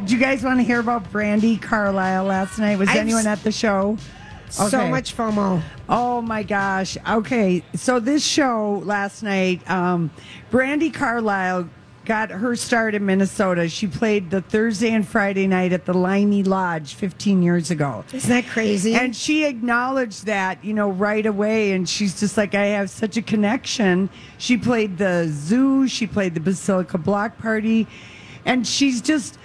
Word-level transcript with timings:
Did 0.00 0.12
you 0.12 0.18
guys 0.20 0.44
want 0.44 0.60
to 0.60 0.62
hear 0.62 0.78
about 0.78 1.10
Brandi 1.12 1.60
Carlile 1.60 2.22
last 2.22 2.56
night? 2.60 2.78
Was 2.78 2.88
I've 2.88 2.98
anyone 2.98 3.26
at 3.26 3.42
the 3.42 3.50
show? 3.50 3.98
So 4.48 4.86
much 4.86 5.16
FOMO. 5.16 5.60
Oh 5.88 6.22
my 6.22 6.44
gosh. 6.44 6.96
Okay. 7.06 7.64
So 7.74 7.98
this 7.98 8.24
show 8.24 8.80
last 8.84 9.24
night, 9.24 9.68
um, 9.68 10.12
Brandi 10.52 10.94
Carlile 10.94 11.68
got 12.04 12.30
her 12.30 12.54
start 12.54 12.94
in 12.94 13.06
Minnesota. 13.06 13.68
She 13.68 13.88
played 13.88 14.30
the 14.30 14.40
Thursday 14.40 14.90
and 14.92 15.06
Friday 15.06 15.48
night 15.48 15.72
at 15.72 15.84
the 15.84 15.94
Liney 15.94 16.46
Lodge 16.46 16.94
15 16.94 17.42
years 17.42 17.72
ago. 17.72 18.04
Isn't 18.12 18.30
that 18.30 18.46
crazy? 18.46 18.94
And 18.94 19.16
she 19.16 19.46
acknowledged 19.46 20.26
that, 20.26 20.64
you 20.64 20.74
know, 20.74 20.90
right 20.90 21.26
away. 21.26 21.72
And 21.72 21.88
she's 21.88 22.20
just 22.20 22.36
like, 22.36 22.54
I 22.54 22.66
have 22.66 22.88
such 22.88 23.16
a 23.16 23.22
connection. 23.22 24.10
She 24.38 24.56
played 24.58 24.96
the 24.98 25.26
zoo, 25.28 25.88
she 25.88 26.06
played 26.06 26.34
the 26.34 26.40
Basilica 26.40 26.98
Block 26.98 27.36
Party. 27.38 27.88
And 28.44 28.64
she's 28.64 29.02
just, 29.02 29.38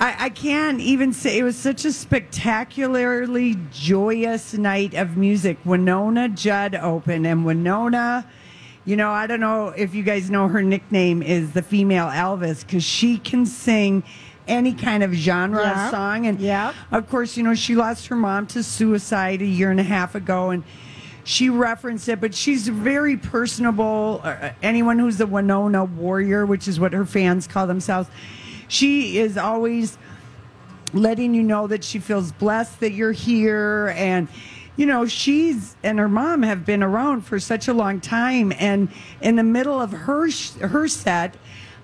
I, 0.00 0.26
I 0.26 0.28
can't 0.28 0.80
even 0.80 1.12
say 1.12 1.38
it 1.38 1.42
was 1.42 1.56
such 1.56 1.84
a 1.84 1.92
spectacularly 1.92 3.56
joyous 3.72 4.54
night 4.54 4.94
of 4.94 5.16
music. 5.16 5.58
Wynonna 5.64 6.34
Judd 6.34 6.74
opened, 6.76 7.26
and 7.26 7.44
Wynonna, 7.44 8.24
you 8.84 8.96
know, 8.96 9.10
I 9.10 9.26
don't 9.26 9.40
know 9.40 9.68
if 9.68 9.94
you 9.94 10.02
guys 10.04 10.30
know 10.30 10.46
her 10.48 10.62
nickname 10.62 11.20
is 11.22 11.50
the 11.52 11.62
female 11.62 12.06
Elvis 12.06 12.64
because 12.64 12.84
she 12.84 13.18
can 13.18 13.44
sing 13.44 14.04
any 14.46 14.72
kind 14.72 15.02
of 15.02 15.12
genre 15.12 15.60
Yeah. 15.62 15.90
song. 15.90 16.26
And 16.26 16.40
Yeah. 16.40 16.72
of 16.92 17.08
course, 17.10 17.36
you 17.36 17.42
know, 17.42 17.54
she 17.54 17.74
lost 17.74 18.06
her 18.06 18.16
mom 18.16 18.46
to 18.48 18.62
suicide 18.62 19.42
a 19.42 19.46
year 19.46 19.70
and 19.70 19.80
a 19.80 19.84
half 19.84 20.14
ago, 20.14 20.50
and 20.50 20.62
she 21.24 21.50
referenced 21.50 22.08
it, 22.08 22.20
but 22.20 22.34
she's 22.34 22.68
very 22.68 23.16
personable. 23.16 24.20
Uh, 24.24 24.50
anyone 24.62 24.98
who's 25.00 25.20
a 25.20 25.26
Wynonna 25.26 25.86
warrior, 25.88 26.46
which 26.46 26.66
is 26.68 26.78
what 26.80 26.92
her 26.94 27.04
fans 27.04 27.46
call 27.46 27.66
themselves, 27.66 28.08
she 28.68 29.18
is 29.18 29.36
always 29.36 29.98
letting 30.92 31.34
you 31.34 31.42
know 31.42 31.66
that 31.66 31.84
she 31.84 31.98
feels 31.98 32.32
blessed 32.32 32.80
that 32.80 32.92
you're 32.92 33.12
here 33.12 33.92
and 33.96 34.28
you 34.76 34.86
know 34.86 35.06
she's 35.06 35.76
and 35.82 35.98
her 35.98 36.08
mom 36.08 36.42
have 36.42 36.64
been 36.64 36.82
around 36.82 37.22
for 37.22 37.38
such 37.38 37.68
a 37.68 37.74
long 37.74 38.00
time 38.00 38.52
and 38.58 38.88
in 39.20 39.36
the 39.36 39.42
middle 39.42 39.80
of 39.80 39.90
her 39.90 40.30
sh- 40.30 40.52
her 40.54 40.88
set 40.88 41.34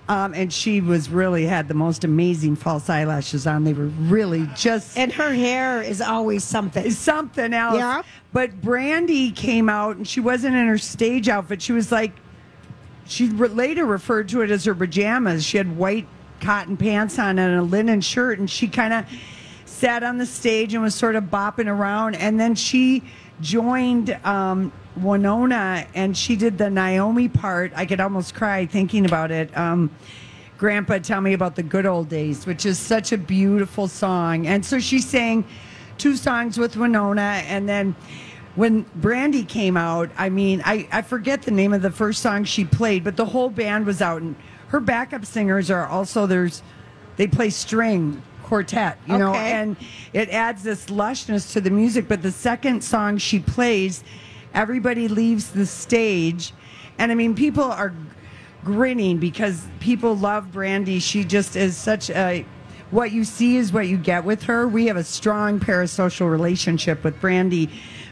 um, 0.07 0.33
and 0.35 0.53
she 0.53 0.81
was 0.81 1.09
really 1.09 1.45
had 1.45 1.67
the 1.67 1.73
most 1.73 2.03
amazing 2.03 2.55
false 2.55 2.89
eyelashes 2.89 3.47
on 3.47 3.63
they 3.63 3.73
were 3.73 3.87
really 3.87 4.47
just 4.55 4.97
and 4.97 5.11
her 5.11 5.33
hair 5.33 5.81
is 5.81 5.99
always 5.99 6.43
something. 6.43 6.91
something 6.91 7.53
else. 7.53 7.77
Yeah. 7.77 8.03
But 8.31 8.61
Brandi 8.61 9.35
came 9.35 9.67
out 9.67 9.95
and 9.95 10.07
she 10.07 10.19
wasn't 10.19 10.55
in 10.55 10.67
her 10.67 10.77
stage 10.77 11.27
outfit. 11.27 11.61
She 11.61 11.71
was 11.71 11.91
like, 11.91 12.11
she 13.07 13.29
later 13.29 13.85
referred 13.85 14.29
to 14.29 14.41
it 14.41 14.51
as 14.51 14.65
her 14.65 14.75
pajamas. 14.75 15.43
She 15.43 15.57
had 15.57 15.75
white 15.75 16.07
cotton 16.41 16.77
pants 16.77 17.17
on 17.19 17.39
and 17.39 17.59
a 17.59 17.61
linen 17.61 18.01
shirt, 18.01 18.39
and 18.39 18.49
she 18.49 18.67
kind 18.67 18.93
of 18.93 19.05
sat 19.65 20.03
on 20.03 20.17
the 20.17 20.25
stage 20.25 20.73
and 20.73 20.83
was 20.83 20.95
sort 20.95 21.15
of 21.15 21.25
bopping 21.25 21.67
around. 21.67 22.15
And 22.15 22.39
then 22.39 22.55
she 22.55 23.03
joined 23.41 24.17
um, 24.23 24.71
Wynonna 24.99 25.85
and 25.93 26.15
she 26.15 26.35
did 26.35 26.57
the 26.57 26.69
Naomi 26.69 27.27
part. 27.27 27.73
I 27.75 27.85
could 27.85 27.99
almost 27.99 28.33
cry 28.33 28.65
thinking 28.65 29.05
about 29.05 29.31
it. 29.31 29.55
Um, 29.57 29.91
Grandpa, 30.57 30.99
tell 30.99 31.19
me 31.19 31.33
about 31.33 31.55
the 31.55 31.63
good 31.63 31.85
old 31.85 32.07
days, 32.07 32.45
which 32.45 32.65
is 32.65 32.79
such 32.79 33.11
a 33.11 33.17
beautiful 33.17 33.89
song. 33.89 34.47
And 34.47 34.65
so 34.65 34.79
she 34.79 34.99
sang 34.99 35.45
two 35.97 36.15
songs 36.15 36.57
with 36.57 36.75
Wynonna, 36.75 37.43
and 37.43 37.67
then 37.67 37.95
when 38.55 38.85
Brandi 38.99 39.47
came 39.47 39.75
out, 39.75 40.09
I 40.17 40.29
mean, 40.29 40.61
I, 40.63 40.87
I 40.91 41.01
forget 41.01 41.41
the 41.41 41.51
name 41.51 41.73
of 41.73 41.81
the 41.81 41.91
first 41.91 42.21
song 42.21 42.45
she 42.45 42.63
played, 42.63 43.03
but 43.03 43.17
the 43.17 43.25
whole 43.25 43.49
band 43.49 43.85
was 43.85 44.01
out, 44.01 44.21
and 44.21 44.35
her 44.75 44.81
backup 44.81 45.25
singers 45.25 45.71
are 45.71 45.87
also 45.87 46.25
there's 46.25 46.61
they 47.15 47.27
play 47.27 47.49
string 47.49 48.21
quartet, 48.43 48.97
you 49.07 49.17
know, 49.17 49.29
Okay. 49.29 49.53
and 49.53 49.77
it 50.11 50.27
adds 50.29 50.63
this 50.63 50.87
lushness 50.87 51.53
to 51.53 51.61
the 51.61 51.69
music. 51.69 52.09
But 52.09 52.21
the 52.21 52.31
second 52.33 52.83
song 52.83 53.17
she 53.17 53.39
plays, 53.39 54.03
everybody 54.53 55.07
leaves 55.07 55.51
the 55.51 55.65
stage, 55.65 56.51
and 56.99 57.09
I 57.09 57.15
mean, 57.15 57.35
people 57.35 57.63
are 57.63 57.93
grinning 58.65 59.17
because 59.17 59.65
people 59.79 60.17
love 60.17 60.47
Brandi. 60.51 61.01
She 61.01 61.23
just 61.23 61.55
is 61.55 61.77
such 61.77 62.09
a 62.09 62.45
what 62.91 63.13
you 63.13 63.23
see 63.23 63.55
is 63.55 63.71
what 63.71 63.87
you 63.87 63.95
get 63.95 64.25
with 64.25 64.43
her. 64.43 64.67
We 64.67 64.87
have 64.87 64.97
a 64.97 65.05
strong 65.05 65.57
parasocial 65.61 66.29
relationship 66.29 67.01
with 67.01 67.21
Brandi. 67.21 67.69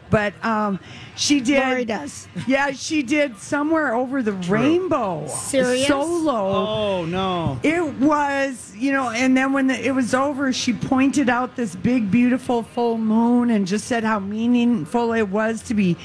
But 0.09 0.33
um, 0.45 0.79
she 1.15 1.39
did. 1.39 1.65
Lori 1.67 1.85
does. 1.85 2.27
Yeah, 2.45 2.71
she 2.71 3.01
did 3.01 3.37
somewhere 3.39 3.95
over 3.95 4.21
the 4.21 4.33
rainbow. 4.33 5.27
Serious? 5.27 5.87
Solo. 5.87 6.33
Oh 6.35 7.05
no. 7.05 7.59
It 7.63 7.83
was, 7.95 8.75
you 8.77 8.91
know, 8.91 9.09
and 9.09 9.35
then 9.35 9.53
when 9.53 9.67
the, 9.67 9.85
it 9.87 9.91
was 9.95 10.13
over, 10.13 10.53
she 10.53 10.73
pointed 10.73 11.29
out 11.29 11.55
this 11.55 11.75
big, 11.75 12.11
beautiful 12.11 12.61
full 12.63 12.97
moon 12.99 13.49
and 13.49 13.65
just 13.65 13.87
said 13.87 14.03
how 14.03 14.19
meaningful 14.19 15.13
it 15.13 15.29
was 15.29 15.63
to 15.63 15.73
be 15.73 15.97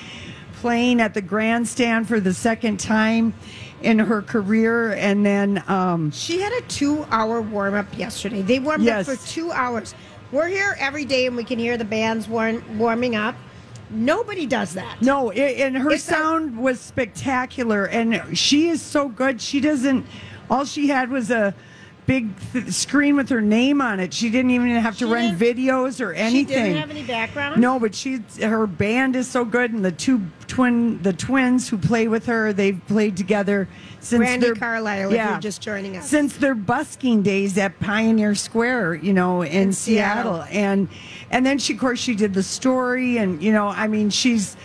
playing 0.55 1.01
at 1.01 1.13
the 1.15 1.23
grandstand 1.23 2.09
for 2.09 2.19
the 2.19 2.33
second 2.35 2.81
time 2.81 3.35
in 3.83 3.99
her 3.99 4.23
career. 4.23 4.93
And 4.95 5.25
then, 5.25 5.63
um, 5.69 6.11
She 6.13 6.41
had 6.41 6.53
a 6.55 6.63
two 6.63 7.05
hour 7.11 7.41
warm 7.43 7.75
up 7.75 7.87
yesterday. 7.97 8.43
They 8.43 8.59
warmed 8.59 8.85
Yes. 8.85 9.09
up 9.09 9.19
for 9.19 9.29
two 9.29 9.53
hours. 9.53 9.95
We're 10.33 10.49
here 10.49 10.77
every 10.81 11.05
day 11.05 11.27
and 11.27 11.37
we 11.37 11.45
can 11.45 11.59
hear 11.59 11.77
the 11.77 11.85
bands 11.85 12.27
warm, 12.27 12.63
warming 12.79 13.15
up. 13.15 13.35
Nobody 13.91 14.47
does 14.47 14.75
that. 14.75 15.01
no, 15.01 15.31
it, 15.31 15.59
and 15.61 15.77
her 15.77 15.91
It's 15.93 16.05
a- 16.09 16.13
sound 16.13 16.59
was 16.59 16.81
spectacular. 16.81 17.85
And 17.87 18.37
she 18.37 18.69
is 18.69 18.83
so 18.83 19.09
good. 19.09 19.41
She 19.41 19.61
doesn't, 19.61 20.07
all 20.51 20.65
she 20.65 20.89
had 20.89 21.11
was 21.11 21.31
a 21.31 21.55
big 22.07 22.29
th- 22.53 22.69
screen 22.73 23.17
with 23.17 23.29
her 23.29 23.41
name 23.41 23.81
on 23.81 24.01
it. 24.01 24.13
She 24.15 24.31
didn't 24.31 24.51
even 24.51 24.69
have 24.77 24.95
to 24.99 25.07
She 25.07 25.13
run 25.13 25.37
videos 25.39 26.05
or 26.05 26.13
anything. 26.13 26.47
She 26.49 26.55
didn't 26.55 26.77
have 26.79 26.91
any 26.91 27.05
background. 27.05 27.61
No, 27.61 27.79
but 27.79 27.95
she 27.95 28.21
her 28.43 28.67
band 28.67 29.15
is 29.17 29.29
so 29.29 29.45
good, 29.45 29.73
and 29.73 29.85
the 29.85 29.93
two 29.93 30.23
twin 30.59 31.01
the 31.03 31.13
twins 31.13 31.69
who 31.69 31.79
play 31.79 32.09
with 32.09 32.27
her, 32.27 32.53
they've 32.53 32.81
played 32.89 33.17
together 33.17 33.69
since 34.01 34.25
Brandi 34.25 34.41
their 34.41 34.55
Carlile, 34.57 35.13
if 35.13 35.17
you're 35.17 35.39
just 35.39 35.63
joining 35.63 35.97
us. 35.97 36.11
since 36.11 36.37
their 36.37 36.57
busking 36.57 37.23
days 37.23 37.57
at 37.57 37.79
Pioneer 37.79 38.35
Square, 38.35 38.97
you 38.97 39.13
know, 39.13 39.43
in, 39.43 39.53
In 39.69 39.73
Seattle. 39.73 40.43
Seattle. 40.43 40.49
and 40.51 40.89
and 41.31 41.47
then 41.47 41.59
she 41.59 41.75
of 41.75 41.79
course 41.79 42.01
she 42.01 42.17
did 42.17 42.35
the 42.35 42.43
story, 42.43 43.19
and 43.19 43.41
you 43.41 43.53
know, 43.53 43.69
I 43.69 43.87
mean, 43.87 44.11
she's 44.11 44.57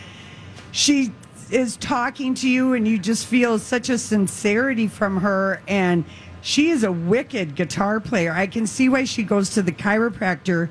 she 0.72 1.12
is 1.52 1.78
talking 1.78 2.34
to 2.34 2.50
you 2.50 2.74
and 2.74 2.88
you 2.88 2.98
just 2.98 3.28
feel 3.28 3.60
such 3.60 3.90
a 3.90 3.98
sincerity 3.98 4.88
from 4.88 5.18
her 5.18 5.62
and 5.68 6.04
she 6.42 6.70
is 6.72 6.84
a 6.84 6.92
wicked 6.92 7.54
guitar 7.54 8.00
player 8.00 8.32
i 8.34 8.48
can 8.48 8.66
see 8.66 8.90
why 8.90 9.04
she 9.04 9.22
goes 9.22 9.52
to 9.52 9.62
the 9.62 9.72
chiropractor 9.72 10.70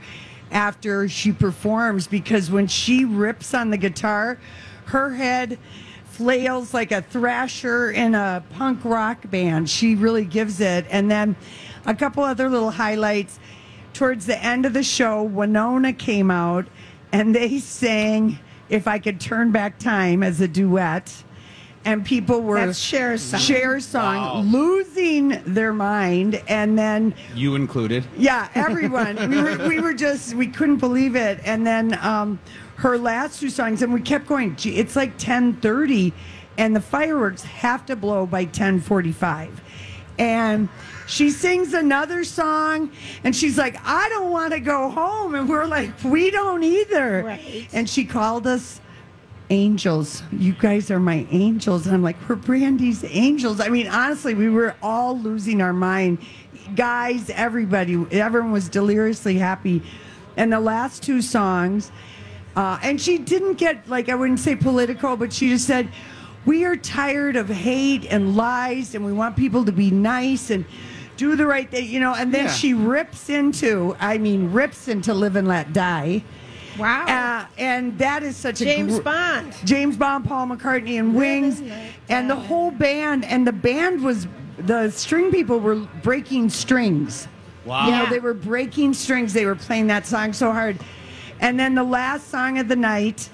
after 0.50 1.08
she 1.08 1.30
performs 1.30 2.08
because 2.08 2.50
when 2.50 2.66
she 2.66 3.04
rips 3.04 3.54
on 3.54 3.70
the 3.70 3.76
guitar 3.76 4.38
her 4.92 5.14
head 5.14 5.58
flails 6.04 6.72
like 6.74 6.92
a 6.92 7.00
thrasher 7.02 7.90
in 7.90 8.14
a 8.14 8.44
punk 8.50 8.84
rock 8.84 9.28
band 9.30 9.68
she 9.68 9.94
really 9.94 10.24
gives 10.24 10.60
it 10.60 10.84
and 10.90 11.10
then 11.10 11.34
a 11.86 11.94
couple 11.94 12.22
other 12.22 12.48
little 12.50 12.70
highlights 12.72 13.40
towards 13.94 14.26
the 14.26 14.42
end 14.44 14.66
of 14.66 14.72
the 14.74 14.82
show 14.82 15.26
wynonna 15.28 15.96
came 15.98 16.30
out 16.30 16.66
and 17.12 17.34
they 17.34 17.58
sang 17.58 18.38
if 18.68 18.86
I 18.86 18.98
could 18.98 19.20
turn 19.20 19.50
back 19.52 19.78
time 19.78 20.22
as 20.22 20.40
a 20.40 20.48
duet. 20.48 21.12
and 21.84 22.04
people 22.06 22.40
were 22.40 22.64
That's 22.64 22.80
Cher's 22.82 23.20
song. 23.22 23.40
Cher's 23.40 23.84
song, 23.84 24.46
losing 24.50 25.42
their 25.44 25.72
mind, 25.74 26.40
and 26.48 26.78
then 26.78 27.14
You 27.34 27.54
included. 27.54 28.04
yeah, 28.16 28.48
everyone. 28.54 29.16
we 29.28 29.42
were 29.42 29.68
we 29.68 29.80
were 29.80 29.92
just 29.92 30.34
we 30.34 30.46
couldn't 30.46 30.76
believe 30.78 31.16
it. 31.16 31.40
And 31.44 31.66
then 31.66 31.98
um, 32.00 32.38
her 32.82 32.98
last 32.98 33.40
two 33.40 33.50
songs, 33.50 33.82
and 33.82 33.92
we 33.92 34.00
kept 34.00 34.26
going. 34.26 34.56
It's 34.64 34.94
like 34.94 35.16
ten 35.18 35.54
thirty, 35.54 36.12
and 36.58 36.76
the 36.76 36.80
fireworks 36.80 37.42
have 37.42 37.86
to 37.86 37.96
blow 37.96 38.26
by 38.26 38.44
ten 38.44 38.80
forty 38.80 39.12
five, 39.12 39.60
and. 40.18 40.68
She 41.08 41.30
sings 41.30 41.74
another 41.74 42.24
song 42.24 42.90
and 43.22 43.36
she's 43.36 43.58
like, 43.58 43.76
I 43.84 44.08
don't 44.08 44.30
want 44.30 44.54
to 44.54 44.60
go 44.60 44.88
home. 44.88 45.34
And 45.34 45.46
we're 45.46 45.66
like, 45.66 45.90
we 46.04 46.30
don't 46.30 46.62
either. 46.62 47.24
Right. 47.24 47.68
And 47.72 47.90
she 47.90 48.06
called 48.06 48.46
us 48.46 48.80
angels. 49.50 50.22
You 50.32 50.54
guys 50.54 50.90
are 50.90 51.00
my 51.00 51.26
angels. 51.30 51.86
And 51.86 51.94
I'm 51.94 52.02
like, 52.02 52.16
we're 52.26 52.36
Brandi's 52.36 53.04
angels. 53.04 53.60
I 53.60 53.68
mean, 53.68 53.88
honestly, 53.88 54.32
we 54.32 54.48
were 54.48 54.74
all 54.80 55.18
losing 55.18 55.60
our 55.60 55.74
mind. 55.74 56.18
Guys, 56.76 57.28
everybody, 57.28 58.06
everyone 58.12 58.52
was 58.52 58.70
deliriously 58.70 59.36
happy. 59.36 59.82
And 60.38 60.50
the 60.50 60.60
last 60.60 61.02
two 61.02 61.20
songs, 61.20 61.92
uh, 62.56 62.78
and 62.82 63.00
she 63.00 63.18
didn't 63.18 63.54
get, 63.54 63.88
like, 63.88 64.08
I 64.08 64.14
wouldn't 64.14 64.40
say 64.40 64.56
political, 64.56 65.16
but 65.16 65.32
she 65.32 65.48
just 65.48 65.66
said, 65.66 65.88
we 66.44 66.64
are 66.64 66.76
tired 66.76 67.36
of 67.36 67.48
hate 67.48 68.04
and 68.10 68.36
lies, 68.36 68.94
and 68.94 69.04
we 69.04 69.12
want 69.12 69.36
people 69.36 69.64
to 69.64 69.72
be 69.72 69.90
nice 69.90 70.50
and 70.50 70.64
do 71.16 71.36
the 71.36 71.46
right 71.46 71.70
thing, 71.70 71.88
you 71.88 72.00
know. 72.00 72.14
And 72.14 72.34
then 72.34 72.46
Yeah. 72.46 72.52
she 72.52 72.74
rips 72.74 73.28
into, 73.30 73.96
I 74.00 74.18
mean, 74.18 74.52
rips 74.52 74.88
into 74.88 75.14
Live 75.14 75.36
and 75.36 75.46
Let 75.46 75.72
Die. 75.72 76.24
Wow. 76.78 77.04
Uh, 77.06 77.46
and 77.58 77.96
that 77.98 78.22
is 78.22 78.36
such 78.36 78.60
a 78.60 78.64
James 78.64 78.96
gr- 78.96 79.02
Bond. 79.02 79.54
James 79.64 79.96
Bond, 79.96 80.24
Paul 80.24 80.48
McCartney, 80.48 80.98
and 80.98 81.14
Wings, 81.14 81.60
and 81.60 81.72
and 82.08 82.30
the 82.30 82.34
whole 82.34 82.70
band. 82.70 83.24
And 83.26 83.46
the 83.46 83.52
band 83.52 84.02
was 84.02 84.26
the 84.58 84.90
string 84.90 85.30
people 85.30 85.60
were 85.60 85.76
breaking 86.02 86.48
strings. 86.48 87.28
Wow. 87.66 87.84
You 87.86 87.90
know, 87.92 88.02
Yeah. 88.04 88.10
they 88.10 88.20
were 88.20 88.34
breaking 88.34 88.94
strings. 88.94 89.32
They 89.34 89.44
were 89.46 89.54
playing 89.54 89.86
that 89.88 90.06
song 90.06 90.32
so 90.32 90.50
hard. 90.50 90.78
And 91.42 91.58
then 91.58 91.74
the 91.74 91.82
last 91.84 92.30
song 92.30 92.58
of 92.58 92.68
the 92.68 92.76
night, 92.76 93.28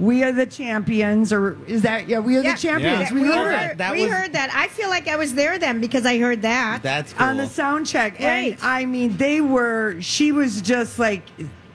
"We 0.00 0.24
Are 0.24 0.32
the 0.32 0.44
Champions," 0.44 1.32
or 1.32 1.56
is 1.68 1.82
that 1.82 2.08
yeah? 2.08 2.18
We 2.18 2.36
are 2.36 2.42
Yeah. 2.42 2.54
the 2.56 2.60
champions. 2.60 3.10
Yeah. 3.10 3.14
We, 3.14 3.20
we 3.22 3.28
heard 3.28 3.56
heard, 3.58 3.78
That 3.78 3.92
we 3.92 4.02
was- 4.02 4.10
heard 4.10 4.32
that. 4.32 4.50
I 4.52 4.66
feel 4.68 4.88
like 4.90 5.06
I 5.06 5.14
was 5.16 5.34
there 5.34 5.56
then 5.58 5.80
because 5.80 6.04
I 6.04 6.18
heard 6.18 6.42
that. 6.42 6.82
That's 6.82 7.12
cool. 7.12 7.26
on 7.28 7.36
the 7.36 7.46
sound 7.46 7.86
check. 7.86 8.20
And 8.20 8.56
I 8.60 8.84
mean, 8.86 9.16
they 9.16 9.40
were, 9.40 9.96
she 10.00 10.32
was 10.32 10.60
just 10.60 10.98
like 10.98 11.22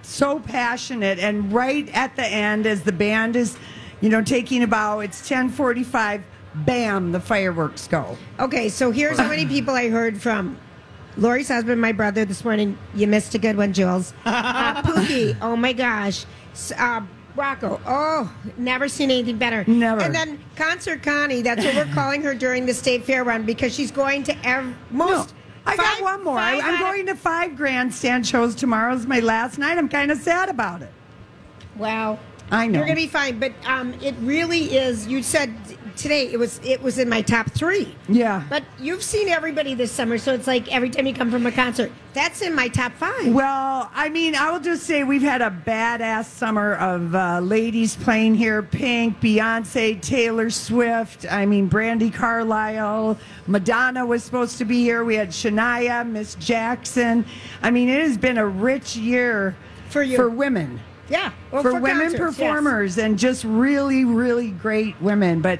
so 0.01 0.39
passionate. 0.41 1.17
And 1.17 1.51
right 1.53 1.89
at 1.93 2.15
the 2.17 2.25
end, 2.27 2.67
as 2.67 2.81
the 2.81 2.91
band 2.91 3.37
is, 3.37 3.57
you 4.01 4.09
know, 4.09 4.21
taking 4.21 4.63
a 4.63 4.67
bow, 4.67 4.99
it's 4.99 5.21
1045, 5.21 6.21
bam, 6.55 7.13
the 7.13 7.21
fireworks 7.21 7.87
go. 7.87 8.17
Okay, 8.37 8.67
so 8.67 8.91
here's 8.91 9.17
how 9.17 9.29
many 9.29 9.45
people 9.45 9.73
I 9.73 9.87
heard 9.89 10.21
from. 10.21 10.57
Lori's 11.19 11.49
husband, 11.49 11.81
my 11.81 11.91
brother, 11.91 12.25
this 12.25 12.43
morning. 12.45 12.77
You 12.95 13.07
missed 13.07 13.35
a 13.35 13.37
good 13.39 13.57
one, 13.57 13.73
Jules. 13.73 14.13
Uh, 14.25 14.81
Pookie, 14.83 15.37
oh 15.41 15.55
my 15.55 15.73
gosh. 15.73 16.25
Uh, 16.77 17.01
Rocco, 17.35 17.79
oh, 17.85 18.33
never 18.57 18.87
seen 18.87 19.11
anything 19.11 19.37
better. 19.37 19.63
Never. 19.67 20.01
And 20.01 20.13
then 20.13 20.39
Concert 20.55 21.03
Connie, 21.03 21.41
that's 21.41 21.63
what 21.63 21.75
we're 21.75 21.93
calling 21.93 22.21
her 22.23 22.33
during 22.33 22.65
the 22.65 22.73
state 22.73 23.03
fair 23.05 23.23
run 23.23 23.43
because 23.45 23.73
she's 23.73 23.91
going 23.91 24.23
to 24.23 24.47
ev- 24.47 24.75
No, 24.91 25.05
most. 25.07 25.33
I 25.65 25.75
got 25.75 26.01
one 26.01 26.23
more. 26.23 26.37
I, 26.37 26.59
I'm 26.59 26.79
going 26.79 27.05
to 27.07 27.15
five 27.15 27.55
grandstand 27.55 28.25
shows 28.25 28.55
tomorrow. 28.55 28.93
Is 28.93 29.05
my 29.05 29.19
last 29.19 29.57
night. 29.57 29.77
I'm 29.77 29.89
kind 29.89 30.11
of 30.11 30.17
sad 30.19 30.49
about 30.49 30.81
it. 30.81 30.91
Wow. 31.75 32.19
I 32.51 32.67
know. 32.67 32.79
You're 32.79 32.87
gonna 32.87 32.95
be 32.95 33.07
fine, 33.07 33.39
but 33.39 33.53
um, 33.65 33.93
it 34.01 34.15
really 34.21 34.75
is. 34.75 35.07
You 35.07 35.21
said 35.21 35.53
today 35.95 36.27
it 36.31 36.37
was 36.37 36.59
it 36.63 36.81
was 36.81 36.97
in 36.97 37.09
my 37.09 37.21
top 37.21 37.51
three. 37.51 37.95
Yeah. 38.07 38.43
But 38.49 38.63
you've 38.79 39.03
seen 39.03 39.27
everybody 39.29 39.73
this 39.75 39.91
summer, 39.91 40.17
so 40.17 40.33
it's 40.33 40.47
like 40.47 40.73
every 40.73 40.89
time 40.89 41.05
you 41.05 41.13
come 41.13 41.29
from 41.29 41.45
a 41.45 41.51
concert, 41.51 41.91
that's 42.13 42.41
in 42.41 42.55
my 42.55 42.67
top 42.69 42.93
five. 42.93 43.33
Well, 43.33 43.91
I 43.93 44.09
mean, 44.09 44.33
I 44.35 44.51
will 44.51 44.59
just 44.61 44.83
say 44.83 45.03
we've 45.03 45.21
had 45.21 45.41
a 45.41 45.51
badass 45.51 46.25
summer 46.25 46.75
of 46.75 47.13
uh, 47.13 47.39
ladies 47.41 47.95
playing 47.95 48.35
here 48.35 48.63
Pink, 48.63 49.19
Beyonce, 49.19 50.01
Taylor 50.01 50.49
Swift. 50.49 51.25
I 51.29 51.45
mean, 51.45 51.69
Brandi 51.69 52.11
Carlile, 52.13 53.17
Madonna 53.47 54.05
was 54.05 54.23
supposed 54.23 54.57
to 54.57 54.65
be 54.65 54.79
here. 54.81 55.03
We 55.03 55.15
had 55.15 55.29
Shania, 55.29 56.07
Miss 56.07 56.35
Jackson. 56.35 57.25
I 57.61 57.69
mean, 57.71 57.89
it 57.89 57.99
has 58.01 58.17
been 58.17 58.37
a 58.37 58.47
rich 58.47 58.95
year 58.95 59.55
For 59.89 60.01
you. 60.01 60.15
for 60.15 60.29
women. 60.29 60.79
Yeah, 61.09 61.31
well, 61.51 61.63
for, 61.63 61.73
women 61.73 62.11
concerts, 62.11 62.13
yes. 62.13 62.19
performers 62.19 62.97
and 62.97 63.17
just 63.17 63.43
really, 63.43 64.05
really 64.05 64.51
great 64.51 64.99
women. 65.01 65.41
But 65.41 65.59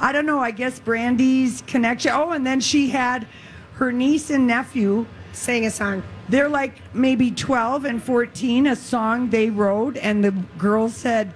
I 0.00 0.12
don't 0.12 0.26
know. 0.26 0.40
I 0.40 0.50
guess 0.50 0.80
Brandi's 0.80 1.62
connection. 1.66 2.12
Oh, 2.14 2.32
and 2.32 2.46
then 2.46 2.60
she 2.60 2.90
had 2.90 3.26
her 3.74 3.92
niece 3.92 4.30
and 4.30 4.46
nephew. 4.46 5.06
Sang 5.32 5.66
a 5.66 5.70
song. 5.70 6.02
They're 6.30 6.48
like 6.48 6.74
maybe 6.94 7.30
12 7.30 7.84
and 7.84 8.02
14, 8.02 8.66
a 8.68 8.76
song 8.76 9.28
they 9.28 9.50
wrote. 9.50 9.96
And 9.98 10.24
the 10.24 10.30
girl 10.56 10.88
said, 10.88 11.34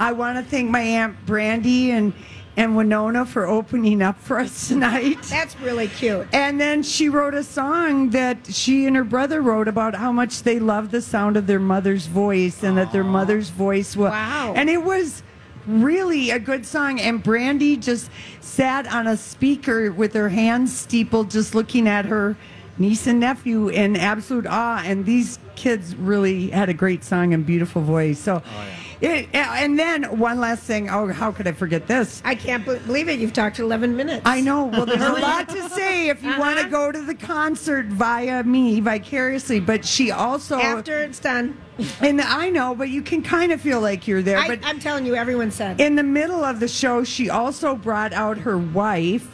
I 0.00 0.12
want 0.12 0.36
to 0.36 0.42
thank 0.42 0.68
my 0.68 0.80
Aunt 0.80 1.24
Brandi 1.26 1.88
and, 1.88 2.12
and 2.56 2.72
Wynonna 2.74 3.26
for 3.26 3.46
opening 3.46 4.00
up 4.00 4.18
for 4.18 4.38
us 4.38 4.68
tonight. 4.68 5.22
That's 5.24 5.58
really 5.60 5.88
cute. 5.88 6.26
And 6.32 6.60
then 6.60 6.82
she 6.82 7.08
wrote 7.08 7.34
a 7.34 7.44
song 7.44 8.10
that 8.10 8.46
she 8.46 8.86
and 8.86 8.96
her 8.96 9.04
brother 9.04 9.42
wrote 9.42 9.68
about 9.68 9.94
how 9.94 10.10
much 10.10 10.42
they 10.42 10.58
love 10.58 10.90
the 10.90 11.02
sound 11.02 11.36
of 11.36 11.46
their 11.46 11.60
mother's 11.60 12.06
voice 12.06 12.62
and 12.62 12.78
that 12.78 12.92
their 12.92 13.04
mother's 13.04 13.50
voice 13.50 13.94
was. 13.94 14.10
Wow. 14.10 14.54
And 14.56 14.70
it 14.70 14.82
was 14.82 15.22
really 15.66 16.30
a 16.30 16.38
good 16.38 16.64
song. 16.64 16.98
And 16.98 17.22
Brandi 17.22 17.78
just 17.80 18.10
sat 18.40 18.90
on 18.92 19.06
a 19.06 19.16
speaker 19.16 19.92
with 19.92 20.14
her 20.14 20.30
hands 20.30 20.76
steepled, 20.76 21.30
just 21.30 21.54
looking 21.54 21.86
at 21.86 22.06
her 22.06 22.36
niece 22.78 23.06
and 23.06 23.20
nephew 23.20 23.68
in 23.68 23.96
absolute 23.96 24.46
awe. 24.46 24.82
And 24.82 25.04
these 25.04 25.38
kids 25.56 25.94
really 25.94 26.50
had 26.50 26.70
a 26.70 26.74
great 26.74 27.04
song 27.04 27.34
and 27.34 27.44
beautiful 27.44 27.82
voice. 27.82 28.18
So. 28.18 28.42
Oh, 28.44 28.66
It, 29.00 29.28
and 29.34 29.78
then 29.78 30.18
one 30.18 30.40
last 30.40 30.62
thing. 30.62 30.88
Oh, 30.88 31.12
how 31.12 31.30
could 31.30 31.46
I 31.46 31.52
forget 31.52 31.86
this? 31.86 32.22
I 32.24 32.34
can't 32.34 32.64
believe 32.64 33.08
it. 33.08 33.18
You've 33.18 33.32
talked 33.34 33.58
11 33.58 33.94
minutes. 33.94 34.22
I 34.24 34.40
know. 34.40 34.64
Well, 34.66 34.86
there's 34.86 35.02
a 35.02 35.12
lot 35.20 35.48
to 35.50 35.68
say 35.70 36.08
if 36.08 36.22
you 36.22 36.38
want 36.38 36.56
to 36.58 36.62
Uh-huh. 36.66 36.70
go 36.70 36.92
to 36.92 37.02
the 37.02 37.14
concert 37.14 37.86
via 37.86 38.42
me 38.44 38.80
vicariously. 38.80 39.60
But 39.60 39.84
she 39.84 40.10
also, 40.10 40.58
After 40.58 40.98
it's 41.02 41.18
done, 41.20 41.56
and 42.00 42.20
I 42.22 42.48
know, 42.48 42.74
but 42.74 42.88
you 42.88 43.02
can 43.02 43.22
kind 43.22 43.52
of 43.52 43.60
feel 43.60 43.80
like 43.80 44.08
you're 44.08 44.22
there. 44.22 44.38
I, 44.38 44.48
but 44.48 44.60
I'm 44.64 44.80
telling 44.80 45.04
you, 45.04 45.14
everyone 45.14 45.50
said. 45.50 45.78
in 45.80 45.94
the 45.96 46.02
middle 46.02 46.42
of 46.42 46.58
the 46.60 46.68
show, 46.68 47.04
she 47.04 47.28
also 47.28 47.74
brought 47.76 48.12
out 48.14 48.38
her 48.38 48.56
wife. 48.56 49.28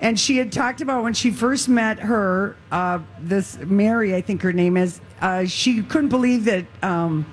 And 0.00 0.18
she 0.18 0.36
had 0.36 0.50
talked 0.50 0.80
about 0.80 1.04
when 1.04 1.14
she 1.14 1.30
first 1.30 1.68
met 1.68 2.00
her, 2.00 2.56
uh, 2.72 2.98
this 3.20 3.56
Mary, 3.58 4.14
I 4.16 4.20
think 4.20 4.42
her 4.42 4.52
name 4.52 4.76
is, 4.76 5.00
uh, 5.20 5.44
she 5.44 5.80
couldn't 5.82 6.08
believe 6.08 6.44
that, 6.46 6.64
um, 6.82 7.24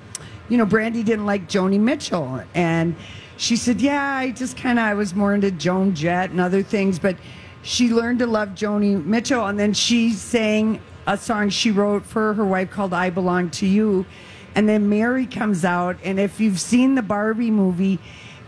you 0.49 0.57
know, 0.57 0.65
Brandi 0.65 1.05
didn't 1.05 1.25
like 1.25 1.47
Joni 1.47 1.79
Mitchell. 1.79 2.41
And 2.53 2.95
she 3.37 3.55
said, 3.55 3.79
Yeah, 3.79 4.03
I 4.03 4.31
just 4.31 4.57
kind 4.57 4.79
of, 4.79 4.85
I 4.85 4.93
was 4.95 5.15
more 5.15 5.33
into 5.33 5.51
Joan 5.51 5.95
Jett 5.95 6.31
and 6.31 6.41
other 6.41 6.63
things. 6.63 6.99
But 6.99 7.15
she 7.61 7.89
learned 7.89 8.19
to 8.19 8.27
love 8.27 8.49
Joni 8.49 9.03
Mitchell. 9.03 9.45
And 9.45 9.59
then 9.59 9.73
she 9.73 10.11
sang 10.11 10.81
a 11.07 11.17
song 11.17 11.49
she 11.49 11.71
wrote 11.71 12.05
for 12.05 12.33
her 12.33 12.45
wife 12.45 12.71
called 12.71 12.93
I 12.93 13.09
Belong 13.09 13.49
to 13.51 13.65
You. 13.65 14.05
And 14.55 14.67
then 14.67 14.89
Mary 14.89 15.25
comes 15.25 15.63
out. 15.63 15.97
And 16.03 16.19
if 16.19 16.39
you've 16.39 16.59
seen 16.59 16.95
the 16.95 17.01
Barbie 17.01 17.51
movie, 17.51 17.99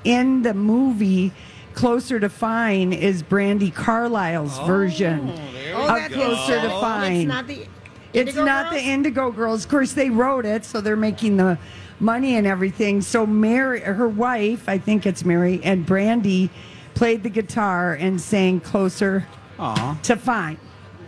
in 0.03 0.41
the 0.41 0.53
movie, 0.53 1.31
Closer 1.74 2.20
to 2.20 2.29
Fine 2.29 2.91
is 2.91 3.24
Brandi 3.24 3.74
Carlile's 3.74 4.60
oh, 4.60 4.65
version 4.65 5.29
oh, 5.29 5.81
of 5.81 5.88
that's 5.88 6.13
Closer 6.13 6.60
to 6.60 6.74
oh, 6.74 6.81
Fine. 6.81 7.13
It's 7.13 7.27
not 7.27 7.48
the. 7.48 7.67
It's 8.13 8.36
not 8.36 8.72
Girls? 8.72 8.84
the 8.84 8.89
Indigo 8.89 9.31
Girls. 9.31 9.63
Of 9.63 9.72
course, 9.72 9.93
they 9.93 10.10
wrote 10.10 10.46
it, 10.46 10.65
so 10.65 10.81
they're 10.81 10.98
making 10.98 11.38
the 11.38 11.58
money 12.01 12.36
and 12.36 12.46
everything. 12.48 13.01
So 13.01 13.25
Mary, 13.25 13.79
her 13.81 14.08
wife, 14.10 14.67
I 14.67 14.77
think 14.77 15.05
it's 15.05 15.24
Mary, 15.24 15.62
and 15.63 15.86
Brandi 15.86 16.50
played 16.96 17.24
the 17.24 17.29
guitar 17.29 17.93
and 17.93 18.20
sang 18.20 18.60
"Closer 18.60 19.25
Aw. 19.60 19.98
to 20.03 20.15
Fine." 20.17 20.58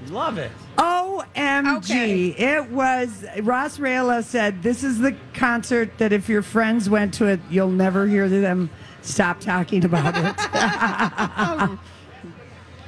Love 0.09 0.37
it. 0.37 0.51
OMG. 0.77 1.77
Okay. 1.77 2.27
It 2.29 2.69
was, 2.71 3.23
Ross 3.41 3.77
Rayla 3.77 4.21
said, 4.23 4.61
this 4.61 4.83
is 4.83 4.99
the 4.99 5.15
concert 5.33 5.97
that 5.97 6.11
if 6.11 6.27
your 6.27 6.41
friends 6.41 6.89
went 6.89 7.13
to 7.15 7.25
it, 7.27 7.39
you'll 7.49 7.69
never 7.69 8.05
hear 8.05 8.27
them 8.27 8.69
stop 9.01 9.39
talking 9.39 9.85
about 9.85 10.13
it. 10.17 11.79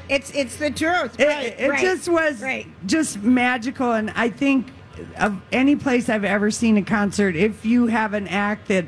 It's 0.08 0.30
it's 0.36 0.58
the 0.58 0.70
truth. 0.70 1.20
It, 1.20 1.28
Right, 1.28 1.56
it 1.60 1.68
right, 1.70 1.82
just 1.82 2.08
was 2.08 2.40
right. 2.42 2.68
just 2.86 3.24
magical. 3.24 3.94
And 3.94 4.12
I 4.12 4.30
think 4.30 4.68
of 5.18 5.42
any 5.52 5.76
place 5.76 6.10
I've 6.10 6.24
ever 6.24 6.52
seen 6.52 6.78
a 6.78 6.82
concert, 6.82 7.36
if 7.36 7.66
you 7.66 7.88
have 7.88 8.14
an 8.14 8.28
act 8.28 8.68
that 8.70 8.86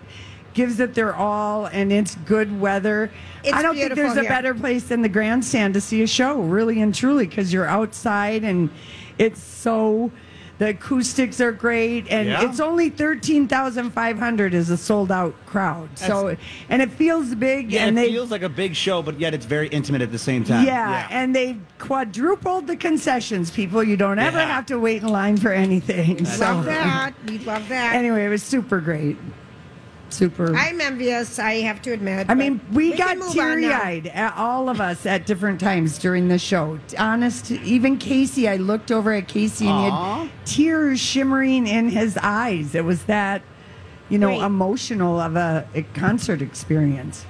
gives 0.53 0.79
it 0.79 0.95
their 0.95 1.15
all 1.15 1.67
and 1.67 1.91
it's 1.91 2.15
good 2.15 2.59
weather, 2.59 3.11
It's 3.43 3.53
I 3.53 3.61
don't 3.61 3.75
think 3.75 3.93
there's 3.93 4.17
a 4.17 4.23
better 4.23 4.55
place 4.55 4.85
than 4.85 5.01
the 5.03 5.09
grandstand 5.09 5.73
to 5.75 5.81
see 5.81 6.01
a 6.01 6.07
show, 6.07 6.39
really 6.41 6.81
and 6.81 6.93
truly, 6.95 7.27
because 7.27 7.53
you're 7.53 7.67
outside 7.67 8.43
and 8.43 8.69
it's 9.17 9.41
so 9.41 10.11
The 10.59 10.69
acoustics 10.69 11.39
are 11.39 11.51
great, 11.51 12.07
and 12.09 12.27
Yeah? 12.29 12.49
it's 12.49 12.59
only 12.59 12.89
thirteen 12.89 13.47
thousand 13.47 13.91
five 13.91 14.17
hundred 14.17 14.55
is 14.55 14.71
a 14.71 14.77
sold 14.77 15.11
out 15.11 15.35
crowd. 15.45 15.89
So, 15.99 16.35
and 16.67 16.81
it 16.81 16.89
feels 16.91 17.35
big, 17.35 17.71
Yeah, 17.71 17.85
and 17.85 17.97
it 17.97 18.01
they 18.01 18.07
feels 18.11 18.31
like 18.31 18.41
a 18.41 18.49
big 18.49 18.75
show, 18.75 19.03
but 19.03 19.19
yet 19.19 19.35
it's 19.35 19.45
very 19.45 19.67
intimate 19.67 20.01
at 20.01 20.11
the 20.11 20.17
same 20.17 20.43
time. 20.43 20.65
yeah, 20.65 21.07
and 21.11 21.35
they 21.35 21.57
quadrupled 21.77 22.65
the 22.65 22.75
concessions. 22.75 23.51
People, 23.51 23.83
you 23.83 23.97
don't 23.97 24.17
ever 24.17 24.39
Yeah. 24.39 24.45
have 24.47 24.65
to 24.67 24.79
wait 24.79 25.03
in 25.03 25.09
line 25.09 25.37
for 25.37 25.51
anything. 25.53 26.25
So, 26.25 26.39
Love 26.45 26.65
that. 26.65 27.13
We 27.27 27.37
love 27.39 27.69
that. 27.69 27.95
anyway, 27.95 28.25
it 28.25 28.29
was 28.29 28.41
super 28.41 28.79
great. 28.81 29.15
Super. 30.09 30.55
I'm 30.55 30.79
envious. 30.81 31.39
I 31.39 31.55
have 31.55 31.81
to 31.83 31.91
admit. 31.91 32.27
I 32.29 32.33
mean, 32.33 32.61
but 32.67 32.75
we, 32.75 32.95
got 32.95 33.17
move 33.17 33.29
on 33.29 33.35
now. 33.35 33.79
teary 33.79 34.09
eyed, 34.09 34.33
all 34.35 34.69
of 34.69 34.79
us 34.79 35.05
at 35.05 35.25
different 35.25 35.59
times 35.59 35.97
during 35.97 36.27
the 36.27 36.39
show. 36.39 36.79
Honest, 36.97 37.51
even 37.51 37.97
Casey, 37.97 38.47
I 38.47 38.55
looked 38.55 38.91
over 38.91 39.13
at 39.13 39.27
Casey 39.27 39.67
and 39.67 39.79
he 39.79 39.89
had 39.89 40.29
tears 40.45 40.99
shimmering 40.99 41.67
in 41.67 41.89
his 41.89 42.17
eyes. 42.21 42.73
It 42.75 42.85
was 42.85 43.03
that, 43.05 43.41
you 44.09 44.17
know, 44.17 44.27
Great. 44.29 44.41
emotional 44.43 45.19
of 45.19 45.35
a, 45.35 45.67
a 45.75 45.81
concert 45.81 46.41
experience. 46.41 47.25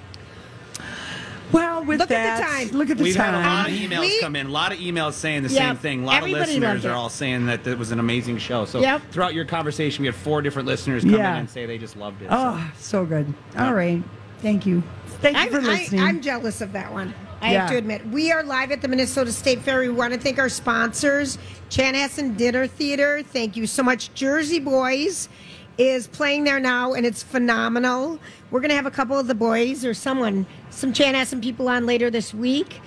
Well, 1.51 1.83
with 1.85 1.99
Look 1.99 2.11
at 2.11 2.37
the 2.39 2.43
time. 2.43 2.77
look 2.77 2.89
at 2.89 2.97
the 2.97 3.03
We've 3.03 3.15
time. 3.15 3.33
had 3.33 3.35
a 3.35 3.47
lot 3.47 3.69
of 3.69 3.73
um, 3.73 3.79
emails 3.79 3.99
We- 4.01 4.19
come 4.19 4.35
in, 4.35 4.47
a 4.47 4.51
lot 4.51 4.71
of 4.73 4.79
emails 4.79 5.13
saying 5.13 5.43
the 5.43 5.49
Yeah, 5.49 5.69
same 5.69 5.77
thing. 5.77 6.03
A 6.03 6.05
lot 6.05 6.17
of 6.17 6.23
everybody 6.29 6.59
listeners 6.59 6.85
are 6.85 6.93
all 6.93 7.09
saying 7.09 7.45
that 7.45 7.65
it 7.65 7.77
was 7.77 7.91
an 7.91 7.99
amazing 7.99 8.37
show. 8.39 8.65
So 8.65 8.81
Yep. 8.81 9.01
throughout 9.11 9.33
your 9.33 9.45
conversation, 9.45 10.01
we 10.01 10.07
had 10.07 10.15
four 10.15 10.41
different 10.41 10.67
listeners 10.67 11.03
come 11.03 11.13
Yeah. 11.13 11.33
in 11.33 11.39
and 11.41 11.49
say 11.49 11.65
they 11.65 11.77
just 11.77 11.95
loved 11.95 12.21
it. 12.21 12.27
Oh, 12.31 12.61
so 12.77 13.05
good. 13.05 13.33
All 13.57 13.73
right. 13.73 14.03
Thank 14.41 14.65
you. 14.65 14.83
Thank 15.21 15.35
you 15.37 15.43
I'm, 15.43 15.49
for 15.49 15.59
I, 15.59 15.73
listening. 15.73 16.01
I'm 16.01 16.21
jealous 16.21 16.61
of 16.61 16.73
that 16.73 16.91
one. 16.91 17.13
I 17.41 17.51
Yeah. 17.53 17.61
have 17.61 17.69
to 17.71 17.77
admit. 17.77 18.05
We 18.07 18.31
are 18.31 18.43
live 18.43 18.71
at 18.71 18.81
the 18.81 18.87
Minnesota 18.87 19.31
State 19.31 19.61
Fair. 19.61 19.79
We 19.79 19.89
want 19.89 20.13
to 20.13 20.19
thank 20.19 20.39
our 20.39 20.49
sponsors, 20.49 21.37
Chanhassen 21.69 22.35
Dinner 22.35 22.67
Theater. 22.67 23.21
Thank 23.23 23.55
you 23.55 23.67
so 23.67 23.83
much. 23.83 24.13
Jersey 24.15 24.59
Boys 24.59 25.29
is 25.77 26.07
playing 26.07 26.43
there 26.43 26.59
now, 26.59 26.93
and 26.93 27.05
it's 27.05 27.23
phenomenal. 27.23 28.19
We're 28.51 28.59
going 28.59 28.69
to 28.69 28.75
have 28.75 28.85
a 28.85 28.91
couple 28.91 29.17
of 29.17 29.27
the 29.27 29.35
boys 29.35 29.85
or 29.85 29.93
someone, 29.93 30.45
some 30.69 30.93
Chan 30.93 31.15
has 31.15 31.29
some 31.29 31.41
people 31.41 31.69
on 31.69 31.85
later 31.85 32.09
this 32.09 32.33
week. 32.33 32.79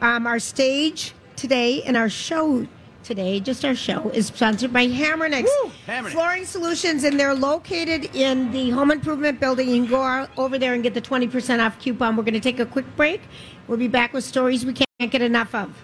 Um, 0.00 0.26
our 0.26 0.38
stage 0.38 1.12
today 1.36 1.82
and 1.82 1.96
our 1.96 2.08
show 2.08 2.66
today, 3.02 3.40
just 3.40 3.64
our 3.64 3.74
show, 3.74 4.10
is 4.10 4.26
sponsored 4.26 4.72
by 4.72 4.86
Hamernick's. 4.86 5.50
Woo, 5.62 5.70
Hamernick's. 5.86 6.12
Flooring 6.12 6.44
Solutions, 6.44 7.04
and 7.04 7.18
they're 7.18 7.34
located 7.34 8.14
in 8.14 8.52
the 8.52 8.70
Home 8.70 8.90
Improvement 8.90 9.40
Building. 9.40 9.68
You 9.68 9.82
can 9.82 9.90
go 9.90 10.02
out 10.02 10.30
over 10.36 10.58
there 10.58 10.74
and 10.74 10.82
get 10.82 10.94
the 10.94 11.00
20% 11.00 11.64
off 11.64 11.78
coupon. 11.80 12.16
We're 12.16 12.22
going 12.22 12.34
to 12.34 12.40
take 12.40 12.60
a 12.60 12.66
quick 12.66 12.86
break. 12.96 13.22
We'll 13.66 13.78
be 13.78 13.88
back 13.88 14.12
with 14.12 14.24
stories 14.24 14.64
we 14.64 14.74
can't 14.74 15.10
get 15.10 15.22
enough 15.22 15.54
of. 15.54 15.74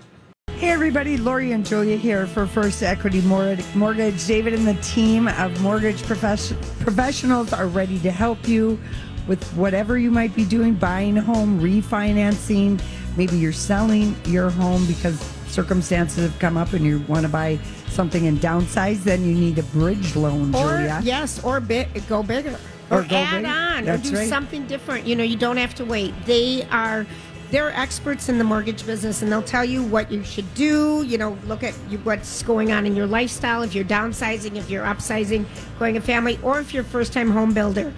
Hey 0.64 0.70
everybody, 0.70 1.18
Lori 1.18 1.52
and 1.52 1.64
Julia 1.64 1.94
here 1.98 2.26
for 2.26 2.46
First 2.46 2.82
Equity 2.82 3.20
Mortgage. 3.20 4.26
David 4.26 4.54
and 4.54 4.66
the 4.66 4.72
team 4.80 5.28
of 5.28 5.60
mortgage 5.60 6.00
profes- 6.04 6.56
professionals 6.80 7.52
are 7.52 7.66
ready 7.66 7.98
to 7.98 8.10
help 8.10 8.48
you 8.48 8.80
with 9.26 9.44
whatever 9.56 9.98
you 9.98 10.10
might 10.10 10.34
be 10.34 10.42
doing, 10.46 10.72
buying 10.72 11.18
a 11.18 11.20
home, 11.20 11.60
refinancing. 11.60 12.80
Maybe 13.18 13.36
you're 13.36 13.52
selling 13.52 14.16
your 14.24 14.48
home 14.48 14.86
because 14.86 15.20
circumstances 15.48 16.24
have 16.30 16.38
come 16.38 16.56
up 16.56 16.72
and 16.72 16.82
you 16.82 17.00
want 17.08 17.26
to 17.26 17.28
buy 17.28 17.58
something 17.88 18.26
and 18.26 18.38
downsize, 18.38 19.02
then 19.04 19.22
you 19.22 19.34
need 19.34 19.58
a 19.58 19.64
bridge 19.64 20.16
loan, 20.16 20.54
Or 20.54 20.62
Julia. 20.78 20.98
yes, 21.04 21.44
or 21.44 21.60
bi- 21.60 21.88
go 22.08 22.22
bigger, 22.22 22.58
Or 22.90 23.00
or, 23.00 23.02
go 23.02 23.16
add 23.16 23.42
big. 23.42 23.50
on, 23.50 23.84
That's 23.84 24.08
or 24.08 24.12
do 24.12 24.16
right. 24.18 24.28
something 24.30 24.66
different. 24.66 25.06
You 25.06 25.14
know, 25.14 25.24
you 25.24 25.36
don't 25.36 25.58
have 25.58 25.74
to 25.74 25.84
wait. 25.84 26.14
They 26.24 26.66
are. 26.72 27.04
They're 27.50 27.70
experts 27.70 28.28
in 28.28 28.38
the 28.38 28.44
mortgage 28.44 28.84
business, 28.84 29.22
and 29.22 29.30
they'll 29.30 29.42
tell 29.42 29.64
you 29.64 29.82
what 29.82 30.10
you 30.10 30.24
should 30.24 30.52
do. 30.54 31.04
You 31.06 31.18
know, 31.18 31.38
look 31.46 31.62
at 31.62 31.74
what's 32.02 32.42
going 32.42 32.72
on 32.72 32.84
in 32.84 32.96
your 32.96 33.06
lifestyle. 33.06 33.62
If 33.62 33.74
you're 33.74 33.84
downsizing, 33.84 34.56
if 34.56 34.68
you're 34.70 34.84
upsizing, 34.84 35.44
going 35.78 35.96
a 35.96 36.00
family, 36.00 36.38
or 36.42 36.58
if 36.58 36.74
you're 36.74 36.82
a 36.82 36.86
first-time 36.86 37.30
home 37.30 37.54
builder, 37.54 37.92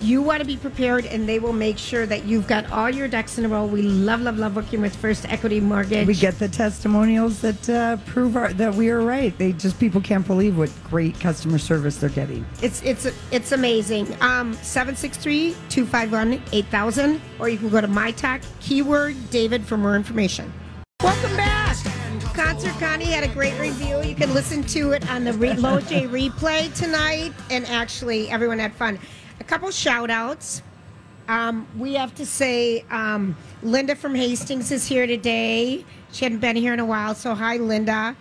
you 0.00 0.22
want 0.22 0.40
to 0.40 0.46
be 0.46 0.56
prepared, 0.56 1.04
and 1.06 1.28
they 1.28 1.38
will 1.38 1.52
make 1.52 1.76
sure 1.78 2.06
that 2.06 2.24
you've 2.24 2.46
got 2.46 2.70
all 2.70 2.88
your 2.88 3.08
ducks 3.08 3.36
in 3.38 3.44
a 3.44 3.48
row. 3.48 3.66
We 3.66 3.82
love, 3.82 4.22
love, 4.22 4.38
love 4.38 4.54
working 4.56 4.80
with 4.80 4.94
First 4.96 5.28
Equity 5.28 5.60
Mortgage. 5.60 6.06
We 6.06 6.14
get 6.14 6.38
the 6.38 6.48
testimonials 6.48 7.40
that 7.40 7.68
uh, 7.68 7.96
prove 8.06 8.36
our, 8.36 8.52
that 8.54 8.74
we 8.74 8.88
are 8.90 9.00
right. 9.00 9.36
They 9.36 9.52
just 9.52 9.78
people 9.80 10.00
can't 10.00 10.26
believe 10.26 10.56
what 10.56 10.70
great 10.84 11.18
customer 11.20 11.58
service 11.58 11.96
they're 11.96 12.08
getting. 12.10 12.46
It's 12.62 12.80
it's 12.82 13.06
it's 13.30 13.52
amazing. 13.52 14.06
Um 14.20 14.54
763-251-8000 14.56 17.20
or 17.38 17.48
you 17.48 17.58
can 17.58 17.68
go 17.68 17.80
to 17.80 17.86
my 17.88 18.10
talk 18.12 18.40
keyword 18.60 19.16
David 19.30 19.64
for 19.64 19.76
more 19.76 19.96
information. 19.96 20.52
Welcome 21.02 21.36
back. 21.36 21.76
Concert 22.34 22.74
Connie 22.78 23.06
had 23.06 23.24
a 23.24 23.28
great 23.28 23.58
review. 23.58 24.00
You 24.02 24.14
can 24.14 24.32
listen 24.32 24.62
to 24.64 24.92
it 24.92 25.10
on 25.10 25.24
the 25.24 25.32
re- 25.32 25.54
Low 25.54 25.80
J 25.80 26.06
replay 26.06 26.72
tonight 26.74 27.32
and 27.50 27.66
actually 27.66 28.30
everyone 28.30 28.60
had 28.60 28.72
fun. 28.74 28.98
A 29.40 29.44
couple 29.44 29.70
shout 29.70 30.10
outs. 30.10 30.62
Um, 31.28 31.66
we 31.76 31.94
have 31.94 32.14
to 32.14 32.24
say 32.26 32.84
um, 32.90 33.36
Linda 33.62 33.94
from 33.94 34.14
Hastings 34.14 34.72
is 34.72 34.86
here 34.86 35.06
today. 35.06 35.84
She 36.10 36.24
hadn't 36.24 36.38
been 36.38 36.56
here 36.56 36.72
in 36.72 36.80
a 36.80 36.86
while, 36.86 37.14
so 37.14 37.34
hi 37.34 37.56
Linda. 37.58 38.16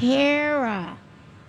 Kara. 0.00 0.96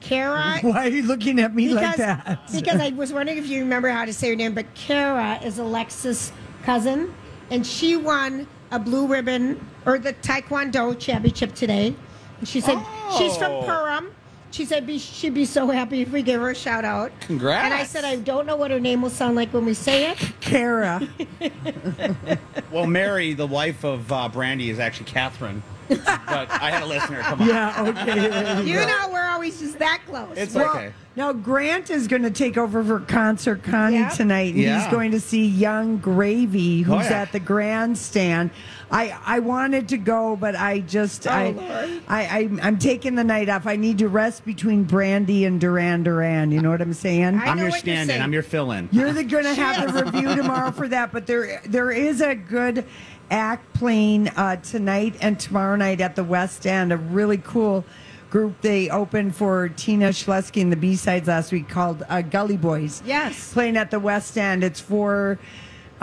Kara 0.01 0.59
Why 0.61 0.85
are 0.85 0.89
you 0.89 1.03
looking 1.03 1.39
at 1.39 1.55
me 1.55 1.69
like 1.69 1.95
because, 1.95 1.97
that? 1.97 2.39
because 2.51 2.79
I 2.81 2.89
was 2.89 3.11
wondering 3.11 3.37
if 3.37 3.47
you 3.47 3.61
remember 3.61 3.89
how 3.89 4.05
to 4.05 4.13
say 4.13 4.29
her 4.29 4.35
name, 4.35 4.53
but 4.53 4.71
Kara 4.75 5.39
is 5.43 5.57
Alexis' 5.57 6.31
cousin, 6.63 7.13
and 7.49 7.65
she 7.65 7.95
won 7.95 8.47
a 8.71 8.79
blue 8.79 9.07
ribbon 9.07 9.65
or 9.85 9.97
the 9.97 10.13
Taekwondo 10.13 10.99
championship 10.99 11.55
today. 11.55 11.95
And 12.39 12.47
she 12.47 12.59
said 12.61 12.77
she's 13.17 13.35
from 13.37 13.51
Oh. 13.51 13.63
Purim. 13.63 14.13
She 14.55 14.63
said 14.63 14.87
be, 14.87 14.99
she'd 14.99 15.33
be 15.33 15.43
so 15.43 15.67
happy 15.67 15.99
if 16.01 16.11
we 16.13 16.21
gave 16.21 16.39
her 16.39 16.49
a 16.51 16.55
shout 16.55 16.85
out. 16.85 17.11
Congrats. 17.19 17.65
And 17.65 17.73
I 17.73 17.83
said 17.83 18.05
I 18.05 18.15
don't 18.15 18.45
know 18.45 18.55
what 18.55 18.71
her 18.71 18.79
name 18.79 19.01
will 19.01 19.09
sound 19.09 19.35
like 19.35 19.53
when 19.53 19.65
we 19.65 19.73
say 19.73 20.09
it. 20.11 20.17
Kara. 20.39 21.05
Well, 22.71 22.87
Mary, 22.87 23.33
the 23.33 23.45
wife 23.47 23.85
of 23.85 24.11
uh, 24.11 24.27
Brandi, 24.29 24.69
is 24.69 24.79
actually 24.79 25.05
Catherine. 25.05 25.61
but 25.87 26.01
I 26.49 26.71
had 26.71 26.83
a 26.83 26.85
listener. 26.85 27.21
Come 27.21 27.41
on. 27.43 27.47
Yeah, 27.47 27.85
okay. 27.87 28.61
you 28.63 28.79
You 28.79 28.85
know 28.85 29.09
we're 29.13 29.27
always 29.27 29.59
just 29.59 29.77
that 29.79 30.01
close. 30.05 30.35
It's 30.37 30.53
Well, 30.55 30.69
okay. 30.75 30.93
Now 31.15 31.31
Grant 31.31 31.89
is 31.89 32.07
going 32.07 32.23
to 32.23 32.31
take 32.31 32.57
over 32.57 32.83
for 32.83 32.99
concert 33.01 33.63
Connie 33.63 33.97
Yeah. 33.97 34.09
tonight, 34.09 34.55
and 34.55 34.63
he's 34.81 34.91
going 34.91 35.11
to 35.11 35.19
see 35.21 35.45
Yung 35.45 35.97
Gravy, 35.97 36.81
who's 36.81 36.95
Oh, 36.95 37.09
yeah. 37.09 37.21
at 37.21 37.31
the 37.31 37.39
grandstand. 37.39 38.49
I 38.91 39.17
I 39.25 39.39
wanted 39.39 39.89
to 39.89 39.97
go, 39.97 40.35
but 40.35 40.55
I 40.55 40.79
just 40.79 41.27
I, 41.27 41.47
Oh, 41.47 41.49
Lord. 41.51 42.01
I 42.07 42.25
I 42.25 42.49
I'm 42.61 42.77
taking 42.77 43.15
the 43.15 43.23
night 43.23 43.49
off. 43.49 43.65
I 43.67 43.75
need 43.75 43.97
to 43.99 44.07
rest 44.07 44.45
between 44.45 44.85
Brandi 44.85 45.45
and 45.47 45.59
Duran 45.59 46.03
Duran. 46.03 46.51
You 46.51 46.61
know 46.61 46.69
what 46.69 46.81
I'm 46.81 46.93
saying? 46.93 47.35
I 47.35 47.45
I'm 47.47 47.57
your 47.57 47.71
stand-in. 47.71 48.21
I'm 48.21 48.33
your 48.33 48.43
fill-in. 48.43 48.89
You're 48.91 49.11
the, 49.13 49.23
going 49.23 49.43
to 49.45 49.53
have 49.55 49.93
the 49.93 50.05
review 50.05 50.35
tomorrow 50.35 50.71
for 50.71 50.87
that, 50.87 51.11
but 51.11 51.25
there 51.27 51.61
there 51.65 51.91
is 51.91 52.21
a 52.21 52.35
good 52.35 52.85
act 53.31 53.73
playing 53.73 54.27
uh, 54.29 54.57
tonight 54.57 55.15
and 55.19 55.39
tomorrow 55.39 55.75
night 55.75 55.99
at 55.99 56.15
the 56.15 56.23
West 56.23 56.67
End. 56.67 56.93
A 56.93 56.97
really 56.97 57.37
cool 57.39 57.83
group 58.29 58.59
they 58.61 58.89
opened 58.89 59.35
for 59.35 59.69
Tina 59.69 60.09
Schlieske 60.09 60.61
and 60.61 60.71
the 60.71 60.75
B 60.75 60.95
sides 60.95 61.27
last 61.27 61.51
week 61.51 61.69
called 61.69 62.03
uh, 62.09 62.21
Gully 62.21 62.57
Boys. 62.57 63.01
Yes. 63.05 63.53
playing 63.53 63.77
at 63.77 63.91
the 63.91 63.99
West 63.99 64.37
End. 64.37 64.63
It's 64.63 64.79
for 64.79 65.39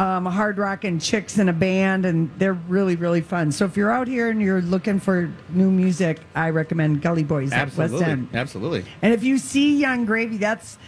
um, 0.02 0.26
hard 0.26 0.58
rock 0.58 0.84
and 0.84 1.00
chicks 1.00 1.38
in 1.38 1.48
a 1.48 1.52
band, 1.52 2.04
and 2.04 2.30
they're 2.38 2.54
really 2.54 2.96
really 2.96 3.20
fun. 3.20 3.52
So 3.52 3.64
if 3.64 3.76
you're 3.76 3.90
out 3.90 4.08
here 4.08 4.30
and 4.30 4.40
you're 4.42 4.62
looking 4.62 4.98
for 5.00 5.30
new 5.50 5.70
music, 5.70 6.18
I 6.34 6.50
recommend 6.50 7.02
Gully 7.02 7.24
Boys 7.24 7.52
at 7.52 7.66
West 7.68 7.78
Absolutely. 7.78 8.06
End. 8.10 8.28
Absolutely. 8.34 8.84
And 9.00 9.14
if 9.14 9.22
you 9.22 9.38
see 9.38 9.76
Yung 9.76 10.04
Gravy, 10.04 10.38
that's 10.38 10.78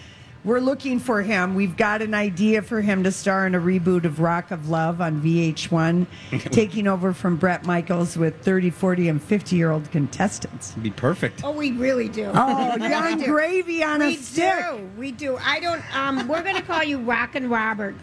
we're 0.44 0.60
looking 0.60 0.98
for 1.00 1.22
him. 1.22 1.54
We've 1.54 1.74
got 1.74 2.02
an 2.02 2.12
idea 2.12 2.60
for 2.60 2.82
him 2.82 3.04
to 3.04 3.12
star 3.12 3.46
in 3.46 3.54
a 3.54 3.60
reboot 3.60 4.04
of 4.04 4.20
Rock 4.20 4.50
of 4.50 4.68
Love 4.68 5.00
on 5.00 5.22
VH1, 5.22 6.06
taking 6.50 6.86
over 6.86 7.14
from 7.14 7.36
Bret 7.36 7.64
Michaels 7.64 8.18
with 8.18 8.42
30, 8.42 8.68
40, 8.68 9.08
and 9.08 9.22
50 9.22 9.56
year 9.56 9.70
old 9.70 9.90
contestants. 9.90 10.72
It'd 10.72 10.82
be 10.82 10.90
perfect. 10.90 11.42
oh, 11.44 11.52
we 11.52 11.72
really 11.72 12.08
do. 12.10 12.30
Oh, 12.34 12.76
We 12.78 12.88
Young 12.88 13.20
do. 13.20 13.26
Gravy 13.26 13.82
on 13.82 14.00
we 14.00 14.16
a 14.16 14.18
stick. 14.18 14.54
We 14.54 14.76
do. 14.78 14.90
We 14.98 15.12
do. 15.12 15.36
I 15.40 15.60
don't. 15.60 15.96
Um, 15.96 16.28
we're 16.28 16.42
going 16.42 16.56
to 16.56 16.62
call 16.62 16.84
you 16.84 16.98
Rockin' 16.98 17.48
Robert. 17.48 17.94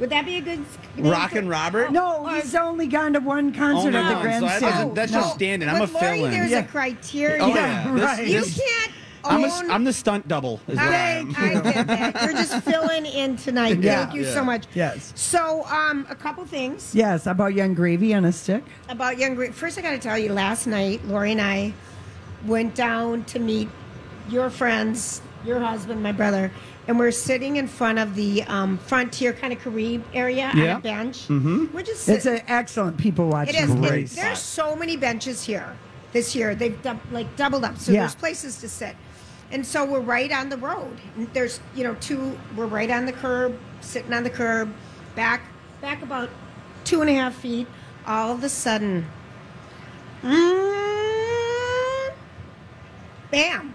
Would 0.00 0.10
that 0.10 0.24
be 0.26 0.36
a 0.36 0.40
good 0.40 0.64
name 0.96 1.06
Rockin' 1.10 1.44
for- 1.44 1.50
Robert? 1.50 1.92
No, 1.92 2.26
he's 2.26 2.54
only 2.54 2.86
gone 2.88 3.12
to 3.12 3.20
one 3.20 3.52
concert 3.52 3.94
Oh, 3.94 3.98
at 3.98 4.08
the 4.08 4.14
no. 4.14 4.20
grandstand. 4.22 4.60
So 4.60 4.66
that's- 4.66 4.90
that's 4.94 5.12
just 5.12 5.34
standing. 5.36 5.68
I'm 5.68 5.78
With 5.80 5.90
a 5.90 5.92
Lori, 5.94 6.16
fill-in. 6.18 6.30
There's 6.32 6.50
Yeah. 6.50 6.58
a 6.58 6.64
criteria. 6.64 7.42
Oh, 7.42 7.48
Yeah, 7.48 7.54
yeah. 7.54 7.92
This- 7.92 8.02
right. 8.02 8.26
You 8.26 8.40
this- 8.40 8.54
can't 8.58 8.92
I'm, 9.26 9.42
a, 9.44 9.46
own. 9.48 9.70
I'm 9.70 9.84
the 9.84 9.92
stunt 9.92 10.28
double. 10.28 10.60
Is 10.68 10.76
what 10.76 10.86
I 10.86 10.96
am. 11.12 11.34
I, 11.38 11.44
I 11.54 11.60
get 11.72 11.86
that. 11.86 12.22
You're 12.24 12.32
just 12.32 12.60
filling 12.62 13.06
in 13.06 13.36
tonight. 13.36 13.78
Yeah. 13.80 14.04
Thank 14.04 14.16
you 14.16 14.24
Yeah. 14.26 14.34
so 14.34 14.44
much. 14.44 14.64
Yes. 14.74 15.12
So, 15.14 15.64
um, 15.70 16.06
a 16.10 16.14
couple 16.14 16.44
things 16.44 16.90
Yes, 16.92 17.26
about 17.26 17.54
Yung 17.54 17.72
Gravy 17.72 18.12
on 18.12 18.26
a 18.26 18.32
stick. 18.32 18.64
about 18.90 19.16
young. 19.18 19.34
Gra- 19.34 19.50
First, 19.52 19.78
I 19.78 19.80
got 19.82 19.92
to 19.92 19.98
tell 19.98 20.18
you. 20.18 20.30
Last 20.32 20.66
night, 20.66 21.00
Lori 21.06 21.32
and 21.32 21.40
I 21.40 21.72
went 22.44 22.74
down 22.74 23.24
to 23.24 23.38
meet 23.38 23.70
your 24.28 24.50
friends, 24.50 25.22
your 25.46 25.58
husband, 25.60 26.02
my 26.02 26.12
brother, 26.12 26.50
and 26.86 26.98
we're 26.98 27.10
sitting 27.10 27.56
in 27.56 27.66
front 27.66 27.98
of 27.98 28.14
the 28.14 28.42
um, 28.44 28.78
frontier 28.78 29.32
kind 29.32 29.52
of 29.52 29.60
Carib 29.60 30.04
area 30.12 30.46
on 30.52 30.58
a 30.58 30.78
bench. 30.80 31.28
Mm-hmm. 31.28 31.66
We're 31.74 31.82
just 31.82 32.08
It's 32.08 32.26
an 32.26 32.42
excellent 32.46 32.98
people 32.98 33.28
watching. 33.28 33.54
It 33.54 33.64
is. 33.64 33.74
Great 33.74 34.12
It, 34.12 34.16
there's 34.16 34.38
so 34.38 34.76
many 34.76 34.96
benches 34.96 35.44
here. 35.44 35.76
this 36.12 36.34
year. 36.36 36.54
They've 36.54 36.80
dou- 36.82 37.00
like 37.10 37.34
doubled 37.36 37.64
up, 37.64 37.78
so 37.78 37.90
Yeah. 37.92 38.00
there's 38.00 38.14
places 38.14 38.58
to 38.60 38.68
sit. 38.68 38.94
And 39.50 39.64
so 39.66 39.84
we're 39.84 40.00
right 40.00 40.30
on 40.32 40.48
the 40.48 40.56
road. 40.56 40.98
There's 41.32 41.60
you 41.74 41.84
know 41.84 41.94
two. 42.00 42.38
We're 42.56 42.66
right 42.66 42.90
on 42.90 43.04
the 43.06 43.12
curb, 43.12 43.56
sitting 43.80 44.12
on 44.12 44.22
the 44.24 44.30
curb, 44.30 44.72
back 45.14 45.42
back 45.80 46.02
about 46.02 46.28
two 46.84 47.00
and 47.00 47.10
a 47.10 47.14
half 47.14 47.34
feet. 47.34 47.66
All 48.06 48.32
of 48.32 48.42
a 48.44 48.48
sudden, 48.48 49.06
mm, 50.22 52.12
bam! 53.30 53.74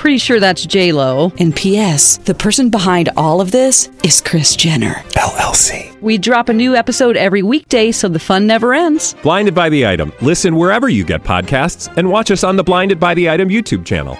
Pretty 0.00 0.16
sure 0.16 0.40
that's 0.40 0.64
J 0.64 0.92
Lo. 0.92 1.30
And 1.38 1.54
P.S. 1.54 2.16
The 2.16 2.34
person 2.34 2.70
behind 2.70 3.10
all 3.18 3.42
of 3.42 3.50
this 3.50 3.90
is 4.02 4.22
Kris 4.22 4.56
Jenner. 4.56 4.94
LLC. 5.10 6.00
We 6.00 6.16
drop 6.16 6.48
a 6.48 6.54
new 6.54 6.74
episode 6.74 7.18
every 7.18 7.42
weekday, 7.42 7.92
so 7.92 8.08
the 8.08 8.18
fun 8.18 8.46
never 8.46 8.72
ends. 8.72 9.14
Blinded 9.22 9.54
by 9.54 9.68
the 9.68 9.86
item. 9.86 10.10
Listen 10.22 10.56
wherever 10.56 10.88
you 10.88 11.04
get 11.04 11.22
podcasts, 11.22 11.94
and 11.98 12.08
watch 12.08 12.30
us 12.30 12.42
on 12.42 12.56
the 12.56 12.64
Blinded 12.64 12.98
by 12.98 13.12
the 13.12 13.28
Item 13.28 13.50
YouTube 13.50 13.84
channel. 13.84 14.18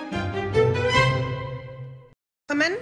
woman, 2.51 2.77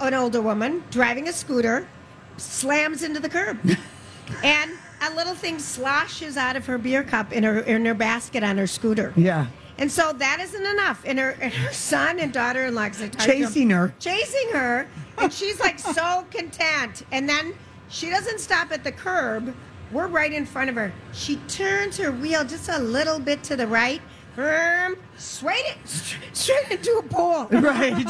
an 0.00 0.14
older 0.14 0.40
woman, 0.40 0.84
driving 0.92 1.26
a 1.26 1.32
scooter, 1.32 1.88
slams 2.36 3.02
into 3.02 3.18
the 3.18 3.28
curb, 3.28 3.58
and 4.44 4.70
a 5.02 5.12
little 5.16 5.34
thing 5.34 5.58
sloshes 5.58 6.36
out 6.36 6.54
of 6.54 6.64
her 6.66 6.78
beer 6.78 7.02
cup 7.02 7.32
in 7.32 7.42
her 7.42 7.58
in 7.58 7.84
her 7.84 7.94
basket 7.94 8.44
on 8.44 8.56
her 8.56 8.68
scooter. 8.68 9.12
Yeah. 9.16 9.46
And 9.78 9.90
so 9.92 10.12
that 10.14 10.38
isn't 10.40 10.64
enough. 10.66 11.02
And 11.04 11.18
her, 11.18 11.36
and 11.40 11.52
her 11.52 11.72
son 11.72 12.18
and 12.18 12.32
daughter-in-law 12.32 12.88
'cause 12.88 13.02
I 13.02 13.08
talked 13.08 13.20
to 13.24 13.32
them, 13.32 13.42
Chasing 13.42 13.70
her. 13.70 13.94
chasing 13.98 14.48
her, 14.52 14.86
and 15.18 15.32
she's 15.32 15.60
like 15.60 15.78
so 15.78 16.24
content. 16.30 17.02
And 17.12 17.28
then 17.28 17.54
she 17.88 18.08
doesn't 18.10 18.40
stop 18.40 18.72
at 18.72 18.84
the 18.84 18.92
curb. 18.92 19.54
We're 19.92 20.06
right 20.08 20.32
in 20.32 20.46
front 20.46 20.70
of 20.70 20.76
her. 20.76 20.92
She 21.12 21.36
turns 21.48 21.98
her 21.98 22.10
wheel 22.10 22.44
just 22.44 22.68
a 22.68 22.78
little 22.78 23.18
bit 23.20 23.42
to 23.44 23.56
the 23.56 23.66
right. 23.66 24.00
Um, 24.38 24.96
straight, 25.16 25.64
it, 25.64 25.78
straight 26.34 26.70
into 26.70 26.92
a 26.98 27.02
pole 27.02 27.44
Right. 27.50 28.06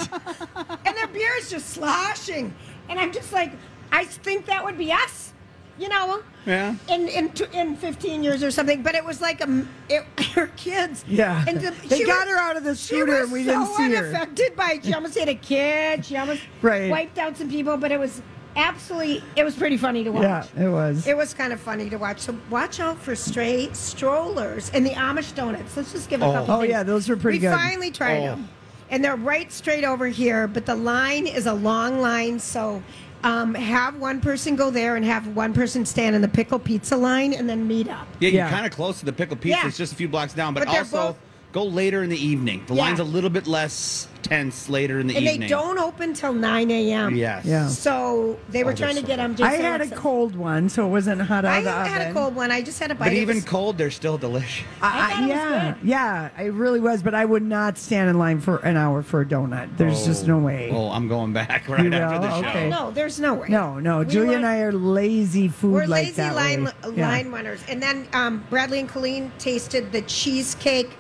and 0.85 0.97
their 0.97 1.07
beer 1.07 1.31
is 1.39 1.49
just 1.51 1.69
sloshing. 1.71 2.53
And 2.89 2.99
I'm 2.99 3.13
just 3.13 3.33
like, 3.33 3.53
I 3.93 4.05
think 4.05 4.47
that 4.47 4.65
would 4.65 4.77
be 4.79 4.93
us, 4.93 5.33
you 5.79 5.89
know? 5.89 6.23
Yeah. 6.47 6.75
In 6.89 7.09
in 7.09 7.31
t- 7.31 7.45
in 7.53 7.77
15 7.77 8.23
years 8.23 8.43
or 8.43 8.51
something. 8.51 8.83
But 8.83 8.95
it 8.95 9.05
was 9.05 9.21
like 9.21 9.43
um, 9.43 9.69
it, 9.89 10.05
her 10.35 10.47
kids. 10.57 11.05
Yeah. 11.09 11.45
And 11.49 11.61
the, 11.61 11.71
They 11.89 11.99
she 11.99 12.05
got 12.05 12.27
was- 12.27 12.35
her 12.37 12.41
out 12.41 12.57
of 12.57 12.65
the 12.65 12.71
was 12.71 12.91
and 12.93 13.33
we 13.33 13.45
so 13.45 13.51
didn't 13.51 13.67
see 13.77 13.91
her. 13.95 14.07
unaffected 14.09 14.57
by. 14.57 14.81
She 14.83 14.95
almost 14.95 15.15
hit 15.19 15.29
a 15.29 15.35
kid. 15.35 16.05
She 16.05 16.17
almost 16.17 16.43
Right. 16.63 16.91
wiped 16.91 17.19
out 17.19 17.37
some 17.37 17.49
people. 17.51 17.77
But 17.77 17.91
it 17.93 17.99
was 17.99 18.23
absolutely. 18.55 19.23
It 19.35 19.43
was 19.45 19.55
pretty 19.57 19.77
funny 19.77 20.05
to 20.05 20.11
watch. 20.11 20.23
Yeah, 20.57 20.67
it 20.67 20.69
was. 20.69 21.07
It 21.07 21.17
was 21.17 21.35
kind 21.35 21.53
of 21.53 21.61
funny 21.61 21.91
to 21.91 21.97
watch. 21.97 22.21
So 22.21 22.39
watch 22.49 22.79
out 22.81 22.99
for 22.99 23.15
stray 23.17 23.69
strollers 23.73 24.71
and 24.71 24.87
the 24.87 24.91
Amish 24.91 25.35
donuts. 25.35 25.77
Let's 25.77 25.93
just 25.93 26.09
give 26.09 26.23
a 26.23 26.33
couple. 26.33 26.55
Oh, 26.55 26.61
things. 26.61 26.71
yeah, 26.71 26.83
those 26.85 27.09
were 27.09 27.17
pretty 27.17 27.39
we 27.39 27.43
good. 27.43 27.51
We 27.51 27.57
finally 27.57 27.91
tried 27.91 28.19
Oh. 28.19 28.27
them, 28.27 28.49
and 28.91 29.05
they're 29.05 29.17
right 29.17 29.51
straight 29.53 29.85
over 29.85 30.07
here. 30.07 30.47
But 30.47 30.65
the 30.67 30.77
line 30.77 31.27
is 31.27 31.47
a 31.47 31.55
long 31.55 32.01
line, 32.01 32.39
so 32.39 32.83
um, 33.27 33.55
have 33.55 33.97
one 33.97 34.21
person 34.21 34.55
go 34.55 34.71
there 34.71 34.95
and 34.95 35.05
have 35.05 35.27
one 35.35 35.53
person 35.53 35.85
stand 35.85 36.15
in 36.15 36.23
the 36.23 36.29
pickle 36.29 36.59
pizza 36.61 36.97
line, 36.97 37.33
and 37.35 37.49
then 37.51 37.67
meet 37.67 37.89
up. 37.89 38.07
Yeah, 38.21 38.29
Yeah. 38.29 38.41
you're 38.43 38.51
kind 38.51 38.65
of 38.67 38.73
close 38.73 39.01
to 39.01 39.05
the 39.05 39.13
Pickle 39.13 39.37
Pizza. 39.37 39.59
Yeah. 39.63 39.67
It's 39.67 39.77
just 39.77 39.93
a 39.93 39.97
few 39.97 40.09
blocks 40.09 40.33
down, 40.33 40.55
but, 40.55 40.61
But 40.65 40.71
they're 40.71 40.81
also 40.83 40.97
both- 41.09 41.17
go 41.53 41.65
later 41.65 42.03
in 42.05 42.11
the 42.11 42.25
evening. 42.25 42.63
The 42.69 42.75
Yeah. 42.75 42.83
line's 42.83 43.01
a 43.01 43.05
little 43.05 43.31
bit 43.31 43.47
less 43.49 44.07
tense 44.27 44.69
later 44.69 44.99
in 44.99 45.07
the 45.07 45.17
And 45.17 45.25
evening. 45.25 45.41
they 45.41 45.47
don't 45.49 45.79
open 45.79 46.13
till 46.13 46.33
nine 46.33 46.71
a.m. 46.71 47.15
Yes. 47.15 47.45
Yeah. 47.45 47.69
So 47.69 48.39
they 48.49 48.65
were 48.65 48.73
Oh, 48.73 48.75
trying 48.75 48.97
to 48.97 49.03
they're 49.03 49.17
get 49.17 49.17
so 49.17 49.23
them. 49.23 49.35
good. 49.35 49.47
I 49.47 49.53
had 49.55 49.81
a 49.81 49.89
cold 49.95 50.35
one, 50.37 50.69
so 50.69 50.87
it 50.87 50.91
wasn't 50.91 51.23
hot 51.23 51.45
out 51.45 51.53
I 51.53 51.59
of 51.59 51.65
the 51.65 51.71
had 51.71 52.11
a 52.11 52.13
cold 52.13 52.35
one. 52.35 52.51
I 52.51 52.63
just 52.63 52.79
had 52.81 52.91
a 52.91 52.95
bite. 52.95 53.07
But 53.07 53.13
It 53.13 53.19
even 53.21 53.37
was- 53.37 53.45
cold, 53.45 53.79
they're 53.79 53.91
still 53.91 54.19
delicious. 54.19 54.67
I, 54.83 54.87
I 54.87 54.91
thought 54.91 55.19
it 55.19 55.21
was 55.23 55.29
yeah, 55.31 55.75
good. 55.81 55.89
yeah, 55.89 56.43
it 56.43 56.53
really 56.53 56.81
was. 56.81 57.03
But 57.03 57.15
I 57.15 57.25
would 57.25 57.43
not 57.43 57.79
stand 57.79 58.11
in 58.11 58.19
line 58.19 58.41
for 58.41 58.57
an 58.59 58.77
hour 58.77 59.03
for 59.03 59.21
a 59.21 59.27
donut. 59.27 59.77
There's 59.77 60.05
just 60.05 60.27
no 60.27 60.39
way. 60.39 60.71
Oh, 60.73 60.91
I'm 60.91 61.09
going 61.09 61.33
back 61.33 61.69
right 61.69 61.85
You 61.85 61.93
after 61.93 62.19
will? 62.19 62.23
the 62.29 62.43
show. 62.43 62.49
Okay. 62.49 62.69
no, 62.69 62.91
there's 62.91 63.21
no 63.21 63.35
way. 63.35 63.49
No, 63.49 63.79
no. 63.79 64.01
We 64.01 64.07
Julia 64.07 64.31
were- 64.31 64.37
and 64.37 64.47
I 64.47 64.59
are 64.59 64.73
lazy 64.73 65.49
food 65.49 65.73
We're 65.73 65.87
like 65.87 66.07
lazy 66.07 66.13
that. 66.17 66.35
line 66.35 66.65
way. 66.65 66.73
Yeah. 66.95 67.09
line 67.09 67.31
runners. 67.31 67.61
And 67.69 67.83
then 67.83 68.07
um, 68.13 68.45
Bradley 68.51 68.81
and 68.81 68.89
Colleen 68.89 69.31
tasted 69.39 69.93
the 69.93 70.03
cheesecake 70.03 70.91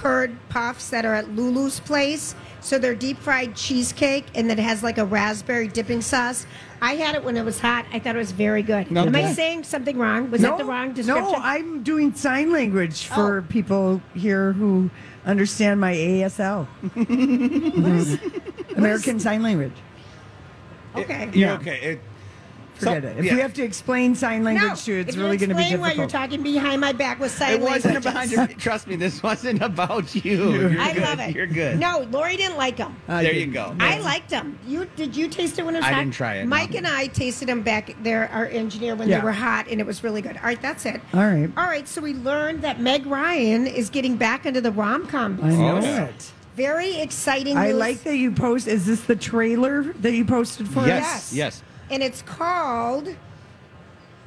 curd 0.00 0.34
puffs 0.48 0.88
that 0.90 1.04
are 1.04 1.14
at 1.14 1.26
Lulu's 1.34 1.78
place. 1.80 2.34
So 2.62 2.78
they're 2.78 2.94
deep 2.94 3.18
fried 3.18 3.54
cheesecake 3.54 4.26
and 4.34 4.48
then 4.48 4.58
it 4.58 4.62
has 4.62 4.82
like 4.82 4.96
a 4.98 5.04
raspberry 5.04 5.68
dipping 5.68 6.00
sauce. 6.00 6.46
I 6.82 6.94
had 6.94 7.14
it 7.14 7.22
when 7.24 7.36
it 7.36 7.44
was 7.44 7.58
hot. 7.60 7.84
I 7.92 7.98
thought 7.98 8.14
it 8.14 8.18
was 8.18 8.32
very 8.32 8.62
good. 8.62 8.90
No, 8.90 9.04
Am 9.04 9.14
I 9.14 9.32
saying 9.32 9.64
something 9.64 9.98
wrong? 9.98 10.30
Was 10.30 10.40
that 10.42 10.56
the 10.58 10.64
wrong 10.64 10.92
description? 10.94 11.24
No, 11.32 11.34
I'm 11.38 11.82
doing 11.82 12.14
sign 12.14 12.50
language 12.52 13.04
for 13.06 13.38
Oh. 13.38 13.42
people 13.52 14.00
here 14.14 14.52
who 14.52 14.90
understand 15.26 15.80
my 15.80 15.92
ASL. 15.94 16.66
American 18.76 19.20
Sign 19.20 19.42
Language. 19.42 19.72
okay. 20.96 21.24
You're 21.32 21.48
Yeah. 21.50 21.52
okay. 21.54 21.80
It, 21.82 22.00
Forget 22.80 23.02
so- 23.02 23.08
it. 23.08 23.18
If 23.18 23.24
yeah. 23.26 23.34
we 23.34 23.40
have 23.40 23.54
to 23.54 23.62
explain 23.62 24.14
sign 24.14 24.42
language 24.44 24.68
No, 24.70 24.74
to 24.74 24.92
you, 24.92 24.98
it's 25.00 25.16
really 25.16 25.36
going 25.36 25.50
to 25.50 25.54
be 25.54 25.60
explain 25.62 25.80
why 25.80 25.88
you're 25.92 26.06
difficult. 26.06 26.10
talking 26.30 26.42
behind 26.42 26.80
my 26.80 26.92
back 26.92 27.20
with 27.20 27.30
sign 27.30 27.62
language. 27.62 27.68
It 27.70 27.72
wasn't 27.94 28.04
language. 28.04 28.32
about 28.32 28.50
your. 28.50 28.58
Trust 28.58 28.86
me, 28.86 28.96
this 28.96 29.22
wasn't 29.22 29.62
about 29.62 30.14
you. 30.14 30.52
You're 30.70 30.80
I 30.80 30.92
good. 30.92 31.02
love 31.02 31.20
it. 31.20 31.34
You're 31.34 31.46
good. 31.46 31.78
No, 31.78 32.06
Lori 32.10 32.36
didn't 32.36 32.56
like 32.56 32.76
them. 32.76 32.96
Ah, 33.08 33.18
I 33.18 33.22
there 33.22 33.32
you 33.32 33.40
didn't. 33.46 33.54
go. 33.54 33.76
I 33.78 33.98
liked 34.00 34.30
them. 34.30 34.58
You 34.66 34.86
did 34.96 35.14
you 35.16 35.28
taste 35.28 35.58
it 35.58 35.64
when 35.64 35.74
it 35.76 35.78
was 35.78 35.86
I 35.86 35.92
hot? 35.92 35.98
didn't 36.00 36.14
try 36.14 36.34
it, 36.36 36.46
Mike 36.46 36.70
no. 36.72 36.78
and 36.78 36.86
I 36.86 37.06
tasted 37.06 37.48
them 37.48 37.62
back 37.62 37.94
there, 38.02 38.28
our 38.30 38.46
engineer, 38.46 38.94
when 38.96 39.08
Yeah. 39.08 39.18
they 39.18 39.24
were 39.24 39.32
hot, 39.32 39.68
and 39.68 39.80
it 39.80 39.86
was 39.86 40.02
really 40.02 40.22
good. 40.22 40.36
All 40.36 40.42
right, 40.44 40.60
that's 40.60 40.84
it. 40.86 41.00
All 41.14 41.20
right. 41.20 41.50
All 41.56 41.64
right, 41.66 41.86
so 41.86 42.00
we 42.00 42.14
learned 42.14 42.62
that 42.62 42.80
Meg 42.80 43.06
Ryan 43.06 43.66
is 43.66 43.90
getting 43.90 44.16
back 44.16 44.46
into 44.46 44.60
the 44.60 44.72
rom 44.72 45.06
com 45.06 45.38
I 45.42 45.48
business. 45.48 45.58
know 45.58 45.80
yeah. 45.80 46.04
it. 46.06 46.32
Very 46.56 46.96
exciting. 46.96 47.56
I 47.56 47.72
like 47.72 48.02
that 48.02 48.16
you 48.16 48.32
post. 48.32 48.66
Is 48.68 48.84
this 48.86 49.02
the 49.02 49.16
trailer 49.16 49.84
that 50.00 50.12
you 50.12 50.24
posted 50.24 50.68
for 50.68 50.86
Yes. 50.86 51.04
us? 51.04 51.32
Yes. 51.32 51.32
Yes. 51.32 51.62
And 51.90 52.02
it's 52.02 52.22
called 52.22 53.14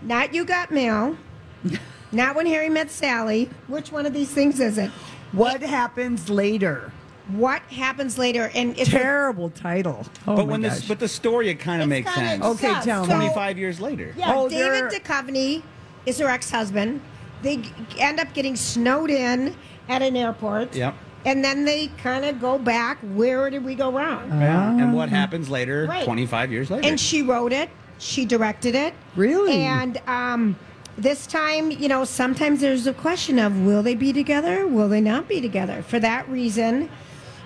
"Not 0.01 0.33
You 0.33 0.45
Got 0.45 0.71
Mail." 0.71 1.17
Not 2.11 2.35
when 2.35 2.45
Harry 2.45 2.69
met 2.69 2.91
Sally. 2.91 3.49
Which 3.67 3.91
one 3.91 4.05
of 4.05 4.13
these 4.13 4.29
things 4.29 4.59
is 4.59 4.77
it? 4.77 4.91
What 5.31 5.61
happens 5.61 6.29
later? 6.29 6.91
What 7.29 7.61
happens 7.63 8.17
later? 8.19 8.51
And 8.53 8.77
it's 8.77 8.89
Terrible 8.91 9.49
title. 9.49 10.05
Oh 10.27 10.35
but 10.35 10.45
my 10.45 10.51
when 10.51 10.61
gosh. 10.61 10.75
this, 10.75 10.87
but 10.87 10.99
the 10.99 11.07
story, 11.07 11.49
it 11.49 11.55
kind 11.55 11.81
of 11.81 11.87
makes 11.89 12.13
kinda 12.13 12.29
sense. 12.31 12.45
Okay, 12.45 12.67
sus. 12.73 12.85
tell 12.85 13.01
me. 13.03 13.07
So- 13.07 13.15
25 13.15 13.57
years 13.57 13.79
later. 13.79 14.13
Yeah, 14.15 14.33
Oh, 14.35 14.47
David 14.49 14.91
they're- 14.91 14.99
Duchovny 14.99 15.63
is 16.05 16.19
her 16.19 16.27
ex-husband. 16.27 17.01
They 17.41 17.57
g- 17.57 17.71
end 17.97 18.19
up 18.19 18.33
getting 18.33 18.55
snowed 18.55 19.09
in 19.09 19.55
at 19.89 20.01
an 20.03 20.15
airport. 20.15 20.75
Yep. 20.75 20.93
And 21.25 21.43
then 21.43 21.65
they 21.65 21.87
kind 21.97 22.25
of 22.25 22.41
go 22.41 22.57
back. 22.57 22.97
Where 23.13 23.49
did 23.49 23.63
we 23.63 23.75
go 23.75 23.91
wrong? 23.91 24.27
Yeah. 24.29 24.71
And 24.77 24.93
what 24.93 25.09
happens 25.09 25.49
later? 25.49 25.85
Right. 25.87 26.03
25 26.03 26.51
years 26.51 26.69
later. 26.69 26.87
and 26.87 26.99
she 26.99 27.21
wrote 27.21 27.53
it. 27.53 27.69
She 27.99 28.25
directed 28.25 28.75
it. 28.75 28.93
Really? 29.15 29.61
And 29.63 30.01
um, 30.07 30.57
this 30.97 31.25
time, 31.25 31.71
you 31.71 31.87
know, 31.87 32.03
sometimes 32.03 32.59
there's 32.59 32.85
a 32.87 32.93
question 32.93 33.39
of 33.39 33.61
will 33.61 33.81
they 33.83 33.95
be 33.95 34.11
together? 34.11 34.67
Will 34.67 34.89
they 34.89 34.99
not 35.01 35.27
be 35.29 35.39
together? 35.39 35.81
For 35.83 35.99
that 35.99 36.27
reason, 36.29 36.89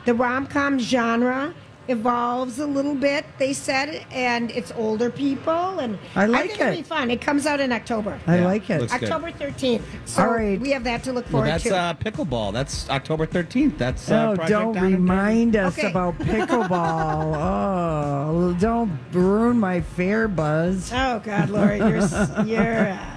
the 0.06 0.14
rom 0.16 0.48
com 0.48 0.80
genre 0.80 1.54
evolves 1.88 2.60
a 2.60 2.66
little 2.66 2.96
bit. 2.96 3.26
They 3.38 3.54
said, 3.54 4.06
and 4.12 4.52
it's 4.52 4.72
older 4.76 5.10
people, 5.10 5.80
and 5.80 5.98
I 6.16 6.26
like 6.26 6.50
think 6.52 6.62
it'll 6.62 6.76
be 6.76 6.84
fun. 6.84 7.10
It 7.12 7.22
comes 7.22 7.46
out 7.46 7.60
in 7.60 7.72
October. 7.72 8.20
I 8.28 8.38
Yeah, 8.40 8.46
like 8.46 8.70
it. 8.70 8.82
looks 8.82 8.94
good. 8.98 9.10
October 9.12 9.32
13th. 9.32 9.82
So 10.06 10.22
All 10.24 10.30
right. 10.34 10.60
we 10.60 10.72
have 10.72 10.84
that 10.86 11.04
to 11.06 11.14
look 11.14 11.26
well, 11.26 11.32
forward 11.44 11.48
that's 11.50 11.64
to. 11.64 11.76
uh, 11.78 11.94
pickleball. 11.94 12.54
That's 12.54 12.90
October 12.90 13.26
13th. 13.28 13.78
That's 13.78 14.12
uh, 14.12 14.30
Oh, 14.32 14.36
Project 14.36 14.50
don't 14.50 14.74
Down 14.74 14.84
and 14.86 14.92
Dirty. 14.94 15.02
remind 15.02 15.56
us 15.56 15.78
Okay. 15.78 15.90
about 15.90 16.18
pickleball. 16.20 17.36
oh, 17.38 18.54
don't 18.60 19.00
ruin 19.12 19.60
my 19.60 19.82
fair 19.82 20.28
buzz. 20.28 20.92
oh, 20.94 21.20
God, 21.24 21.50
Lori, 21.50 21.78
you're, 21.78 21.98
s- 21.98 22.30
you're 22.46 22.90
uh, 22.90 23.14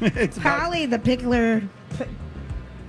Polly 0.40 0.86
the 0.86 0.98
pickler. 0.98 1.68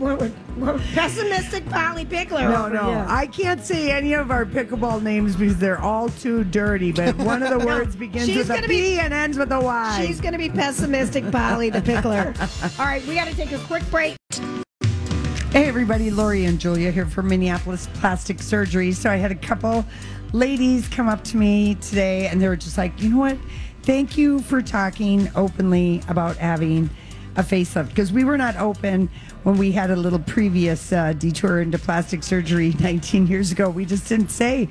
What, 0.04 0.22
what, 0.22 0.82
pessimistic 0.94 1.68
Polly 1.70 2.06
pickler. 2.06 2.42
No, 2.52 2.68
no, 2.68 2.86
here. 2.86 3.06
I 3.08 3.28
can't 3.28 3.64
say 3.64 3.92
any 3.92 4.14
of 4.14 4.32
our 4.32 4.46
pickleball 4.46 5.02
names 5.02 5.36
because 5.36 5.58
they're 5.58 5.80
all 5.80 6.10
too 6.10 6.44
dirty. 6.44 6.92
But 6.92 7.16
one 7.18 7.42
of 7.42 7.50
the 7.50 7.66
words 7.66 7.96
begins 7.96 8.26
she's 8.26 8.50
with 8.50 8.60
a 8.60 8.62
P 8.62 8.68
be- 8.68 9.00
and 9.00 9.14
ends 9.14 9.38
with 9.38 9.52
a 9.52 9.60
Y. 9.60 10.06
She's 10.06 10.22
going 10.22 10.34
to 10.34 10.38
be 10.38 10.50
pessimistic 10.50 11.30
Polly 11.32 11.70
the 11.70 11.82
pickler. 11.82 12.34
All 12.80 12.86
right, 12.86 13.06
we 13.08 13.16
got 13.16 13.28
to 13.28 13.36
take 13.36 13.52
a 13.52 13.60
quick 13.60 13.84
break. 13.90 14.16
Hey, 15.52 15.66
everybody, 15.66 16.10
Lori 16.10 16.46
and 16.46 16.60
Julia 16.60 16.90
here 16.92 17.06
from 17.06 17.28
Minneapolis 17.28 17.88
Plastic 17.94 18.42
Surgery. 18.42 18.92
So 18.92 19.10
I 19.10 19.18
had 19.18 19.32
a 19.32 19.36
couple 19.36 19.86
ladies 20.32 20.88
come 20.88 21.08
up 21.08 21.24
to 21.26 21.38
me 21.38 21.76
today 21.76 22.28
and 22.28 22.42
they 22.42 22.48
were 22.48 22.56
just 22.56 22.78
like, 22.78 23.00
you 23.02 23.10
know 23.10 23.20
what? 23.20 23.38
Thank 23.84 24.18
you 24.18 24.40
for 24.40 24.62
talking 24.62 25.30
openly 25.36 26.02
about 26.08 26.38
having 26.38 26.90
a 27.36 27.44
facelift 27.44 27.90
because 27.90 28.12
we 28.12 28.24
were 28.24 28.38
not 28.38 28.56
open 28.58 29.10
when 29.44 29.58
we 29.58 29.72
had 29.72 29.92
a 29.92 29.96
little 29.96 30.20
previous 30.20 30.92
uh, 30.92 31.14
detour 31.14 31.62
into 31.62 31.78
plastic 31.80 32.24
surgery 32.24 32.74
19 32.80 33.28
years 33.28 33.52
ago. 33.52 33.70
We 33.70 33.86
just 33.86 34.08
didn't 34.08 34.30
say. 34.30 34.70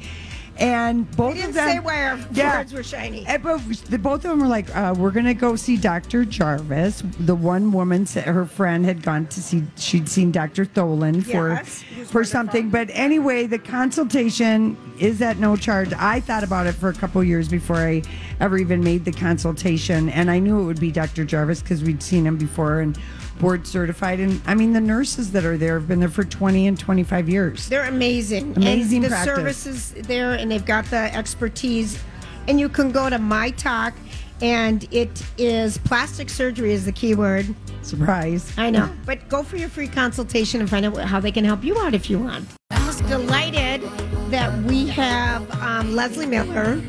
And 0.58 1.10
both 1.16 1.42
of 1.42 1.54
them, 1.54 1.68
say 1.68 1.78
why 1.78 2.04
our 2.04 2.16
words 2.58 2.72
were 2.72 2.82
shiny. 2.82 3.26
Eh, 3.26 3.38
but 3.38 3.60
the, 3.88 3.98
both 3.98 4.24
of 4.24 4.30
them 4.30 4.40
were 4.40 4.46
like, 4.46 4.74
uh, 4.76 4.94
"We're 4.96 5.10
gonna 5.10 5.34
go 5.34 5.56
see 5.56 5.76
Dr. 5.76 6.24
Jarvis." 6.24 7.02
The 7.20 7.34
one 7.34 7.72
woman 7.72 8.06
said 8.06 8.24
her 8.24 8.44
friend 8.44 8.84
had 8.84 9.02
gone 9.02 9.26
to 9.28 9.42
see; 9.42 9.64
she'd 9.76 10.08
seen 10.08 10.30
Dr. 10.30 10.64
Tholen 10.64 11.22
for 11.22 11.50
Yes, 11.50 11.82
who's 11.82 12.10
for 12.10 12.24
something. 12.24 12.70
But 12.70 12.90
anyway, 12.92 13.46
the 13.46 13.58
consultation 13.58 14.76
is 14.98 15.22
at 15.22 15.38
no 15.38 15.56
charge. 15.56 15.92
I 15.94 16.20
thought 16.20 16.44
about 16.44 16.66
it 16.66 16.72
for 16.72 16.88
a 16.88 16.94
couple 16.94 17.24
years 17.24 17.48
before 17.48 17.76
I 17.76 18.02
ever 18.40 18.58
even 18.58 18.84
made 18.84 19.04
the 19.04 19.12
consultation, 19.12 20.08
and 20.10 20.30
I 20.30 20.38
knew 20.38 20.60
it 20.60 20.64
would 20.64 20.80
be 20.80 20.92
Dr. 20.92 21.24
Jarvis 21.24 21.62
because 21.62 21.82
we'd 21.82 22.02
seen 22.02 22.26
him 22.26 22.36
before 22.36 22.80
and 22.80 22.98
board 23.38 23.66
certified. 23.66 24.20
And 24.20 24.40
I 24.46 24.54
mean, 24.54 24.72
the 24.72 24.80
nurses 24.80 25.32
that 25.32 25.44
are 25.44 25.56
there 25.56 25.78
have 25.78 25.88
been 25.88 26.00
there 26.00 26.08
for 26.08 26.24
twenty 26.24 26.66
and 26.66 26.78
twenty 26.78 27.02
five 27.02 27.28
years. 27.28 27.68
They're 27.68 27.88
amazing. 27.88 28.56
Amazing 28.56 29.04
and 29.04 29.12
the 29.12 29.16
practice. 29.16 29.36
services 29.36 29.92
there, 30.06 30.32
and 30.32 30.50
they've 30.50 30.64
got 30.64 30.84
the 30.86 31.14
expertise. 31.14 32.02
And 32.48 32.58
you 32.58 32.68
can 32.68 32.90
go 32.90 33.08
to 33.08 33.18
My 33.18 33.50
Talk, 33.50 33.94
and 34.40 34.86
it 34.92 35.22
is 35.38 35.78
plastic 35.78 36.28
surgery 36.28 36.72
is 36.72 36.84
the 36.84 36.92
key 36.92 37.14
word. 37.14 37.54
Surprise! 37.82 38.52
I 38.56 38.70
know, 38.70 38.90
but 39.06 39.28
go 39.28 39.42
for 39.42 39.56
your 39.56 39.68
free 39.68 39.88
consultation 39.88 40.60
and 40.60 40.70
find 40.70 40.86
out 40.86 40.96
how 40.98 41.20
they 41.20 41.32
can 41.32 41.44
help 41.44 41.64
you 41.64 41.78
out 41.78 41.94
if 41.94 42.08
you 42.10 42.18
want. 42.18 42.48
I'm 42.70 43.08
delighted 43.08 43.82
that 44.30 44.56
we 44.62 44.86
have 44.88 45.50
um, 45.60 45.94
Leslie 45.94 46.26
Miller. 46.26 46.80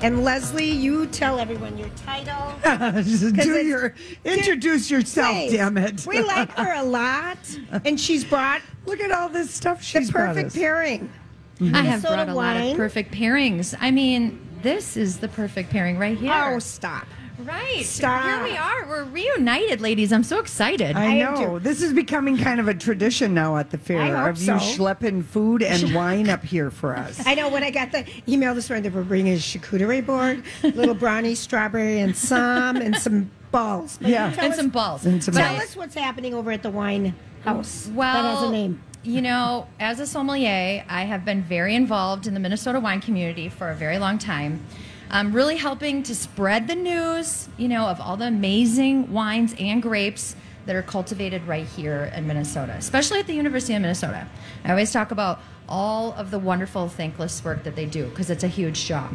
And 0.00 0.22
Leslie, 0.24 0.70
you 0.70 1.06
tell 1.06 1.40
everyone 1.40 1.76
your 1.76 1.88
title. 1.90 2.54
Do 3.32 3.52
your 3.60 3.94
introduce 4.24 4.90
yourself, 4.90 5.34
Please. 5.36 5.52
damn 5.52 5.76
it. 5.76 6.06
We 6.06 6.20
like 6.22 6.50
her 6.52 6.74
a 6.74 6.84
lot, 6.84 7.38
and 7.84 7.98
she's 7.98 8.24
brought 8.24 8.62
Look 8.86 9.00
at 9.00 9.10
all 9.10 9.28
this 9.28 9.50
stuff 9.50 9.78
the 9.78 9.84
she's 9.84 10.10
brought 10.10 10.28
perfect 10.28 10.48
us. 10.48 10.54
pairing. 10.54 11.10
Mm-hmm. 11.58 11.74
I 11.74 11.78
have 11.82 12.02
Minnesota 12.04 12.14
brought 12.14 12.28
a 12.28 12.34
lot 12.34 12.56
wine. 12.56 12.70
of 12.70 12.76
perfect 12.76 13.12
pairings. 13.12 13.74
I 13.80 13.90
mean, 13.90 14.38
this 14.62 14.96
is 14.96 15.18
the 15.18 15.28
perfect 15.28 15.70
pairing 15.70 15.98
right 15.98 16.16
here. 16.16 16.32
Oh, 16.32 16.60
stop. 16.60 17.06
Right. 17.40 17.82
stop. 17.84 18.24
Here 18.24 18.42
we 18.44 18.56
are. 18.56 18.86
We're 18.88 19.04
reunited, 19.04 19.80
ladies. 19.80 20.12
I'm 20.12 20.24
so 20.24 20.38
excited. 20.38 20.96
I 20.96 21.06
I 21.06 21.18
know. 21.18 21.58
too. 21.58 21.58
This 21.60 21.82
is 21.82 21.92
becoming 21.92 22.36
kind 22.36 22.60
of 22.60 22.68
a 22.68 22.74
tradition 22.74 23.34
now 23.34 23.56
at 23.56 23.70
the 23.70 23.78
fair 23.78 24.00
I 24.00 24.08
hope 24.10 24.28
of 24.36 24.42
you 24.42 24.52
schlepping 24.54 25.24
food 25.24 25.62
and 25.62 25.94
wine 25.94 26.28
up 26.28 26.44
here 26.44 26.70
for 26.70 26.96
us. 26.96 27.24
I 27.26 27.34
know 27.34 27.48
when 27.48 27.62
I 27.62 27.70
got 27.70 27.92
the 27.92 28.04
email 28.28 28.54
this 28.54 28.68
morning, 28.68 28.82
they 28.90 28.96
were 28.96 29.04
bringing 29.04 29.34
a 29.34 29.36
charcuterie 29.36 30.04
board, 30.04 30.42
little 30.62 30.94
brownie, 31.04 31.34
strawberry, 31.34 32.00
and 32.00 32.16
some, 32.16 32.76
and 32.76 32.96
some 32.96 33.30
balls. 33.50 33.98
But 34.00 34.10
Yeah. 34.10 34.30
tell 34.32 34.44
and 34.44 34.52
us- 34.52 34.58
some 34.58 34.68
balls. 34.70 35.06
And 35.06 35.22
some 35.22 35.34
Tell 35.34 35.48
balls. 35.54 35.62
us 35.70 35.76
what's 35.76 35.94
happening 35.94 36.34
over 36.34 36.50
at 36.50 36.62
the 36.62 36.70
wine 36.70 37.14
house. 37.44 37.88
Well, 37.94 38.22
that 38.22 38.34
has 38.36 38.48
a 38.48 38.52
name. 38.52 38.82
You 39.04 39.22
know, 39.22 39.68
as 39.80 40.00
a 40.00 40.06
sommelier, 40.06 40.84
I 40.88 41.04
have 41.04 41.24
been 41.24 41.42
very 41.42 41.74
involved 41.74 42.26
in 42.26 42.34
the 42.34 42.40
Minnesota 42.40 42.80
wine 42.80 43.00
community 43.00 43.48
for 43.48 43.70
a 43.70 43.74
very 43.74 43.96
long 43.98 44.18
time. 44.18 44.60
Um, 45.10 45.32
really 45.32 45.56
helping 45.56 46.02
to 46.04 46.14
spread 46.14 46.68
the 46.68 46.74
news, 46.74 47.48
you 47.56 47.68
know, 47.68 47.86
of 47.86 48.00
all 48.00 48.16
the 48.16 48.26
amazing 48.26 49.12
wines 49.12 49.54
and 49.58 49.82
grapes 49.82 50.36
that 50.66 50.76
are 50.76 50.82
cultivated 50.82 51.46
right 51.46 51.64
here 51.66 52.12
in 52.14 52.26
Minnesota, 52.26 52.74
especially 52.76 53.18
at 53.20 53.26
the 53.26 53.32
University 53.32 53.74
of 53.74 53.80
Minnesota. 53.80 54.26
I 54.64 54.70
always 54.70 54.92
talk 54.92 55.10
about 55.10 55.40
all 55.66 56.12
of 56.12 56.30
the 56.30 56.38
wonderful, 56.38 56.88
thankless 56.88 57.42
work 57.42 57.62
that 57.64 57.74
they 57.74 57.86
do 57.86 58.08
because 58.08 58.28
it's 58.28 58.44
a 58.44 58.48
huge 58.48 58.84
job. 58.84 59.12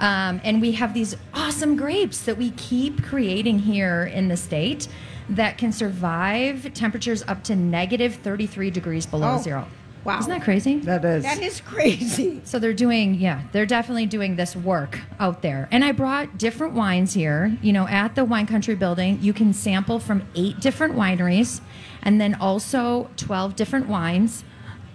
Um, 0.00 0.40
and 0.42 0.60
we 0.60 0.72
have 0.72 0.94
these 0.94 1.16
awesome 1.34 1.76
grapes 1.76 2.22
that 2.22 2.36
we 2.36 2.50
keep 2.52 3.04
creating 3.04 3.60
here 3.60 4.04
in 4.12 4.26
the 4.26 4.36
state 4.36 4.88
that 5.28 5.56
can 5.58 5.70
survive 5.72 6.72
temperatures 6.74 7.22
up 7.28 7.44
to 7.44 7.54
negative 7.54 8.16
33 8.16 8.70
degrees 8.70 9.06
below 9.06 9.36
Oh, 9.38 9.42
zero. 9.42 9.68
Wow. 10.08 10.18
Isn't 10.20 10.30
that 10.30 10.42
crazy? 10.42 10.78
That 10.80 11.04
is. 11.04 11.22
That 11.22 11.40
is 11.42 11.60
crazy. 11.60 12.40
So 12.44 12.58
they're 12.58 12.72
doing, 12.72 13.14
yeah, 13.14 13.42
they're 13.52 13.66
definitely 13.66 14.06
doing 14.06 14.36
this 14.36 14.56
work 14.56 14.98
out 15.20 15.42
there. 15.42 15.68
And 15.70 15.84
I 15.84 15.92
brought 15.92 16.38
different 16.38 16.74
wines 16.74 17.14
here. 17.14 17.56
You 17.62 17.72
know, 17.72 17.86
at 17.86 18.14
the 18.14 18.24
Wine 18.24 18.46
Country 18.46 18.74
building, 18.74 19.18
you 19.22 19.32
can 19.32 19.52
sample 19.52 19.98
from 20.00 20.22
eight 20.34 20.58
different 20.60 20.94
wineries 20.94 21.60
and 22.02 22.20
then 22.20 22.34
also 22.34 23.10
12 23.16 23.54
different 23.56 23.88
wines. 23.88 24.44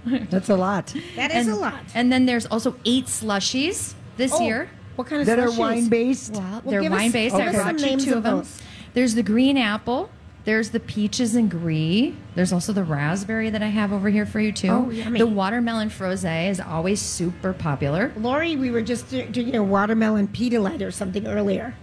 That's 0.06 0.50
a 0.50 0.56
lot. 0.58 0.94
That 1.16 1.32
is 1.32 1.48
and, 1.48 1.56
a 1.56 1.60
lot. 1.60 1.80
And 1.96 2.12
then 2.12 2.26
there's 2.26 2.46
also 2.48 2.76
eight 2.84 3.06
slushies 3.06 3.94
this 4.18 4.34
Oh, 4.34 4.42
year. 4.46 4.70
What 4.96 5.08
kind 5.08 5.22
of 5.22 5.28
That 5.28 5.40
are 5.40 5.48
slushies? 5.48 5.58
wine 5.60 5.88
based. 5.90 6.34
Well, 6.34 6.42
Well, 6.64 6.82
they're 6.82 6.90
wine 6.92 7.12
based. 7.12 7.36
give 7.36 7.46
I 7.46 7.50
us 7.50 7.56
brought 7.56 7.68
some 7.68 7.78
you 7.78 7.86
names 7.86 8.04
two 8.06 8.12
of 8.12 8.18
of 8.18 8.24
them. 8.24 8.38
those. 8.40 8.62
There's 8.94 9.16
the 9.16 9.24
green 9.24 9.58
apple. 9.58 10.10
There's 10.46 10.72
the 10.72 10.80
peaches 10.80 11.36
and 11.36 11.50
brie. 11.50 12.16
There's 12.36 12.52
also 12.52 12.74
the 12.74 12.84
raspberry 12.84 13.50
that 13.50 13.64
I 13.64 13.68
have 13.68 13.94
over 13.94 14.10
here 14.10 14.26
for 14.26 14.42
you 14.42 14.52
too. 14.52 14.70
Oh, 14.70 14.90
yummy. 14.90 15.20
The 15.20 15.28
watermelon 15.28 15.90
frosé 15.90 16.50
is 16.50 16.60
always 16.60 17.02
super 17.02 17.54
popular. 17.54 18.12
Lori, 18.18 18.58
we 18.58 18.70
were 18.70 18.82
just 18.82 19.10
drinking 19.10 19.56
a 19.56 19.64
watermelon 19.64 20.28
Pedialyte 20.28 20.82
or 20.82 20.92
something 20.92 21.28
earlier. 21.28 21.76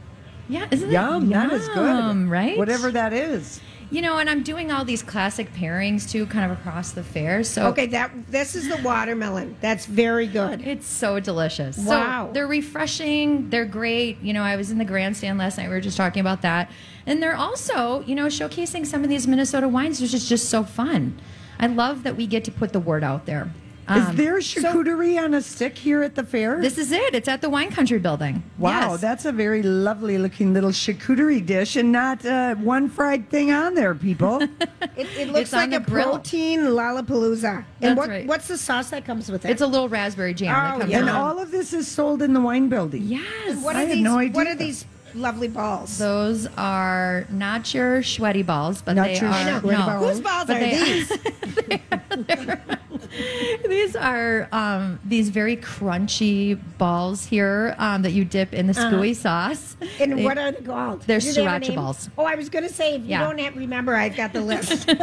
Yeah, 0.51 0.67
isn't 0.71 0.91
Yum, 0.91 1.25
it 1.25 1.31
that 1.35 1.53
is 1.53 1.67
yum, 1.69 2.25
good. 2.25 2.31
right? 2.31 2.59
Whatever 2.59 2.91
that 2.91 3.13
is. 3.13 3.61
You 3.93 4.03
know, 4.03 4.19
and 4.19 4.31
I'm 4.31 4.45
doing 4.45 4.71
all 4.71 4.85
these 4.85 5.03
classic 5.03 5.53
pairings 5.53 6.09
too, 6.09 6.25
kind 6.27 6.51
of 6.51 6.57
across 6.57 6.93
the 6.93 7.03
fair. 7.03 7.43
So 7.43 7.67
Okay, 7.69 7.87
that 7.87 8.13
this 8.29 8.55
is 8.55 8.69
the 8.69 8.81
watermelon. 8.85 9.57
That's 9.61 9.85
very 9.87 10.29
good. 10.29 10.61
It's 10.65 10.87
so 10.87 11.19
delicious. 11.19 11.77
Wow. 11.77 12.29
So 12.29 12.33
they're 12.33 12.47
refreshing. 12.47 13.51
They're 13.51 13.65
great. 13.65 14.21
You 14.23 14.33
know, 14.33 14.43
I 14.43 14.55
was 14.55 14.71
in 14.71 14.79
the 14.79 14.85
grandstand 14.85 15.39
last 15.39 15.59
night. 15.59 15.67
We 15.69 15.75
were 15.75 15.81
just 15.81 15.97
talking 15.97 16.21
about 16.21 16.43
that. 16.43 16.71
And 17.05 17.21
they're 17.21 17.35
also, 17.37 18.03
you 18.03 18.15
know, 18.15 18.27
showcasing 18.27 18.87
some 18.87 19.03
of 19.03 19.09
these 19.11 19.27
Minnesota 19.27 19.67
wines, 19.69 20.01
which 20.01 20.15
is 20.15 20.29
just 20.29 20.49
so 20.49 20.63
fun. 20.63 21.21
I 21.59 21.67
love 21.67 22.05
that 22.05 22.17
we 22.17 22.29
get 22.29 22.45
to 22.45 22.53
put 22.53 22.73
the 22.73 22.81
word 22.81 23.03
out 23.03 23.27
there. 23.27 23.53
Is 23.97 24.07
Um, 24.09 24.17
there 24.17 24.37
charcuterie 24.39 25.19
on 25.23 25.35
a 25.35 25.43
stick 25.43 25.77
here 25.77 26.03
at 26.03 26.15
the 26.15 26.23
fair? 26.23 26.61
This 26.61 26.79
is 26.79 26.93
it. 26.93 27.15
It's 27.15 27.29
at 27.29 27.41
the 27.41 27.51
Wine 27.51 27.71
Country 27.71 27.99
building. 27.99 28.43
wow, 28.59 28.93
Yes. 28.93 29.01
that's 29.01 29.25
a 29.25 29.33
very 29.33 29.63
lovely 29.63 30.17
looking 30.19 30.53
little 30.55 30.71
charcuterie 30.71 31.45
dish 31.45 31.75
and 31.77 31.91
not 31.91 32.25
uh, 32.25 32.55
one 32.55 32.89
fried 32.89 33.29
thing 33.31 33.51
on 33.53 33.75
there, 33.75 33.95
people. 33.95 34.41
It, 34.97 35.07
it 35.17 35.29
looks 35.29 35.41
It's 35.41 35.53
like 35.53 35.73
a 35.73 35.79
the 35.79 35.91
grill. 35.91 36.11
protein 36.11 36.61
lollapalooza. 36.61 37.57
And 37.57 37.65
That's 37.81 37.97
what, 37.97 38.09
right. 38.09 38.27
what's 38.27 38.49
the 38.49 38.59
sauce 38.59 38.91
that 38.91 39.05
comes 39.07 39.31
with 39.31 39.45
it? 39.45 39.51
It's 39.51 39.63
a 39.63 39.67
little 39.67 39.89
raspberry 39.89 40.35
jam 40.35 40.53
that 40.53 40.75
Oh, 40.75 40.79
comes 40.81 40.91
yeah. 40.93 40.99
and 40.99 41.09
all 41.11 41.39
of 41.39 41.51
this 41.51 41.73
is 41.73 41.89
sold 41.89 42.21
in 42.23 42.35
the 42.35 42.41
wine 42.41 42.69
building. 42.69 43.03
Yes. 43.05 43.63
what 43.63 43.77
I 43.77 43.85
are 43.85 43.87
had 43.87 43.97
these? 43.97 44.05
no 44.05 44.27
What 44.29 44.47
are 44.47 44.55
these 44.55 44.85
lovely 45.15 45.49
balls? 45.49 45.99
Those 45.99 46.47
are 46.57 47.27
not 47.31 47.73
your 47.75 48.03
sweaty 48.03 48.43
balls, 48.43 48.83
but 48.83 48.95
Not 48.97 49.07
they 49.09 49.19
your 49.21 49.27
are 49.31 49.61
sweaty 49.61 49.77
no. 49.79 49.87
balls. 49.87 50.09
Whose 50.11 50.21
balls 50.21 50.47
But 50.47 50.57
are 50.57 50.61
they- 50.61 51.03
these? 51.03 51.13
These 53.69 53.97
are 53.97 54.49
um, 54.53 55.01
these 55.05 55.31
very 55.31 55.57
crunchy 55.57 56.59
balls 56.79 57.25
here 57.27 57.75
um, 57.79 58.03
that 58.03 58.13
you 58.13 58.25
dip 58.25 58.53
in 58.53 58.67
the 58.67 58.73
scooey 58.73 59.15
sauce. 59.17 59.77
And 59.99 60.19
They- 60.19 60.25
what 60.25 60.39
are 60.39 60.53
they 60.53 60.61
called? 60.61 61.03
They're 61.03 61.19
Do 61.21 61.33
they 61.33 61.43
have 61.45 61.63
a 61.63 61.65
sriracha 61.65 61.69
name? 61.69 61.77
balls. 61.77 62.11
Oh, 62.17 62.25
I 62.25 62.35
was 62.37 62.49
going 62.49 62.67
to 62.67 62.73
say, 62.73 62.95
if 62.97 63.03
you 63.03 63.09
Yeah. 63.11 63.21
don't 63.25 63.39
have, 63.39 63.57
remember, 63.57 63.95
I've 63.97 64.17
got 64.17 64.33
the 64.33 64.41
list. 64.43 64.89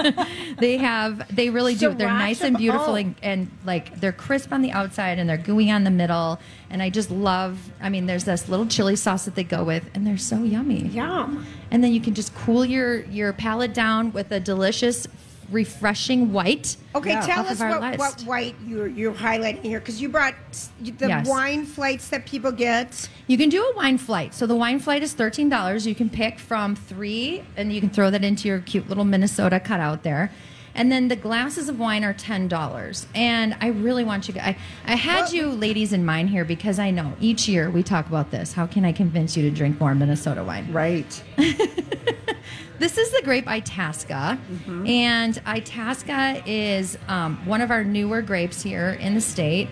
They 0.59 0.77
have 0.77 1.23
they 1.35 1.49
really 1.49 1.75
do. 1.75 1.93
They're 1.93 2.07
nice 2.09 2.41
and 2.41 2.57
beautiful 2.57 2.95
and, 2.95 3.15
and 3.21 3.49
like 3.65 3.99
they're 3.99 4.11
crisp 4.11 4.51
on 4.51 4.61
the 4.61 4.71
outside 4.71 5.19
and 5.19 5.29
they're 5.29 5.37
gooey 5.37 5.69
on 5.69 5.83
the 5.83 5.91
middle. 5.91 6.39
And 6.69 6.81
I 6.81 6.89
just 6.89 7.11
love. 7.11 7.59
I 7.81 7.89
mean, 7.89 8.07
there's 8.07 8.23
this 8.23 8.49
little 8.49 8.65
chili 8.65 8.95
sauce 8.95 9.25
that 9.25 9.35
they 9.35 9.43
go 9.43 9.63
with, 9.63 9.83
and 9.97 10.05
they're 10.05 10.15
so 10.17 10.43
yummy. 10.43 10.83
Yum. 10.89 11.43
And 11.71 11.83
then 11.83 11.91
you 11.91 11.99
can 11.99 12.13
just 12.13 12.33
cool 12.35 12.63
your 12.63 13.03
your 13.05 13.33
palate 13.33 13.73
down 13.73 14.13
with 14.13 14.31
a 14.31 14.39
delicious, 14.39 15.07
refreshing 15.51 16.31
white. 16.31 16.77
Okay, 16.93 17.09
Yeah. 17.11 17.21
tell 17.25 17.39
Off 17.41 17.47
us 17.51 17.57
of 17.57 17.61
our 17.61 17.79
what, 17.79 17.97
list. 17.99 17.99
what 17.99 18.21
white 18.27 18.55
you're, 18.67 18.87
you're 18.87 19.13
highlighting 19.13 19.63
here 19.63 19.79
because 19.79 19.99
you 19.99 20.07
brought 20.07 20.35
s- 20.51 20.69
the 20.81 21.07
Yes. 21.07 21.27
wine 21.27 21.65
flights 21.65 22.09
that 22.09 22.25
people 22.27 22.51
get. 22.51 23.09
You 23.25 23.37
can 23.37 23.49
do 23.49 23.63
a 23.63 23.75
wine 23.75 23.97
flight. 23.97 24.35
So 24.35 24.45
the 24.45 24.55
wine 24.55 24.79
flight 24.79 25.01
is 25.01 25.13
thirteen 25.13 25.49
dollars. 25.49 25.87
You 25.87 25.95
can 25.95 26.09
pick 26.11 26.37
from 26.37 26.75
three, 26.75 27.41
and 27.57 27.73
you 27.73 27.81
can 27.81 27.89
throw 27.89 28.11
that 28.11 28.23
into 28.23 28.47
your 28.47 28.59
cute 28.59 28.87
little 28.87 29.05
Minnesota 29.05 29.59
cutout 29.59 30.03
there. 30.03 30.31
And 30.77 30.91
then 30.91 31.07
the 31.07 31.15
glasses 31.15 31.67
of 31.69 31.79
wine 31.79 32.03
are 32.03 32.13
ten 32.13 32.47
dollars. 32.47 33.07
And 33.15 33.55
I 33.59 33.67
really 33.67 34.03
want 34.03 34.27
you 34.27 34.35
guys. 34.35 34.55
I, 34.85 34.93
I 34.93 34.95
had 34.95 35.31
you 35.31 35.47
ladies 35.49 35.91
in 35.91 36.05
mind 36.05 36.29
here 36.29 36.45
because 36.45 36.77
I 36.79 36.91
know 36.91 37.13
each 37.19 37.47
year 37.49 37.69
we 37.69 37.83
talk 37.83 38.07
about 38.07 38.31
this. 38.31 38.53
How 38.53 38.67
can 38.67 38.85
I 38.85 38.91
convince 38.93 39.35
you 39.35 39.41
to 39.49 39.53
drink 39.55 39.79
more 39.79 39.93
Minnesota 39.95 40.43
wine? 40.43 40.71
Right. 40.71 41.23
This 42.79 42.99
is 42.99 43.09
the 43.09 43.23
grape 43.23 43.47
Itasca, 43.47 44.37
and 44.85 45.41
Itasca 45.47 46.43
is 46.45 46.95
um, 47.07 47.43
one 47.47 47.61
of 47.61 47.71
our 47.71 47.83
newer 47.83 48.21
grapes 48.21 48.61
here 48.61 48.89
in 48.89 49.15
the 49.15 49.21
state. 49.21 49.67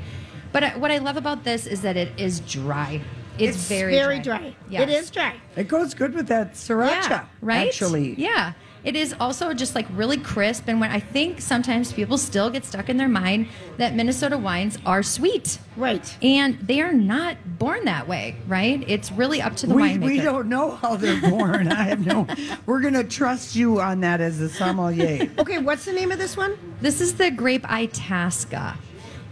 But 0.52 0.64
I, 0.64 0.78
what 0.78 0.90
I 0.90 0.98
love 0.98 1.16
about 1.16 1.44
this 1.44 1.68
is 1.68 1.82
that 1.84 1.98
it 1.98 2.20
is 2.20 2.40
dry. 2.40 3.02
It's, 3.38 3.58
It's 3.58 3.68
very 3.68 3.94
very 3.94 4.20
dry. 4.20 4.40
dry. 4.40 4.56
Yes. 4.70 4.82
It 4.82 4.90
is 4.90 5.12
dry. 5.12 5.36
It 5.56 5.68
goes 5.68 5.94
good 5.94 6.16
with 6.16 6.28
that 6.30 6.54
sriracha. 6.54 7.10
Yeah, 7.10 7.26
right? 7.42 7.68
Actually, 7.68 8.16
Yeah. 8.16 8.54
It 8.86 8.96
is 8.96 9.16
also 9.20 9.54
just 9.54 9.74
like 9.74 9.88
really 9.92 10.18
crisp. 10.18 10.68
And 10.68 10.80
when 10.80 10.92
I 10.92 11.00
think 11.00 11.42
sometimes 11.42 11.92
people 11.92 12.18
still 12.20 12.52
get 12.52 12.64
stuck 12.64 12.88
in 12.88 12.98
their 12.98 13.10
mind 13.10 13.48
that 13.78 13.96
Minnesota 13.96 14.38
wines 14.38 14.78
are 14.86 15.02
sweet. 15.02 15.58
Right. 15.76 16.16
And 16.22 16.60
they 16.60 16.82
are 16.82 16.94
not 16.94 17.58
born 17.58 17.86
that 17.86 18.08
way, 18.08 18.36
right? 18.48 18.84
It's 18.88 19.12
really 19.12 19.42
up 19.42 19.56
to 19.58 19.68
the 19.68 19.74
we, 19.74 19.82
winemaker. 19.82 20.06
we 20.06 20.22
don't 20.22 20.48
know 20.48 20.72
how 20.72 20.96
they're 20.96 21.20
born. 21.20 21.68
I 21.70 21.84
have 21.84 22.06
no. 22.06 22.28
We're 22.68 22.80
gonna 22.80 23.04
trust 23.04 23.56
you 23.56 23.82
on 23.82 24.02
that 24.02 24.22
as 24.22 24.40
a 24.40 24.50
sommelier. 24.50 25.32
Okay, 25.46 25.58
what's 25.60 25.86
the 25.86 25.92
name 25.92 26.12
of 26.12 26.18
this 26.18 26.38
one? 26.38 26.58
This 26.82 27.02
is 27.02 27.16
the 27.16 27.30
grape 27.30 27.70
Itasca. 27.70 28.78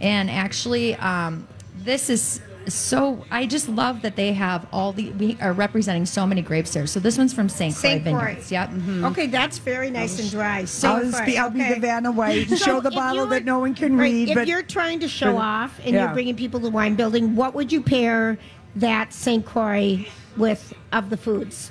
And 0.00 0.30
actually, 0.30 0.94
um, 0.96 1.46
this 1.76 2.10
is 2.10 2.40
so, 2.68 3.24
I 3.30 3.46
just 3.46 3.68
love 3.68 4.02
that 4.02 4.16
they 4.16 4.32
have 4.32 4.66
all 4.72 4.92
the, 4.92 5.10
we 5.12 5.36
are 5.40 5.52
representing 5.52 6.06
so 6.06 6.26
many 6.26 6.42
grapes 6.42 6.74
here. 6.74 6.86
So 6.86 7.00
this 7.00 7.18
one's 7.18 7.32
from 7.32 7.48
St. 7.48 7.74
Croix 7.74 7.80
St. 7.80 8.02
Croix. 8.02 8.12
Vineyards. 8.12 8.52
Yep. 8.52 8.70
Mm-hmm. 8.70 9.04
Okay, 9.06 9.26
that's 9.26 9.58
very 9.58 9.90
nice 9.90 10.18
and 10.18 10.30
dry. 10.30 10.60
Oh, 10.60 10.88
I'll, 10.88 11.02
just 11.02 11.24
be, 11.24 11.38
I'll 11.38 11.50
be 11.50 11.62
the 11.62 11.80
Vanna 11.80 12.10
White 12.10 12.48
and 12.48 12.58
So 12.58 12.64
show 12.64 12.80
the 12.80 12.90
bottle 12.90 13.24
you 13.24 13.30
that 13.30 13.44
no 13.44 13.58
one 13.58 13.74
can 13.74 13.96
right, 13.96 14.12
read. 14.12 14.28
If 14.30 14.34
but 14.34 14.48
you're 14.48 14.62
trying 14.62 15.00
to 15.00 15.08
show 15.08 15.32
but- 15.34 15.42
off 15.42 15.80
and 15.84 15.94
yeah. 15.94 16.04
you're 16.04 16.14
bringing 16.14 16.36
people 16.36 16.60
to 16.60 16.68
wine 16.68 16.94
building, 16.94 17.36
what 17.36 17.54
would 17.54 17.72
you 17.72 17.82
pair 17.82 18.38
that 18.76 19.12
St. 19.12 19.44
Croix 19.44 20.06
with 20.36 20.74
of 20.92 21.10
the 21.10 21.16
foods? 21.16 21.70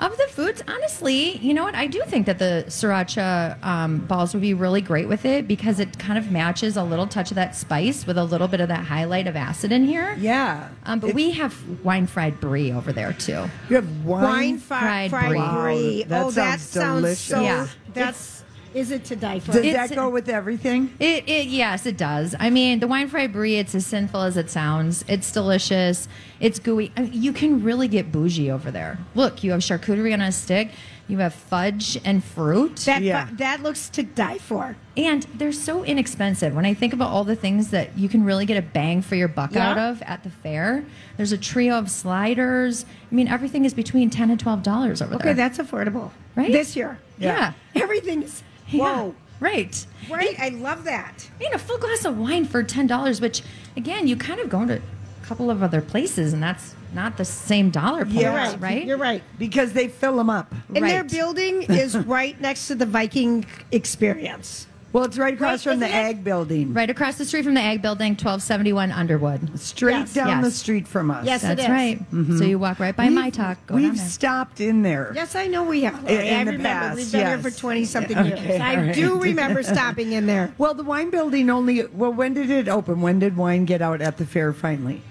Of 0.00 0.16
the 0.16 0.26
foods, 0.28 0.62
honestly, 0.68 1.38
you 1.38 1.54
know 1.54 1.62
what? 1.62 1.74
I 1.74 1.86
do 1.86 2.02
think 2.06 2.26
that 2.26 2.38
the 2.38 2.64
sriracha 2.68 3.62
um, 3.64 3.98
balls 4.00 4.34
would 4.34 4.40
be 4.40 4.52
really 4.52 4.80
great 4.80 5.08
with 5.08 5.24
it 5.24 5.46
because 5.48 5.78
it 5.80 5.98
kind 5.98 6.18
of 6.18 6.30
matches 6.30 6.76
a 6.76 6.82
little 6.82 7.06
touch 7.06 7.30
of 7.30 7.36
that 7.36 7.54
spice 7.56 8.06
with 8.06 8.18
a 8.18 8.24
little 8.24 8.48
bit 8.48 8.60
of 8.60 8.68
that 8.68 8.84
highlight 8.84 9.26
of 9.26 9.36
acid 9.36 9.72
in 9.72 9.84
here. 9.86 10.14
yeah, 10.18 10.68
Um, 10.84 10.98
but 10.98 11.10
It- 11.10 11.14
we 11.16 11.30
have 11.32 11.56
wine 11.84 12.06
fried 12.06 12.40
brie 12.40 12.72
over 12.72 12.92
there 12.92 13.12
too. 13.12 13.48
you 13.70 13.76
have 13.76 14.04
wine. 14.04 14.22
Wine 14.24 14.58
fried 14.58 15.10
fried, 15.10 15.10
fried 15.10 15.30
brie. 15.30 15.38
brie. 15.38 16.02
Wow, 16.02 16.08
that 16.08 16.22
oh, 16.26 16.30
that 16.32 16.60
sounds 16.60 16.62
sounds 16.62 17.00
delicious. 17.02 17.20
so. 17.24 17.40
Yeah. 17.42 17.66
That's 17.94 18.43
is 18.74 18.90
it 18.90 19.04
to 19.06 19.16
die 19.16 19.38
for? 19.38 19.52
Does 19.52 19.64
It's- 19.64 19.88
that 19.88 19.94
go 19.94 20.08
with 20.10 20.28
everything? 20.28 20.92
It, 20.98 21.28
it 21.28 21.46
yes, 21.46 21.86
it 21.86 21.96
does. 21.96 22.34
I 22.38 22.50
mean, 22.50 22.80
the 22.80 22.86
wine 22.88 23.08
fried 23.08 23.32
brie. 23.32 23.56
It's 23.56 23.74
as 23.74 23.86
sinful 23.86 24.20
as 24.22 24.36
it 24.36 24.50
sounds. 24.50 25.04
It's 25.08 25.30
delicious. 25.32 26.08
It's 26.40 26.58
gooey. 26.58 26.92
I 26.96 27.02
mean, 27.02 27.12
you 27.14 27.32
can 27.32 27.62
really 27.62 27.88
get 27.88 28.10
bougie 28.12 28.50
over 28.50 28.70
there. 28.70 28.98
Look, 29.14 29.42
you 29.44 29.52
have 29.52 29.60
charcuterie 29.60 30.12
on 30.12 30.20
a 30.20 30.32
stick. 30.32 30.70
You 31.06 31.18
have 31.18 31.34
fudge 31.34 31.98
and 32.04 32.24
fruit. 32.24 32.76
that 32.86 33.02
Yeah. 33.02 33.28
that 33.32 33.62
looks 33.62 33.88
to 33.90 34.02
die 34.02 34.38
for. 34.38 34.76
And 34.96 35.26
they're 35.34 35.52
so 35.52 35.84
inexpensive. 35.84 36.54
When 36.54 36.64
I 36.64 36.72
think 36.72 36.92
about 36.94 37.10
all 37.10 37.24
the 37.24 37.36
things 37.36 37.68
that 37.70 37.98
you 37.98 38.08
can 38.08 38.24
really 38.24 38.46
get 38.46 38.56
a 38.56 38.62
bang 38.62 39.02
for 39.02 39.14
your 39.14 39.28
buck 39.28 39.52
Yeah. 39.54 39.70
out 39.70 39.78
of 39.78 40.00
at 40.02 40.22
the 40.22 40.30
fair, 40.30 40.84
there's 41.16 41.32
a 41.32 41.36
trio 41.38 41.78
of 41.78 41.90
sliders. 41.90 42.86
I 43.10 43.14
mean, 43.14 43.28
everything 43.28 43.64
is 43.64 43.74
between 43.74 44.08
ten 44.08 44.30
and 44.30 44.40
twelve 44.40 44.62
dollars 44.62 45.02
over 45.02 45.14
Okay, 45.16 45.24
there. 45.24 45.32
Okay, 45.32 45.36
that's 45.36 45.58
affordable. 45.58 46.10
Right? 46.36 46.50
This 46.50 46.74
year. 46.74 46.98
yeah. 47.18 47.52
Everything's 47.74 48.42
Yeah. 48.68 48.80
whoa. 49.02 49.14
Right. 49.40 49.84
Right? 50.08 50.36
I 50.40 50.48
love 50.50 50.84
that. 50.84 51.28
I 51.38 51.42
mean, 51.42 51.52
a 51.54 51.58
full 51.58 51.76
glass 51.78 52.04
of 52.06 52.16
wine 52.16 52.46
for 52.46 52.62
ten 52.62 52.86
dollars, 52.86 53.20
which 53.20 53.42
again, 53.76 54.06
you 54.06 54.16
kind 54.16 54.40
of 54.40 54.48
go 54.48 54.64
to 54.66 54.76
a 54.76 54.80
couple 55.24 55.50
of 55.50 55.62
other 55.62 55.80
places, 55.80 56.32
and 56.32 56.42
that's 56.42 56.74
not 56.94 57.16
the 57.16 57.24
same 57.24 57.70
dollar 57.70 58.04
point, 58.04 58.16
You're 58.16 58.32
right. 58.32 58.60
right? 58.60 58.84
You're 58.84 58.98
right. 58.98 59.22
Because 59.38 59.72
they 59.72 59.88
fill 59.88 60.16
them 60.16 60.30
up. 60.30 60.54
And 60.74 60.84
their 60.84 61.04
building 61.04 61.62
is 61.62 61.96
right 62.06 62.40
next 62.40 62.68
to 62.68 62.74
the 62.74 62.86
Viking 62.86 63.44
experience. 63.72 64.66
Well, 64.92 65.02
it's 65.02 65.18
right 65.18 65.34
across 65.34 65.66
Right, 65.66 65.72
from 65.72 65.80
the 65.80 65.86
isn't 65.86 65.98
it? 65.98 66.04
ag 66.04 66.22
building. 66.22 66.72
Right 66.72 66.88
across 66.88 67.16
the 67.18 67.24
street 67.24 67.42
from 67.44 67.54
the 67.54 67.60
Ag 67.60 67.82
Building, 67.82 68.14
twelve 68.14 68.42
seventy 68.42 68.72
one 68.72 68.92
Underwood. 68.92 69.58
Straight 69.58 69.90
Yes. 69.96 70.14
down 70.14 70.28
Yes. 70.28 70.44
the 70.44 70.50
street 70.52 70.86
from 70.86 71.10
us. 71.10 71.26
Yes, 71.26 71.42
it 71.42 71.48
That's 71.48 71.62
is. 71.62 71.68
right. 71.68 71.98
Mm-hmm. 72.12 72.38
So 72.38 72.44
you 72.44 72.60
walk 72.60 72.78
right 72.78 72.94
by 72.94 73.06
We've- 73.06 73.14
my 73.16 73.30
talk. 73.30 73.58
Go 73.66 73.74
We've 73.74 73.96
there. 73.96 74.06
stopped 74.06 74.60
in 74.60 74.82
there. 74.82 75.10
Yes, 75.12 75.34
I 75.34 75.48
know 75.48 75.64
we 75.64 75.82
have. 75.82 75.98
In- 76.04 76.20
in 76.20 76.34
I 76.34 76.44
the 76.44 76.52
remember. 76.52 76.62
past, 76.62 76.96
We've 76.96 77.10
been 77.10 77.26
here 77.26 77.38
for 77.38 77.50
20 77.50 77.84
something 77.86 78.16
Okay, 78.16 78.28
years. 78.50 78.60
I 78.60 78.76
all 78.76 78.82
right. 78.84 78.94
do 78.94 79.18
remember 79.20 79.62
stopping 79.74 80.12
in 80.12 80.26
there. 80.26 80.54
Well, 80.58 80.74
the 80.74 80.84
wine 80.84 81.10
building 81.10 81.50
only. 81.50 81.84
Well, 81.86 82.12
when 82.12 82.32
did 82.34 82.48
it 82.50 82.68
open? 82.68 83.00
When 83.00 83.18
did 83.18 83.36
wine 83.36 83.64
get 83.64 83.82
out 83.82 84.00
at 84.00 84.18
the 84.18 84.24
fair 84.26 84.52
finally? 84.52 85.02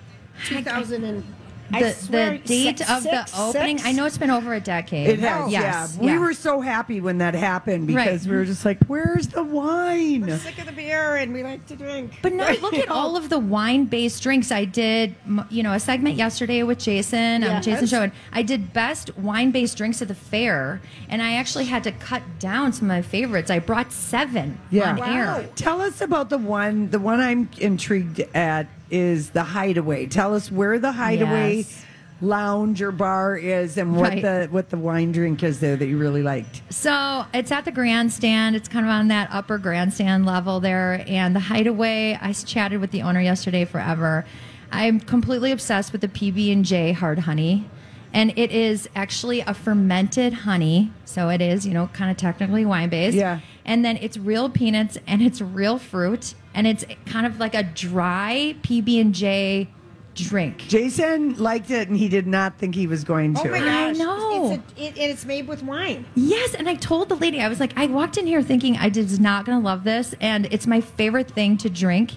2000 0.46 1.04
and 1.04 1.24
I 1.72 1.82
The, 1.82 1.92
swear, 1.94 2.32
the 2.32 2.38
date 2.40 2.78
six- 2.80 2.92
of 2.92 3.04
the 3.04 3.26
six- 3.26 3.40
opening, 3.40 3.78
six? 3.80 3.90
I 3.90 3.94
know 3.94 4.06
it's 4.06 4.18
been 4.18 4.30
over 4.30 4.54
a 4.54 4.60
decade. 4.60 5.08
It 5.10 5.20
has. 5.22 5.52
yes. 5.52 5.98
yeah. 6.00 6.12
We 6.14 6.20
were 6.20 6.34
so 6.34 6.62
happy 6.62 7.02
when 7.02 7.18
that 7.18 7.34
happened 7.34 7.88
because 7.88 8.28
Right. 8.28 8.32
we 8.32 8.36
were 8.38 8.46
just 8.46 8.64
like, 8.64 8.78
"Where's 8.86 9.28
the 9.30 9.44
wine?" 9.44 10.22
We're 10.28 10.38
sick 10.38 10.60
of 10.60 10.68
the 10.68 10.72
beer 10.72 11.16
and 11.16 11.34
we 11.34 11.42
like 11.42 11.66
to 11.68 11.76
drink. 11.76 12.20
But 12.22 12.34
now 12.34 12.52
look 12.62 12.76
at 12.76 12.90
all 12.92 13.16
of 13.16 13.30
the 13.30 13.40
wine-based 13.40 14.22
drinks. 14.22 14.52
I 14.52 14.66
did, 14.66 15.16
m- 15.26 15.48
you 15.50 15.64
know, 15.64 15.72
a 15.74 15.80
segment 15.80 16.16
yesterday 16.16 16.62
with 16.62 16.78
Jason, 16.78 17.44
um, 17.44 17.62
Jason 17.64 17.88
Show, 17.88 18.02
and 18.04 18.12
I 18.32 18.44
did 18.44 18.72
best 18.74 19.18
wine-based 19.18 19.76
drinks 19.76 20.00
at 20.02 20.10
the 20.10 20.16
fair, 20.16 20.80
and 21.10 21.24
I 21.24 21.36
actually 21.36 21.66
had 21.66 21.84
to 21.86 21.92
cut 21.94 22.22
down 22.38 22.74
some 22.74 22.86
of 22.92 22.96
my 22.98 23.02
favorites. 23.02 23.50
I 23.50 23.58
brought 23.58 23.92
seven 23.92 24.60
Yeah. 24.70 24.90
on 24.92 24.98
Wow. 24.98 25.06
air. 25.40 25.46
Tell 25.56 25.82
us 25.82 26.02
about 26.02 26.30
the 26.30 26.38
one. 26.38 26.92
The 26.92 27.00
one 27.00 27.20
I'm 27.20 27.50
intrigued 27.58 28.20
at 28.36 28.68
is 28.94 29.32
the 29.32 29.44
Hideaway. 29.44 30.06
Tell 30.06 30.36
us 30.36 30.52
where 30.52 30.78
the 30.78 30.92
Hideaway 30.92 31.58
Yes. 31.58 31.86
lounge 32.22 32.82
or 32.82 32.92
bar 32.92 33.36
is, 33.36 33.76
and 33.78 33.96
what 33.96 34.10
Right. 34.12 34.22
the 34.22 34.48
what 34.52 34.70
the 34.70 34.78
wine 34.78 35.12
drink 35.12 35.42
is 35.44 35.60
there 35.60 35.76
that 35.76 35.88
you 35.88 35.98
really 35.98 36.22
liked. 36.22 36.62
So 36.70 37.26
it's 37.34 37.52
at 37.52 37.66
the 37.66 37.72
grandstand. 37.72 38.56
It's 38.56 38.70
kind 38.70 38.86
of 38.86 38.92
on 38.92 39.08
that 39.10 39.30
upper 39.32 39.58
grandstand 39.58 40.26
level 40.26 40.60
there. 40.60 41.04
And 41.08 41.36
the 41.36 41.40
Hideaway, 41.42 42.18
I 42.22 42.32
chatted 42.34 42.80
with 42.80 42.92
the 42.92 43.02
owner 43.02 43.20
yesterday 43.20 43.66
forever. 43.66 44.26
I'm 44.72 45.00
completely 45.00 45.52
obsessed 45.52 45.92
with 45.92 46.02
the 46.02 46.08
PB 46.08 46.52
and 46.52 46.64
J 46.64 46.92
hard 46.94 47.20
honey, 47.20 47.66
and 48.14 48.32
it 48.38 48.52
is 48.52 48.88
actually 48.96 49.42
a 49.42 49.54
fermented 49.54 50.34
honey. 50.34 50.92
So 51.06 51.30
it 51.30 51.42
is, 51.42 51.66
you 51.66 51.74
know, 51.74 51.90
kind 51.94 52.10
of 52.12 52.18
technically 52.18 52.64
wine 52.66 52.90
based. 52.90 53.18
Yeah. 53.18 53.40
And 53.66 53.84
then 53.84 53.98
it's 54.02 54.18
real 54.18 54.50
peanuts 54.50 54.98
and 55.08 55.22
it's 55.22 55.42
real 55.42 55.78
fruit 55.78 56.34
and 56.54 56.68
it's 56.68 56.86
kind 57.06 57.26
of 57.26 57.40
like 57.40 57.56
a 57.56 57.64
dry 57.64 58.56
PB 58.62 59.00
and 59.02 59.14
J 59.16 59.70
drink. 60.16 60.60
Jason 60.68 61.36
liked 61.38 61.72
it, 61.72 61.88
and 61.88 61.98
he 61.98 62.08
did 62.08 62.28
not 62.28 62.58
think 62.58 62.76
he 62.76 62.88
was 62.88 63.04
going 63.04 63.36
oh 63.38 63.44
to. 63.44 63.50
Oh 63.50 63.52
my 63.52 63.58
I 63.58 63.92
gosh. 63.92 63.98
know. 63.98 64.52
It's, 64.54 64.80
a, 64.80 64.84
it, 64.84 64.88
and 65.00 65.12
it's 65.12 65.26
made 65.26 65.48
with 65.48 65.64
wine. 65.64 66.06
Yes, 66.16 66.54
and 66.54 66.70
I 66.70 66.76
told 66.76 67.10
the 67.10 67.16
lady, 67.16 67.42
I 67.42 67.48
was 67.48 67.60
like, 67.60 67.74
I 67.78 67.88
walked 67.88 68.18
in 68.18 68.28
here 68.28 68.42
thinking 68.42 68.78
I 68.78 68.90
was 68.90 69.20
not 69.20 69.46
going 69.46 69.60
to 69.60 69.64
love 69.66 69.84
this, 69.84 70.14
and 70.22 70.46
it's 70.52 70.68
my 70.68 70.82
favorite 70.82 71.32
thing 71.32 71.58
to 71.58 71.70
drink 71.70 72.14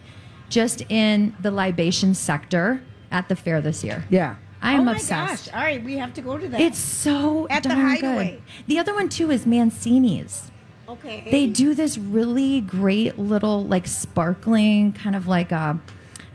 just 0.49 0.83
in 0.91 1.35
the 1.41 1.51
libation 1.51 2.15
sector 2.15 2.83
at 3.11 3.29
the 3.29 3.37
fair 3.37 3.61
this 3.61 3.83
year. 3.83 4.05
Yeah. 4.11 4.37
I'm 4.63 4.89
obsessed. 4.89 5.13
oh 5.13 5.17
my 5.17 5.23
obsessed. 5.27 5.47
gosh. 5.47 5.55
All 5.55 5.61
right, 5.63 5.85
we 5.85 5.97
have 5.99 6.15
to 6.15 6.23
go 6.23 6.39
to 6.39 6.49
that. 6.49 6.61
It's 6.61 6.79
so 6.79 7.47
At 7.49 7.63
the 7.63 7.75
Hideaway. 7.75 8.31
good. 8.31 8.43
The 8.67 8.79
other 8.79 8.95
one 8.95 9.09
too 9.09 9.31
is 9.31 9.45
Mancini's. 9.47 10.51
Okay. 10.89 11.25
They 11.31 11.47
do 11.47 11.75
this 11.75 11.99
really 11.99 12.61
great 12.61 13.19
little 13.19 13.65
like 13.65 13.87
sparkling 13.87 14.93
kind 14.93 15.17
of 15.17 15.27
like 15.27 15.53
a. 15.53 15.79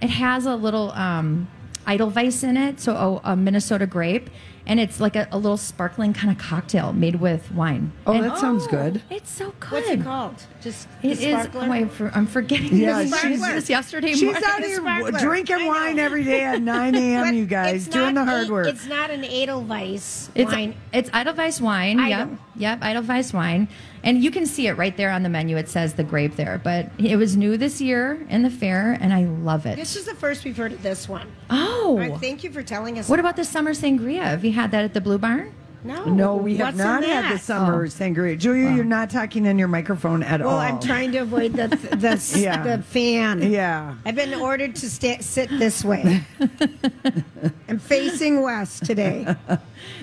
It 0.02 0.10
has 0.10 0.46
a 0.46 0.56
little 0.56 0.92
um, 0.92 1.48
Edelweiss 1.88 2.44
in 2.44 2.58
it, 2.58 2.80
so 2.80 3.22
a, 3.24 3.32
a 3.32 3.36
Minnesota 3.36 3.86
grape, 3.86 4.30
and 4.68 4.80
it's 4.80 5.00
like 5.00 5.16
a, 5.16 5.28
a 5.32 5.38
little 5.38 5.58
sparkling 5.58 6.14
kind 6.14 6.32
of 6.32 6.38
cocktail 6.38 6.94
made 6.94 7.16
with 7.16 7.52
wine. 7.52 7.92
Oh, 8.06 8.14
And- 8.14 8.24
that 8.24 8.38
sounds 8.38 8.66
oh, 8.68 8.72
good. 8.72 9.02
It's 9.10 9.30
so 9.32 9.54
good. 9.60 9.72
What's 9.72 9.90
it 9.90 10.04
called? 10.04 10.36
Just 10.62 10.88
It 11.02 11.16
the 11.16 11.30
is. 11.30 11.48
Oh, 11.56 11.60
I'm, 11.62 11.90
for, 11.90 12.10
I'm 12.14 12.28
forgetting. 12.28 12.76
Yeah, 12.78 13.04
this. 13.04 13.20
she's- 13.22 13.42
this 13.42 13.70
yesterday 13.70 14.12
She's 14.14 14.24
morning. 14.24 14.44
out 14.46 14.62
The 14.62 14.68
here 14.68 14.78
sparkler. 14.82 15.20
drinking 15.20 15.66
wine 15.68 15.98
every 16.00 16.24
day 16.24 16.44
at 16.44 16.62
9 16.62 16.96
a.m. 17.02 17.34
You 17.36 17.46
guys 17.46 17.88
doing 17.88 18.14
the 18.16 18.24
hard 18.26 18.50
work. 18.50 18.68
It's 18.68 18.86
not 18.86 19.10
an 19.10 19.24
Edelweiss 19.24 20.30
It's 20.36 20.52
wine. 20.52 20.76
it's 20.94 21.10
Edelweiss 21.14 21.60
wine. 21.62 22.00
Yep, 22.00 22.30
yep, 22.56 22.84
Edelweiss 22.84 23.34
wine, 23.34 23.68
and 24.04 24.24
you 24.24 24.32
can 24.32 24.46
see 24.46 24.68
it 24.68 24.74
right 24.74 24.96
there 24.96 25.12
on 25.12 25.24
the 25.24 25.30
menu. 25.30 25.58
It 25.58 25.70
says 25.70 25.94
the 25.96 26.04
grape 26.04 26.36
there, 26.36 26.60
but 26.64 26.90
it 26.98 27.16
was 27.18 27.36
new 27.36 27.58
this 27.58 27.82
year 27.82 28.26
in 28.30 28.44
the 28.44 28.50
fair, 28.50 28.98
and 29.02 29.14
I 29.14 29.26
love 29.26 29.66
it. 29.66 29.76
This 29.78 29.96
is 29.96 30.06
the 30.06 30.16
first 30.16 30.44
we've 30.46 30.58
heard 30.58 30.74
of 30.74 30.84
this 30.84 31.08
one. 31.10 31.28
oh, 31.50 31.82
All 31.92 31.98
right, 31.98 32.18
thank 32.20 32.44
you 32.44 32.52
for 32.52 32.64
telling 32.64 33.00
us. 33.00 33.10
what 33.10 33.20
about 33.20 33.36
the 33.36 33.46
summer 33.46 33.72
sangria? 33.74 34.40
Have 34.52 34.64
had 34.64 34.72
that 34.72 34.84
at 34.86 34.94
the 34.94 35.02
Blue 35.02 35.18
Barn? 35.18 35.54
No, 35.84 36.06
no, 36.06 36.36
we 36.36 36.58
have 36.58 36.76
What's 36.76 36.78
not 36.78 37.04
in 37.04 37.10
had 37.10 37.34
the 37.34 37.40
summer 37.40 37.86
Oh. 37.86 37.88
sangria. 37.88 38.38
Julia, 38.38 38.70
you're 38.72 38.84
not 38.86 39.10
talking 39.10 39.48
in 39.48 39.58
your 39.58 39.68
microphone 39.68 40.22
at 40.22 40.40
Well, 40.40 40.50
all. 40.52 40.60
I'm 40.60 40.80
trying 40.80 41.12
to 41.14 41.20
avoid 41.20 41.54
the 41.54 41.68
the, 41.96 42.40
Yeah. 42.40 42.62
the 42.78 42.84
fan. 42.84 43.42
Yeah. 43.52 43.96
I've 44.06 44.14
been 44.16 44.36
ordered 44.36 44.76
to 44.76 44.88
sta 44.90 45.18
sit 45.22 45.50
this 45.50 45.84
way. 45.84 46.22
I'm 47.68 47.80
facing 47.80 48.42
west 48.42 48.86
today. 48.86 49.36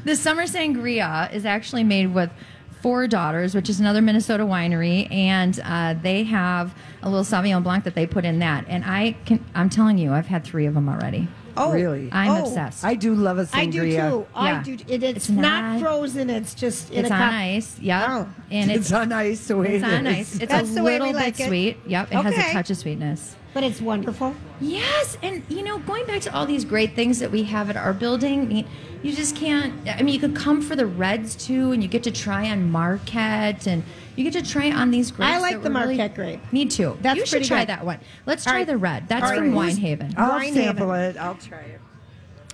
The 0.04 0.16
summer 0.16 0.44
sangria 0.44 1.32
is 1.32 1.44
actually 1.46 1.84
made 1.84 2.12
with 2.12 2.30
Four 2.82 3.06
Daughters, 3.06 3.54
which 3.54 3.68
is 3.70 3.78
another 3.78 4.00
Minnesota 4.02 4.44
winery, 4.44 5.08
and 5.12 5.58
uh, 5.64 5.94
they 6.00 6.24
have 6.24 6.74
a 7.02 7.08
little 7.08 7.24
Sauvignon 7.24 7.62
Blanc 7.62 7.84
that 7.84 7.94
they 7.94 8.06
put 8.06 8.24
in 8.24 8.40
that. 8.40 8.64
And 8.68 8.84
I 8.84 9.16
can, 9.26 9.44
I'm 9.54 9.68
telling 9.70 9.98
you, 9.98 10.12
I've 10.12 10.26
had 10.26 10.42
three 10.44 10.66
of 10.66 10.74
them 10.74 10.88
already. 10.88 11.28
Oh, 11.58 11.72
Really? 11.72 12.08
I'm 12.12 12.30
Oh. 12.30 12.44
obsessed. 12.46 12.84
I 12.84 12.94
do 12.94 13.14
love 13.14 13.38
a 13.38 13.44
sangria. 13.44 13.54
I 13.54 13.72
do 13.72 14.10
too. 14.10 14.26
I 14.34 14.62
do. 14.62 14.72
It, 14.88 15.02
it's, 15.02 15.16
It's 15.16 15.28
not, 15.30 15.62
not- 15.62 15.80
frozen. 15.80 16.30
It's 16.30 16.54
just 16.54 16.90
in 16.90 17.00
it's 17.04 17.10
a 17.10 17.14
on 17.14 17.20
cup. 17.20 17.32
ice. 17.32 17.78
Yep. 17.80 18.08
Oh. 18.08 18.28
And 18.50 18.70
It's, 18.70 18.80
it's, 18.86 18.92
on 18.92 19.12
ice 19.12 19.46
the 19.48 19.56
way 19.56 19.74
it's 19.76 19.84
it 19.84 19.92
on 19.92 20.06
ice. 20.06 20.34
It's 20.40 20.46
That's 20.52 20.70
a 20.70 20.74
the 20.74 20.82
way 20.82 20.94
we 21.00 21.06
little 21.06 21.14
like 21.20 21.36
bit 21.36 21.44
it. 21.44 21.48
sweet. 21.48 21.76
Yep. 21.86 22.12
It 22.12 22.14
has 22.14 22.34
a 22.38 22.52
touch 22.52 22.70
of 22.70 22.76
sweetness. 22.76 23.36
But 23.54 23.62
it's 23.64 23.80
wonderful. 23.80 24.34
Yes, 24.60 25.16
and 25.22 25.42
you 25.48 25.62
know, 25.62 25.78
going 25.78 26.04
back 26.06 26.20
to 26.22 26.34
all 26.34 26.46
these 26.46 26.64
great 26.64 26.94
things 26.94 27.18
that 27.20 27.30
we 27.30 27.44
have 27.44 27.70
at 27.70 27.76
our 27.76 27.92
building, 27.94 28.42
I 28.42 28.44
mean, 28.44 28.66
you 29.02 29.12
just 29.12 29.34
can't. 29.34 29.72
I 29.88 30.02
mean, 30.02 30.14
you 30.14 30.20
could 30.20 30.36
come 30.36 30.60
for 30.60 30.76
the 30.76 30.86
reds 30.86 31.34
too, 31.34 31.72
and 31.72 31.82
you 31.82 31.88
get 31.88 32.02
to 32.04 32.10
try 32.10 32.50
on 32.50 32.70
Marquette, 32.70 33.66
and 33.66 33.82
you 34.16 34.24
get 34.30 34.32
to 34.44 34.48
try 34.48 34.70
on 34.70 34.90
these 34.90 35.10
grapes. 35.10 35.32
I 35.32 35.38
like 35.38 35.54
that 35.54 35.62
the 35.62 35.70
were 35.70 35.80
really- 35.80 35.96
Marquette 35.96 36.14
grape. 36.14 36.52
Me 36.52 36.66
too. 36.66 36.98
That's 37.00 37.18
you 37.18 37.26
should 37.26 37.44
try 37.44 37.60
good. 37.60 37.68
that 37.70 37.84
one. 37.86 37.98
Let's 38.26 38.46
All 38.46 38.52
try 38.52 38.60
right. 38.60 38.66
the 38.66 38.76
red. 38.76 39.08
That's 39.08 39.30
All 39.30 39.36
from 39.36 39.54
right. 39.54 39.72
Winehaven. 39.74 40.14
I'll 40.18 40.30
Wine 40.38 40.52
sample 40.54 40.92
it. 40.92 41.16
I'll 41.16 41.34
try 41.36 41.60
it. 41.60 41.80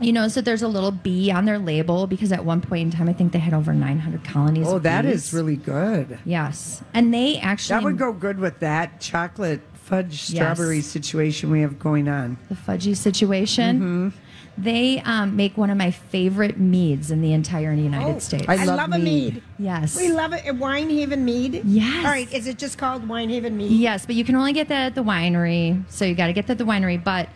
You 0.01 0.13
know, 0.13 0.27
so 0.27 0.41
there's 0.41 0.63
a 0.63 0.69
little 0.69 0.91
bee 0.91 1.31
on 1.31 1.45
their 1.45 1.59
label 1.59 2.07
because 2.09 2.33
at 2.33 2.45
one 2.45 2.61
point 2.61 2.83
in 2.83 2.91
time, 2.99 3.09
I 3.09 3.13
think 3.13 3.33
they 3.33 3.39
had 3.39 3.55
over 3.55 3.73
900 3.73 4.25
colonies. 4.25 4.67
Oh, 4.69 4.77
of 4.77 4.83
that 4.85 5.03
bees. 5.03 5.27
is 5.27 5.33
really 5.35 5.55
good. 5.57 6.19
yes, 6.25 6.83
and 6.93 7.13
they 7.15 7.39
actually 7.39 7.77
That 7.77 7.85
would 7.85 7.99
go 7.99 8.13
good 8.13 8.39
with 8.41 8.59
that 8.61 9.01
chocolate 9.01 9.61
fudge 9.85 10.23
strawberry 10.23 10.81
situation 10.81 11.51
we 11.51 11.61
have 11.61 11.79
going 11.79 12.09
on. 12.09 12.37
the 12.49 12.55
fudgy 12.55 12.97
situation. 12.97 13.81
Mm-hmm. 13.81 14.09
They 14.57 15.01
um, 15.01 15.35
make 15.35 15.57
one 15.57 15.69
of 15.71 15.77
my 15.77 15.91
favorite 15.91 16.59
meads 16.61 17.11
in 17.11 17.21
the 17.21 17.33
entire 17.33 17.73
United 17.73 18.17
Oh, 18.17 18.19
States. 18.21 18.45
I 18.49 18.53
I, 18.55 18.65
love 18.65 18.77
love, 18.77 18.93
a 18.93 18.99
mead. 18.99 19.35
mead. 19.35 19.43
yes. 19.59 19.97
We 19.97 20.13
love 20.13 20.33
it. 20.33 20.47
A 20.47 20.53
Winehaven 20.55 21.19
mead. 21.19 21.63
Yes. 21.65 22.05
All 22.07 22.13
right. 22.13 22.33
Is 22.33 22.47
it 22.47 22.57
just 22.57 22.79
called 22.79 23.07
Winehaven 23.09 23.53
mead? 23.55 23.73
Yes, 23.73 24.07
but 24.07 24.15
you 24.15 24.25
can 24.25 24.37
only 24.37 24.53
get 24.53 24.69
that 24.69 24.87
at 24.87 24.95
the 24.95 25.03
winery. 25.03 25.83
So 25.91 26.05
you 26.05 26.15
got 26.15 26.29
to 26.29 26.33
get 26.33 26.47
that 26.47 26.53
at 26.53 26.59
the 26.59 26.65
winery. 26.65 27.03
But 27.03 27.29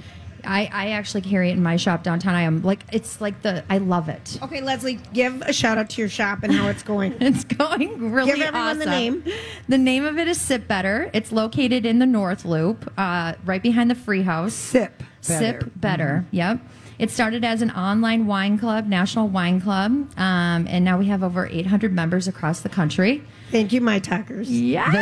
I, 0.49 0.71
I 0.73 0.91
actually 0.93 1.21
carry 1.21 1.51
it 1.51 1.53
in 1.53 1.63
my 1.63 1.77
shop 1.77 2.03
downtown. 2.03 2.35
I 2.35 2.43
am 2.43 2.63
like, 2.63 2.81
it's 2.91 3.21
like 3.21 3.43
the, 3.43 3.63
I 3.69 3.79
love 3.79 4.09
it. 4.09 4.39
Okay, 4.43 4.63
Leslee, 4.63 4.99
give 5.13 5.43
a 5.43 5.53
shout 5.53 5.77
out 5.77 5.91
to 5.91 6.01
your 6.01 6.09
shop 6.09 6.43
and 6.43 6.53
how 6.53 6.69
it's 6.69 6.83
going. 6.83 7.15
It's 7.29 7.45
going 7.45 8.11
really 8.11 8.33
Give 8.33 8.41
everyone 8.41 8.79
the 8.79 8.87
name. 8.87 9.23
The 9.69 9.77
name 9.77 10.07
of 10.07 10.19
it 10.19 10.29
is 10.29 10.41
Sip 10.41 10.67
Better. 10.67 11.11
It's 11.13 11.31
located 11.31 11.85
in 11.85 11.99
the 11.99 12.07
North 12.07 12.47
Loop, 12.47 12.91
uh, 12.97 13.35
right 13.45 13.63
behind 13.63 13.91
the 13.91 13.95
Free 13.95 14.23
House. 14.23 14.55
Sip 14.55 15.03
better. 15.27 15.61
Sip 15.61 15.71
Better. 15.77 16.25
Yep. 16.31 16.61
It 16.99 17.11
started 17.13 17.45
as 17.45 17.63
an 17.63 17.71
online 17.71 18.27
wine 18.27 18.59
club, 18.59 18.87
national 18.89 19.29
wine 19.29 19.61
club, 19.61 19.93
um, 20.17 20.67
and 20.69 20.85
now 20.85 20.99
we 20.99 21.07
have 21.07 21.23
over 21.23 21.47
800 21.47 21.93
members 21.93 22.27
across 22.27 22.61
the 22.61 22.69
country. 22.69 23.23
Thank 23.53 23.73
you, 23.73 23.81
my 23.81 23.99
talkers. 24.01 24.51
Yes. 24.51 24.93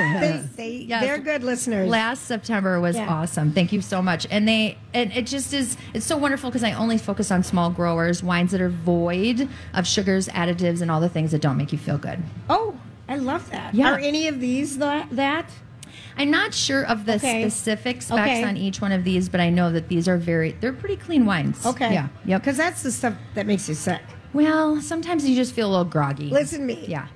They, 0.57 0.69
they, 0.69 0.77
Yes. 0.85 1.03
They're 1.03 1.19
good 1.19 1.43
listeners. 1.43 1.89
Last 1.89 2.25
September 2.27 2.81
was 2.81 2.97
Yeah. 2.97 3.09
awesome. 3.09 3.51
Thank 3.53 3.73
you 3.73 3.81
so 3.81 4.03
much. 4.03 4.27
And 4.31 4.47
they 4.47 4.77
and 4.95 5.11
it 5.13 5.27
just 5.27 5.53
is 5.55 5.77
it's 5.95 6.07
so 6.07 6.17
wonderful 6.17 6.51
because 6.51 6.63
I 6.63 6.73
only 6.73 6.99
focus 6.99 7.31
on 7.31 7.43
small 7.43 7.71
growers, 7.71 8.23
wines 8.23 8.53
that 8.53 8.61
are 8.61 8.69
void 8.69 9.49
of 9.75 9.87
sugars, 9.87 10.29
additives, 10.29 10.83
and 10.83 10.91
all 10.91 11.01
the 11.01 11.09
things 11.09 11.33
that 11.33 11.41
don't 11.41 11.57
make 11.57 11.73
you 11.73 11.79
feel 11.79 11.99
good. 11.99 12.23
oh, 12.51 12.79
I 13.09 13.17
love 13.17 13.49
that. 13.51 13.73
Yeah. 13.75 13.93
Are 13.93 13.99
any 13.99 14.27
of 14.29 14.41
these 14.41 14.79
that? 14.79 15.09
that? 15.13 15.49
I'm 16.19 16.31
not 16.31 16.55
sure 16.55 16.85
of 16.87 17.05
the 17.05 17.17
Okay. 17.17 17.43
specific 17.43 18.03
specs 18.03 18.21
Okay. 18.21 18.45
on 18.45 18.57
each 18.57 18.81
one 18.81 18.93
of 18.93 19.05
these, 19.05 19.29
but 19.29 19.41
I 19.41 19.51
know 19.51 19.71
that 19.73 19.89
these 19.89 20.09
are 20.09 20.17
very 20.17 20.57
they're 20.61 20.73
pretty 20.73 20.97
clean 20.97 21.27
wines. 21.27 21.65
Okay. 21.67 21.93
Yeah. 21.93 22.09
Yep. 22.25 22.41
Because 22.43 22.57
that's 22.57 22.83
the 22.83 22.91
stuff 22.93 23.15
that 23.35 23.47
makes 23.47 23.69
you 23.69 23.75
sick. 23.75 24.01
Well, 24.33 24.81
sometimes 24.81 25.29
you 25.29 25.35
just 25.37 25.55
feel 25.55 25.69
a 25.69 25.71
little 25.71 25.85
groggy. 25.85 26.31
Listen 26.31 26.61
to 26.61 26.65
me. 26.67 26.85
Yeah. 26.89 27.07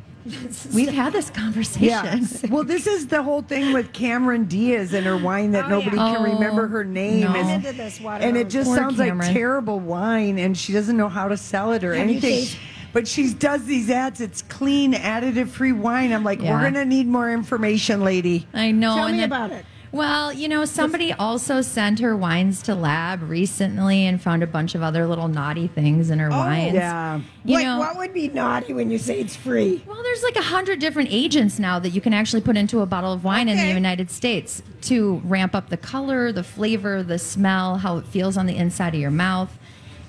We've 0.74 0.90
had 0.92 1.14
this 1.14 1.30
conversation. 1.30 1.84
Yeah. 1.88 2.20
well, 2.50 2.62
this 2.62 2.86
is 2.86 3.06
the 3.06 3.22
whole 3.22 3.40
thing 3.40 3.72
with 3.72 3.94
Cameron 3.94 4.44
Diaz 4.44 4.92
and 4.92 5.06
her 5.06 5.16
wine 5.16 5.52
that 5.52 5.64
Oh, 5.64 5.68
nobody 5.80 5.96
yeah. 5.96 6.14
can 6.14 6.16
Oh, 6.26 6.34
remember 6.34 6.66
her 6.68 6.84
name. 6.84 7.20
no. 7.22 7.34
is- 7.34 7.46
I'm 7.46 7.54
into 7.54 7.72
this 7.72 8.00
water 8.02 8.22
and 8.24 8.36
it 8.36 8.50
just 8.50 8.68
Poor 8.68 8.76
sounds 8.76 8.98
like 8.98 9.18
terrible 9.32 9.80
wine, 9.80 10.38
and 10.38 10.56
she 10.56 10.74
doesn't 10.74 10.96
know 10.96 11.08
how 11.08 11.28
to 11.28 11.38
sell 11.38 11.72
it 11.72 11.84
or 11.84 11.94
Have 11.94 12.06
you 12.06 12.18
anything. 12.18 12.48
Tasted- 12.90 12.94
But 12.94 13.08
she 13.08 13.32
does 13.34 13.64
these 13.64 13.90
ads. 13.90 14.20
It's 14.20 14.42
clean, 14.42 14.92
additive-free 14.94 15.72
wine. 15.72 16.12
I'm 16.12 16.24
like, 16.24 16.42
Yeah. 16.42 16.52
we're 16.52 16.62
gonna 16.70 16.84
need 16.84 17.06
more 17.06 17.30
information, 17.32 18.02
lady. 18.04 18.46
I 18.54 18.70
know. 18.72 18.94
Tell 18.96 19.06
and 19.06 19.16
me 19.16 19.20
then- 19.22 19.28
about 19.28 19.50
it. 19.52 19.64
Well, 19.92 20.32
you 20.32 20.46
know, 20.46 20.64
somebody 20.66 21.12
also 21.12 21.62
sent 21.62 21.98
her 21.98 22.16
wines 22.16 22.62
to 22.62 22.76
lab 22.76 23.28
recently 23.28 24.06
and 24.06 24.22
found 24.22 24.44
a 24.44 24.46
bunch 24.46 24.76
of 24.76 24.84
other 24.84 25.04
little 25.04 25.26
naughty 25.26 25.66
things 25.66 26.10
in 26.10 26.20
her 26.20 26.28
oh, 26.28 26.36
wines. 26.38 26.74
Oh, 26.74 26.76
Yeah. 26.76 27.20
You 27.44 27.54
Like, 27.56 27.64
know, 27.66 27.78
what 27.80 27.96
would 27.98 28.14
be 28.14 28.28
naughty 28.28 28.72
when 28.72 28.92
you 28.92 28.98
say 28.98 29.18
it's 29.18 29.34
free? 29.34 29.82
well, 29.88 30.00
there's 30.00 30.22
like 30.22 30.36
a 30.36 30.42
hundred 30.42 30.78
different 30.78 31.08
agents 31.10 31.58
now 31.58 31.80
that 31.80 31.88
you 31.90 32.00
can 32.00 32.12
actually 32.14 32.40
put 32.42 32.56
into 32.56 32.82
a 32.82 32.86
bottle 32.86 33.12
of 33.12 33.24
wine 33.24 33.48
in 33.48 33.56
the 33.56 33.66
United 33.66 34.12
States 34.12 34.62
to 34.82 35.20
ramp 35.24 35.56
up 35.56 35.70
the 35.70 35.76
color, 35.76 36.30
the 36.30 36.44
flavor, 36.44 37.02
the 37.02 37.18
smell, 37.18 37.78
how 37.78 37.96
it 37.98 38.06
feels 38.06 38.36
on 38.36 38.46
the 38.46 38.54
inside 38.56 38.94
of 38.94 39.00
your 39.00 39.10
mouth. 39.10 39.58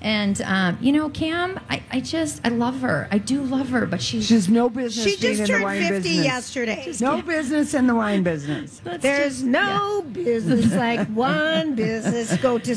And 0.02 0.42
um, 0.42 0.78
you 0.80 0.90
know, 0.92 1.08
Cam, 1.10 1.60
I, 1.70 1.80
I 1.92 2.00
just 2.00 2.40
I 2.44 2.48
love 2.48 2.80
her. 2.80 3.06
I 3.12 3.18
do 3.18 3.40
love 3.42 3.68
her, 3.68 3.86
but 3.86 4.02
she's 4.02 4.26
She's 4.26 4.48
no 4.48 4.68
business. 4.68 5.04
She 5.04 5.16
being 5.20 5.36
just 5.36 5.40
in 5.40 5.46
the 5.46 5.46
turned 5.46 5.62
wine 5.64 5.80
50 5.82 5.94
business. 6.08 6.24
yesterday. 6.24 6.92
No 7.00 7.22
business 7.22 7.72
in 7.74 7.86
the 7.86 7.94
wine 7.94 8.24
business. 8.24 8.80
let's 8.84 9.00
There's 9.02 9.34
just- 9.34 9.44
no 9.44 10.04
business 10.12 10.72
like 10.74 11.06
one 11.08 11.76
business. 11.76 12.36
Go 12.38 12.58
to 12.58 12.74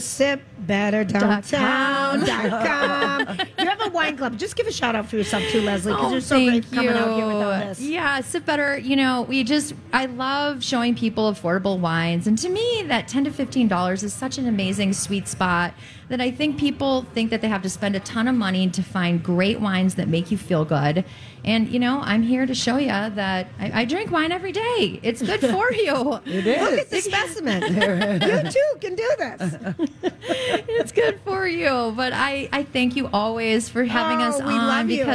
you 2.22 3.68
have 3.68 3.82
a 3.82 3.90
wine 3.90 4.18
club. 4.18 4.38
Just 4.38 4.56
give 4.56 4.68
a 4.68 4.72
shout 4.72 4.96
out 4.96 5.08
for 5.10 5.18
yourself 5.18 5.44
too, 5.50 5.62
Leslee, 5.62 5.86
because 5.96 6.06
Oh, 6.06 6.12
you're 6.12 6.22
so 6.22 6.44
great 6.46 6.72
coming 6.72 6.90
out 6.92 7.16
here 7.16 7.26
with 7.28 7.36
all 7.36 7.58
you. 7.60 7.66
this. 7.66 7.80
Yeah, 7.82 8.22
sip 8.22 8.46
better. 8.46 8.78
You 8.78 8.96
know, 8.96 9.24
we 9.24 9.44
just 9.44 9.74
I 9.94 10.06
love 10.06 10.64
showing 10.64 10.96
people 10.96 11.32
affordable 11.32 11.80
wines, 11.80 12.28
and 12.28 12.38
to 12.40 12.50
me, 12.50 12.84
that 12.88 13.08
ten 13.08 13.24
to 13.26 13.32
fifteen 13.32 13.68
dollars 13.68 14.04
is 14.04 14.14
such 14.14 14.38
an 14.38 14.48
amazing 14.48 14.94
sweet 14.94 15.28
spot 15.28 15.74
that 16.10 16.22
I 16.22 16.30
think 16.32 16.58
people 16.60 17.02
think 17.14 17.32
that 17.32 17.42
they 17.42 17.48
have 17.48 17.64
to 17.64 17.70
spend 17.70 17.96
a 17.96 18.00
ton 18.00 18.28
of 18.28 18.36
money 18.36 18.70
to 18.70 18.84
find 18.84 19.24
great 19.24 19.60
wines 19.60 19.96
that 19.96 20.08
make 20.08 20.30
you 20.30 20.38
feel 20.38 20.64
good. 20.64 21.04
And 21.46 21.70
you 21.70 21.80
know, 21.80 22.02
I'm 22.02 22.24
here 22.24 22.46
to 22.48 22.56
show 22.56 22.78
you 22.78 22.88
that 22.88 23.48
I, 23.60 23.82
I 23.82 23.86
drink 23.86 24.10
wine 24.12 24.32
every 24.32 24.52
day. 24.52 25.00
It's 25.04 25.22
good 25.22 25.40
for 25.52 25.72
you. 25.72 26.20
It 26.26 26.62
Look 26.62 26.80
at 26.80 26.90
the 26.90 27.02
specimen. 27.02 27.62
you 28.22 28.52
too 28.52 28.78
can 28.82 28.96
do 28.96 29.10
this. 29.18 29.76
it's 30.68 30.92
good 30.92 31.20
for 31.24 31.48
you. 31.48 31.94
But 31.96 32.14
I, 32.14 32.50
I 32.52 32.64
thank 32.64 32.96
you 32.96 33.08
always 33.14 33.70
for 33.70 33.84
having 33.84 34.26
Oh, 34.26 34.30
us 34.30 34.42
on 34.42 34.48
love 34.48 34.90
you. 34.90 35.06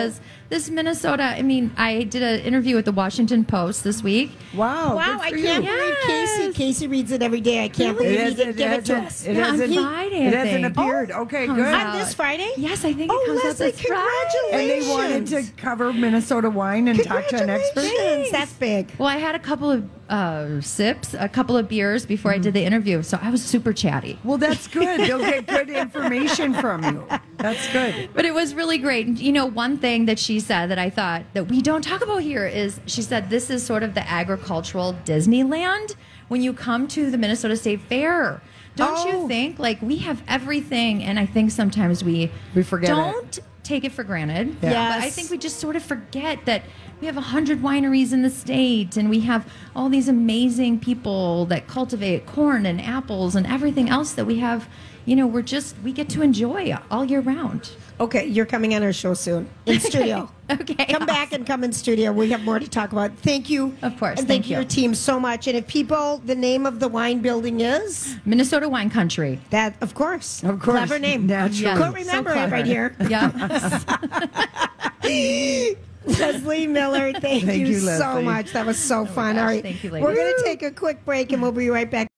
Because 0.51 0.65
this 0.67 0.71
Minnesota. 0.75 1.23
I 1.23 1.43
mean, 1.43 1.71
I 1.77 2.03
did 2.05 2.23
an 2.23 2.41
interview 2.41 2.75
with 2.77 2.85
the 2.85 2.93
Washington 2.93 3.45
Post 3.45 3.85
this 3.85 4.03
week. 4.03 4.33
Wow. 4.55 4.97
wow, 4.97 5.17
good 5.17 5.21
I 5.21 5.31
can't 5.31 5.65
you. 5.65 5.71
believe 5.71 5.95
Yes. 6.09 6.37
Casey. 6.39 6.53
Casey 6.53 6.87
reads 6.89 7.13
it 7.13 7.23
every 7.23 7.41
day. 7.41 7.65
I 7.65 7.69
can't 7.69 7.97
Really? 7.97 8.15
believe 8.17 8.29
he 8.31 8.35
didn't 8.35 8.57
give 8.57 8.73
it 8.73 8.85
to 8.87 8.97
us. 8.99 9.25
It 9.27 9.37
Yeah, 9.37 9.45
hasn't, 9.47 9.75
Friday, 9.75 10.27
it 10.27 10.35
hasn't 10.35 10.63
think. 10.65 10.77
appeared. 10.77 11.11
okay, 11.13 11.49
oh, 11.49 11.55
good. 11.55 11.67
out. 11.67 11.87
On 11.95 11.99
this 11.99 12.15
Friday? 12.15 12.51
Yes, 12.57 12.85
I 12.85 12.93
think 12.93 13.11
it 13.13 13.15
Oh, 13.15 13.25
comes 13.27 13.41
Leslee, 13.43 13.51
out 13.51 13.57
this 13.57 13.81
Friday. 13.81 14.51
And 14.53 14.71
they 14.71 14.89
wanted 14.91 15.27
to 15.29 15.45
cover 15.57 15.93
Minnesota 15.93 16.51
wine 16.51 16.89
and 16.89 17.03
talk 17.03 17.29
to 17.29 17.43
an 17.43 17.49
expert. 17.51 17.83
Congratulations. 17.83 18.33
That's 18.33 18.53
big. 18.55 18.91
Well, 18.99 19.09
I 19.09 19.17
had 19.19 19.35
a 19.35 19.39
couple 19.39 19.71
of 19.71 19.85
uh, 20.11 20.61
sips, 20.61 21.15
a 21.15 21.29
couple 21.29 21.57
of 21.57 21.69
beers 21.69 22.05
before 22.05 22.33
I 22.33 22.39
did 22.39 22.53
the 22.53 22.63
interview, 22.65 23.03
so 23.03 23.19
I 23.23 23.31
was 23.31 23.43
super 23.43 23.73
chatty. 23.73 24.19
Well, 24.25 24.37
that's 24.39 24.67
good. 24.67 25.01
They'll 25.01 25.19
get 25.21 25.47
good 25.57 25.71
information 25.71 26.53
from 26.55 26.83
you. 26.85 27.07
That's 27.37 27.73
good. 27.73 28.11
But 28.13 28.25
it 28.25 28.35
was 28.35 28.55
really 28.55 28.79
great. 28.79 29.07
You 29.07 29.33
know, 29.33 29.47
one 29.47 29.79
thing 29.79 30.07
that 30.07 30.19
she 30.19 30.41
said 30.41 30.67
that 30.71 30.79
I 30.79 30.91
thought 30.91 31.23
that 31.35 31.45
we 31.45 31.63
don't 31.63 31.83
talk 31.83 32.03
about 32.03 32.19
here 32.23 32.47
is 32.47 32.81
she 32.87 33.03
said 33.03 33.31
this 33.31 33.49
is 33.51 33.65
sort 33.65 33.83
of 33.83 33.95
the 33.95 34.07
agricultural 34.11 34.95
Disneyland 35.05 35.95
when 36.29 36.43
you 36.43 36.53
come 36.53 36.89
to 36.89 37.11
the 37.11 37.17
Minnesota 37.19 37.57
State 37.57 37.81
Fair. 37.83 38.43
Don't 38.77 38.97
Oh. 38.99 39.07
you 39.23 39.29
think? 39.29 39.59
Like 39.59 39.81
we 39.83 39.97
have 39.99 40.23
everything, 40.29 41.03
and 41.03 41.19
I 41.19 41.27
think 41.27 41.51
sometimes 41.51 42.03
we 42.05 42.31
We 42.55 42.63
forget 42.63 42.97
it. 43.17 43.41
Don't 43.61 43.65
take 43.65 43.85
it 43.85 43.93
for 43.93 44.05
granted. 44.05 44.57
Yeah. 44.63 44.97
But 44.97 45.05
I 45.05 45.11
think 45.11 45.31
we 45.31 45.39
just 45.39 45.59
sort 45.59 45.77
of 45.77 45.83
forget 45.83 46.45
that 46.47 46.63
we 47.01 47.07
have 47.07 47.17
a 47.17 47.23
hundred 47.23 47.61
wineries 47.63 48.13
in 48.13 48.23
the 48.23 48.31
state, 48.31 48.97
and 48.97 49.09
we 49.09 49.21
have 49.21 49.51
all 49.75 49.89
these 49.89 50.09
amazing 50.09 50.81
people 50.81 51.47
that 51.47 51.67
cultivate 51.67 52.27
corn 52.27 52.67
and 52.67 52.81
apples 52.81 53.35
and 53.35 53.47
everything 53.47 53.89
else 53.89 54.13
that 54.13 54.27
we 54.27 54.39
have. 54.39 54.69
You 55.07 55.17
know, 55.17 55.27
we're 55.27 55.43
just 55.43 55.77
we 55.83 55.93
get 55.93 56.09
to 56.11 56.23
enjoy 56.23 56.77
all 56.91 57.05
year 57.05 57.21
round. 57.21 57.71
Okay, 58.01 58.25
you're 58.27 58.47
coming 58.47 58.75
on 58.75 58.83
our 58.83 58.95
show 58.95 59.13
soon 59.13 59.47
in 59.67 59.79
studio. 59.91 60.31
Okay, 60.51 60.87
Come 60.87 61.05
back 61.05 61.35
and 61.35 61.47
come 61.47 61.63
in 61.63 61.73
studio. 61.73 62.13
We 62.13 62.31
have 62.31 62.43
more 62.43 62.59
to 62.59 62.67
talk 62.67 62.93
about. 62.93 63.13
Thank 63.19 63.51
you. 63.51 63.77
Of 63.83 63.99
course, 63.99 64.19
And 64.19 64.27
thank 64.27 64.45
thank, 64.45 64.51
you. 64.51 64.57
your 64.57 64.65
team 64.65 64.95
so 64.95 65.21
much. 65.21 65.47
And 65.47 65.57
if 65.57 65.67
people, 65.67 66.23
the 66.25 66.35
name 66.35 66.65
of 66.65 66.81
the 66.81 66.89
wine 66.89 67.21
building 67.21 67.61
is 67.61 68.17
Minnesota 68.25 68.71
Wine 68.71 68.89
Country. 68.89 69.39
that, 69.51 69.75
of 69.83 69.95
course. 69.95 70.43
Of 70.43 70.61
course. 70.61 70.79
Clever 70.79 70.99
name. 70.99 71.27
Naturally. 71.27 71.65
Yeah. 71.65 71.77
Couldn't 71.77 72.05
So 72.05 72.11
remember 72.11 72.31
it 72.33 72.51
right 72.51 72.67
here. 72.67 72.97
Yeah. 73.11 73.31
Leslee 76.07 76.69
Miller, 76.69 77.13
thank, 77.13 77.45
Thank 77.45 77.61
you, 77.61 77.67
you, 77.67 77.79
so 77.81 78.23
much. 78.23 78.53
That 78.53 78.65
was 78.65 78.79
so 78.79 79.01
oh 79.01 79.07
fun. 79.07 79.35
gosh, 79.37 79.43
All 79.43 79.49
right. 79.49 79.63
thank 79.63 79.85
you, 79.85 79.91
We're 79.91 80.15
going 80.15 80.35
to 80.39 80.43
take 80.45 80.63
a 80.63 80.71
quick 80.71 81.05
break 81.05 81.33
and 81.33 81.43
we'll 81.43 81.53
be 81.53 81.69
right 81.69 81.91
back. 81.91 82.09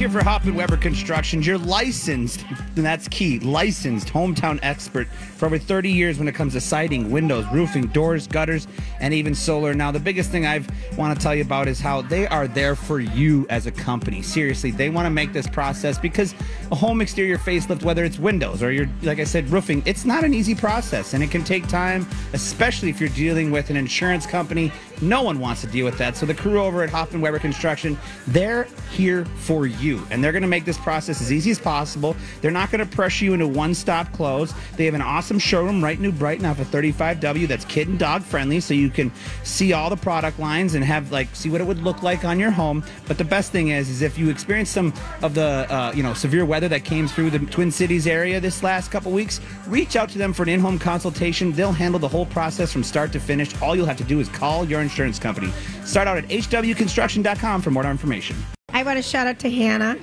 Here 0.00 0.08
for 0.08 0.24
Hoffman 0.24 0.54
Weber 0.54 0.78
Constructions. 0.78 1.46
You're 1.46 1.58
licensed, 1.58 2.46
and 2.74 2.86
that's 2.86 3.06
key, 3.06 3.38
licensed 3.40 4.08
hometown 4.08 4.58
expert 4.62 5.06
for 5.36 5.44
over 5.44 5.58
30 5.58 5.92
years 5.92 6.18
when 6.18 6.26
it 6.26 6.34
comes 6.34 6.54
to 6.54 6.60
siding, 6.62 7.10
windows, 7.10 7.44
roofing, 7.52 7.88
doors, 7.88 8.26
gutters, 8.26 8.66
and 9.00 9.12
even 9.12 9.34
solar. 9.34 9.74
Now, 9.74 9.90
the 9.90 10.00
biggest 10.00 10.30
thing 10.30 10.46
I 10.46 10.64
want 10.96 11.14
to 11.14 11.22
tell 11.22 11.34
you 11.34 11.42
about 11.42 11.68
is 11.68 11.80
how 11.80 12.00
they 12.00 12.26
are 12.28 12.48
there 12.48 12.74
for 12.74 12.98
you 12.98 13.46
as 13.50 13.66
a 13.66 13.70
company. 13.70 14.22
Seriously, 14.22 14.70
they 14.70 14.88
want 14.88 15.04
to 15.04 15.10
make 15.10 15.34
this 15.34 15.46
process 15.46 15.98
because 15.98 16.34
a 16.72 16.74
home 16.74 17.02
exterior 17.02 17.36
facelift, 17.36 17.82
whether 17.82 18.02
it's 18.02 18.18
windows 18.18 18.62
or 18.62 18.72
you're, 18.72 18.88
like 19.02 19.18
I 19.18 19.24
said, 19.24 19.50
roofing, 19.50 19.82
it's 19.84 20.06
not 20.06 20.24
an 20.24 20.32
easy 20.32 20.54
process 20.54 21.12
and 21.12 21.22
it 21.22 21.30
can 21.30 21.44
take 21.44 21.68
time, 21.68 22.08
especially 22.32 22.88
if 22.88 23.00
you're 23.00 23.10
dealing 23.10 23.50
with 23.50 23.68
an 23.68 23.76
insurance 23.76 24.24
company. 24.24 24.72
No 25.00 25.22
one 25.22 25.38
wants 25.38 25.60
to 25.62 25.66
deal 25.66 25.84
with 25.84 25.98
that. 25.98 26.16
So 26.16 26.26
the 26.26 26.34
crew 26.34 26.60
over 26.60 26.82
at 26.82 26.90
Hoffman 26.90 27.20
Weber 27.20 27.38
Construction, 27.38 27.98
they're 28.28 28.64
here 28.90 29.24
for 29.24 29.66
you. 29.66 30.06
And 30.10 30.22
they're 30.22 30.32
going 30.32 30.42
to 30.42 30.48
make 30.48 30.64
this 30.64 30.78
process 30.78 31.20
as 31.20 31.32
easy 31.32 31.50
as 31.50 31.58
possible. 31.58 32.16
They're 32.40 32.50
not 32.50 32.70
going 32.70 32.86
to 32.86 32.96
pressure 32.96 33.24
you 33.24 33.34
into 33.34 33.46
one 33.46 33.74
stop 33.74 34.12
close. 34.12 34.52
They 34.76 34.84
have 34.84 34.94
an 34.94 35.02
awesome 35.02 35.38
showroom 35.38 35.82
right 35.82 35.96
in 35.96 36.02
New 36.02 36.12
Brighton 36.12 36.44
off 36.44 36.60
of 36.60 36.66
35W 36.68 37.48
that's 37.48 37.64
kid 37.64 37.88
and 37.88 37.98
dog 37.98 38.22
friendly. 38.22 38.60
So 38.60 38.74
you 38.74 38.90
can 38.90 39.12
see 39.44 39.72
all 39.72 39.90
the 39.90 39.96
product 39.96 40.38
lines 40.38 40.74
and 40.74 40.84
have 40.84 41.12
like 41.12 41.34
see 41.34 41.48
what 41.48 41.60
it 41.60 41.66
would 41.66 41.82
look 41.82 42.02
like 42.02 42.24
on 42.24 42.38
your 42.38 42.50
home. 42.50 42.84
But 43.06 43.18
the 43.18 43.24
best 43.24 43.52
thing 43.52 43.68
is, 43.68 43.88
is 43.88 44.02
if 44.02 44.18
you 44.18 44.30
experience 44.30 44.70
some 44.70 44.92
of 45.22 45.34
the 45.34 45.66
uh, 45.70 45.92
you 45.94 46.02
know 46.02 46.14
severe 46.14 46.44
weather 46.44 46.68
that 46.68 46.84
came 46.84 47.08
through 47.08 47.30
the 47.30 47.38
Twin 47.38 47.70
Cities 47.70 48.06
area 48.06 48.40
this 48.40 48.62
last 48.62 48.90
couple 48.90 49.12
weeks, 49.12 49.40
reach 49.66 49.96
out 49.96 50.08
to 50.10 50.18
them 50.18 50.32
for 50.32 50.42
an 50.42 50.48
in-home 50.48 50.78
consultation. 50.78 51.52
They'll 51.52 51.72
handle 51.72 52.00
the 52.00 52.08
whole 52.08 52.26
process 52.26 52.72
from 52.72 52.82
start 52.82 53.12
to 53.12 53.20
finish. 53.20 53.60
All 53.62 53.74
you'll 53.74 53.86
have 53.86 53.98
to 53.98 54.04
do 54.04 54.20
is 54.20 54.28
call 54.28 54.64
your 54.64 54.80
insurance 54.90 55.18
company. 55.18 55.52
Start 55.84 56.08
out 56.08 56.18
at 56.18 56.24
hwconstruction.com 56.28 57.62
for 57.62 57.70
more 57.70 57.84
information. 57.86 58.36
I 58.72 58.82
want 58.82 58.96
to 58.98 59.02
shout 59.02 59.26
out 59.26 59.38
to 59.40 59.50
Hannah, 59.50 59.96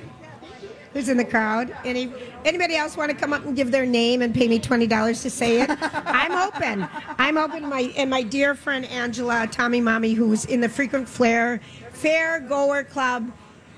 who's 0.92 1.08
in 1.08 1.16
the 1.16 1.24
crowd. 1.24 1.74
Any 1.84 2.12
anybody 2.44 2.76
else 2.76 2.96
want 2.96 3.10
to 3.10 3.16
come 3.16 3.32
up 3.32 3.44
and 3.44 3.54
give 3.54 3.70
their 3.70 3.86
name 3.86 4.22
and 4.22 4.34
pay 4.34 4.48
me 4.48 4.58
twenty 4.58 4.86
dollars 4.86 5.22
to 5.22 5.30
say 5.30 5.62
it? 5.62 5.70
I'm 5.82 6.32
open. 6.32 6.88
I'm 7.18 7.38
open. 7.38 7.68
My 7.68 7.92
and 7.96 8.10
my 8.10 8.22
dear 8.22 8.54
friend 8.54 8.84
Angela 8.86 9.46
Tommy 9.50 9.80
Mommy, 9.80 10.14
who's 10.14 10.44
in 10.44 10.60
the 10.60 10.68
frequent 10.68 11.08
flare 11.08 11.60
fair 11.92 12.40
goer 12.40 12.84
club 12.84 13.30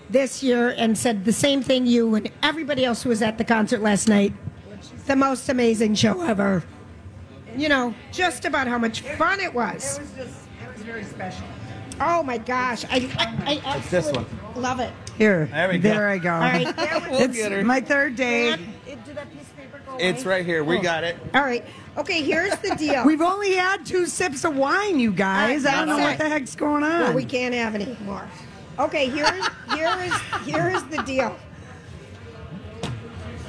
this 0.08 0.42
year, 0.42 0.74
and 0.76 0.96
said 0.96 1.24
the 1.24 1.32
same 1.32 1.62
thing 1.62 1.86
you 1.86 2.14
and 2.14 2.30
everybody 2.42 2.84
else 2.84 3.02
who 3.02 3.08
was 3.08 3.22
at 3.22 3.38
the 3.38 3.44
concert 3.44 3.80
last 3.80 4.08
night. 4.08 4.32
The 5.06 5.16
most 5.16 5.48
amazing 5.48 5.94
show 5.96 6.20
ever. 6.22 6.62
You 7.56 7.68
know, 7.68 7.94
just 8.12 8.44
about 8.44 8.68
how 8.68 8.78
much 8.78 9.00
fun 9.00 9.40
it 9.40 9.52
was. 9.52 9.98
It 10.90 10.96
was 10.96 11.06
just, 11.06 11.18
it 11.20 11.24
was 11.24 11.30
very 11.30 11.30
special. 11.30 11.46
Oh 12.02 12.22
my 12.22 12.38
gosh, 12.38 12.84
I 12.86 12.96
I, 13.18 13.60
I 13.64 13.76
It's 13.76 13.90
this 13.90 14.06
absolutely 14.08 14.36
love 14.60 14.80
it. 14.80 14.92
Here, 15.18 15.46
There 15.52 15.68
we 15.68 15.78
go. 15.78 15.88
there 15.90 16.08
I 16.08 16.18
go. 16.18 16.32
All 16.32 16.40
right, 16.40 16.76
there 16.76 17.00
we- 17.00 17.10
We'll 17.10 17.20
it's 17.22 17.36
get 17.36 17.52
her. 17.52 17.62
my 17.62 17.80
third 17.80 18.16
day. 18.16 18.52
And, 18.52 19.04
did 19.04 19.16
that 19.16 19.30
piece 19.32 19.42
of 19.42 19.56
paper 19.56 19.80
go 19.84 19.92
away? 19.92 20.02
It's 20.08 20.24
right 20.24 20.44
here. 20.46 20.64
We 20.64 20.78
got 20.78 21.04
it. 21.04 21.16
All 21.34 21.42
right. 21.42 21.64
Okay, 21.98 22.22
here's 22.22 22.56
the 22.58 22.74
deal. 22.76 23.04
We've 23.06 23.20
only 23.20 23.54
had 23.54 23.84
two 23.84 24.06
sips 24.06 24.44
of 24.44 24.56
wine, 24.56 24.98
you 24.98 25.12
guys. 25.12 25.66
I 25.66 25.72
don't 25.76 25.88
know 25.88 25.98
what 25.98 26.16
the 26.18 26.28
heck's 26.28 26.54
going 26.56 26.82
on. 26.84 27.00
well, 27.00 27.12
we 27.12 27.24
can't 27.24 27.54
have 27.54 27.74
any 27.74 27.96
more. 28.04 28.26
Okay, 28.78 29.08
here's 29.10 29.46
here 29.74 29.92
is 30.02 30.14
here 30.46 30.70
is 30.70 30.82
the 30.84 31.02
deal. 31.02 31.36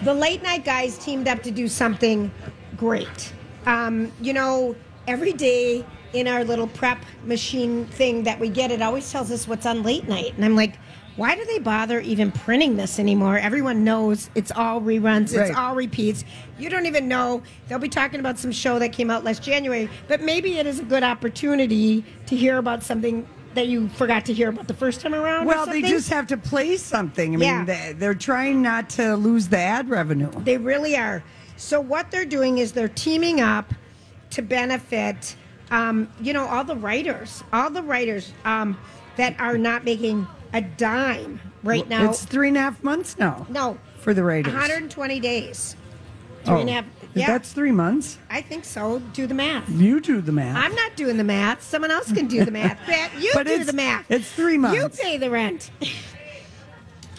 The 0.04 0.14
late 0.14 0.42
night 0.44 0.66
guys 0.66 0.98
teamed 0.98 1.28
up 1.28 1.42
to 1.44 1.52
do 1.52 1.68
something 1.68 2.32
great. 2.76 3.32
Um, 3.66 4.12
you 4.22 4.34
know, 4.34 4.76
every 5.08 5.32
day 5.34 5.86
in 6.14 6.28
our 6.28 6.44
little 6.44 6.68
prep 6.68 7.00
machine 7.26 7.86
thing 7.86 8.24
that 8.24 8.40
we 8.40 8.50
get, 8.50 8.72
it 8.72 8.82
always 8.82 9.10
tells 9.12 9.32
us 9.32 9.48
what's 9.48 9.66
on 9.66 9.84
late 9.84 10.08
night, 10.08 10.34
and 10.36 10.46
I'm 10.46 10.56
like. 10.56 10.76
Why 11.18 11.36
do 11.36 11.44
they 11.44 11.60
bother 11.60 12.00
even 12.00 12.32
printing 12.32 12.78
this 12.78 12.98
anymore? 12.98 13.38
Everyone 13.38 13.84
knows 13.84 14.30
it's 14.34 14.50
all 14.50 14.80
reruns, 14.80 15.36
Right. 15.38 15.50
it's 15.50 15.58
all 15.58 15.76
repeats. 15.76 16.24
You 16.58 16.70
don't 16.70 16.86
even 16.86 17.10
know. 17.10 17.44
They'll 17.68 17.80
be 17.80 17.90
talking 17.90 18.22
about 18.22 18.40
some 18.40 18.54
show 18.54 18.80
that 18.80 18.94
came 18.94 19.12
out 19.12 19.26
last 19.26 19.44
January, 19.44 19.90
but 20.08 20.22
maybe 20.22 20.58
it 20.58 20.66
is 20.66 20.80
a 20.80 20.84
good 20.84 21.04
opportunity 21.04 22.06
to 22.28 22.36
hear 22.36 22.58
about 22.58 22.82
something 22.82 23.28
that 23.56 23.68
you 23.68 23.90
forgot 23.90 24.24
to 24.28 24.34
hear 24.34 24.48
about 24.50 24.70
the 24.70 24.74
first 24.74 25.02
time 25.02 25.14
around. 25.14 25.46
Well, 25.48 25.66
they 25.66 25.82
just 25.82 26.10
have 26.10 26.28
to 26.28 26.38
play 26.38 26.78
something. 26.78 27.34
I 27.34 27.38
mean, 27.38 27.50
Yeah. 27.50 27.66
they, 27.66 27.94
they're 27.94 28.16
trying 28.16 28.62
not 28.62 28.90
to 28.92 29.18
lose 29.18 29.50
the 29.50 29.60
ad 29.60 29.90
revenue. 29.90 30.32
They 30.46 30.58
really 30.58 30.96
are. 30.96 31.24
So 31.58 31.82
what 31.82 32.10
they're 32.10 32.24
doing 32.26 32.60
is 32.60 32.72
they're 32.72 32.88
teaming 32.88 33.42
up 33.42 33.74
to 34.32 34.42
benefit, 34.42 35.36
um, 35.72 36.08
you 36.22 36.34
know, 36.34 36.46
all 36.46 36.64
the 36.64 36.76
writers, 36.76 37.44
all 37.52 37.70
the 37.70 37.82
writers 37.84 38.32
um, 38.46 38.78
that 39.18 39.40
are 39.40 39.58
not 39.58 39.84
making 39.84 40.28
a 40.54 40.62
dime 40.62 41.40
right 41.64 41.88
now. 41.88 42.10
It's 42.10 42.26
three 42.26 42.50
and 42.50 42.58
a 42.58 42.62
half 42.62 42.84
months 42.84 43.18
now. 43.18 43.46
no, 43.50 43.78
for 44.00 44.14
the 44.14 44.24
Raiders. 44.24 44.54
120 44.54 45.20
days. 45.20 45.76
Three 46.44 46.62
and 46.62 46.70
a 46.70 46.74
half. 46.74 46.86
Oh, 46.86 47.08
Yeah, 47.14 47.28
That's 47.28 47.54
three 47.54 47.72
months. 47.72 48.18
I 48.30 48.42
think 48.42 48.66
so. 48.66 49.00
Do 49.14 49.28
the 49.28 49.34
math. 49.34 49.70
You 49.70 50.00
do 50.02 50.22
the 50.22 50.32
math. 50.32 50.58
I'm 50.58 50.74
not 50.76 50.96
doing 50.96 51.18
the 51.18 51.24
math. 51.24 51.62
Someone 51.62 51.92
else 51.92 52.12
can 52.12 52.28
do 52.28 52.44
the 52.44 52.52
math. 52.52 52.78
Pat, 52.86 53.12
you 53.22 53.32
But 53.34 53.46
do 53.48 53.64
the 53.64 53.74
math. 53.74 54.10
it's 54.10 54.32
three 54.32 54.58
months. 54.58 54.78
You 54.78 54.90
pay 54.90 55.18
the 55.18 55.30
rent. 55.30 55.70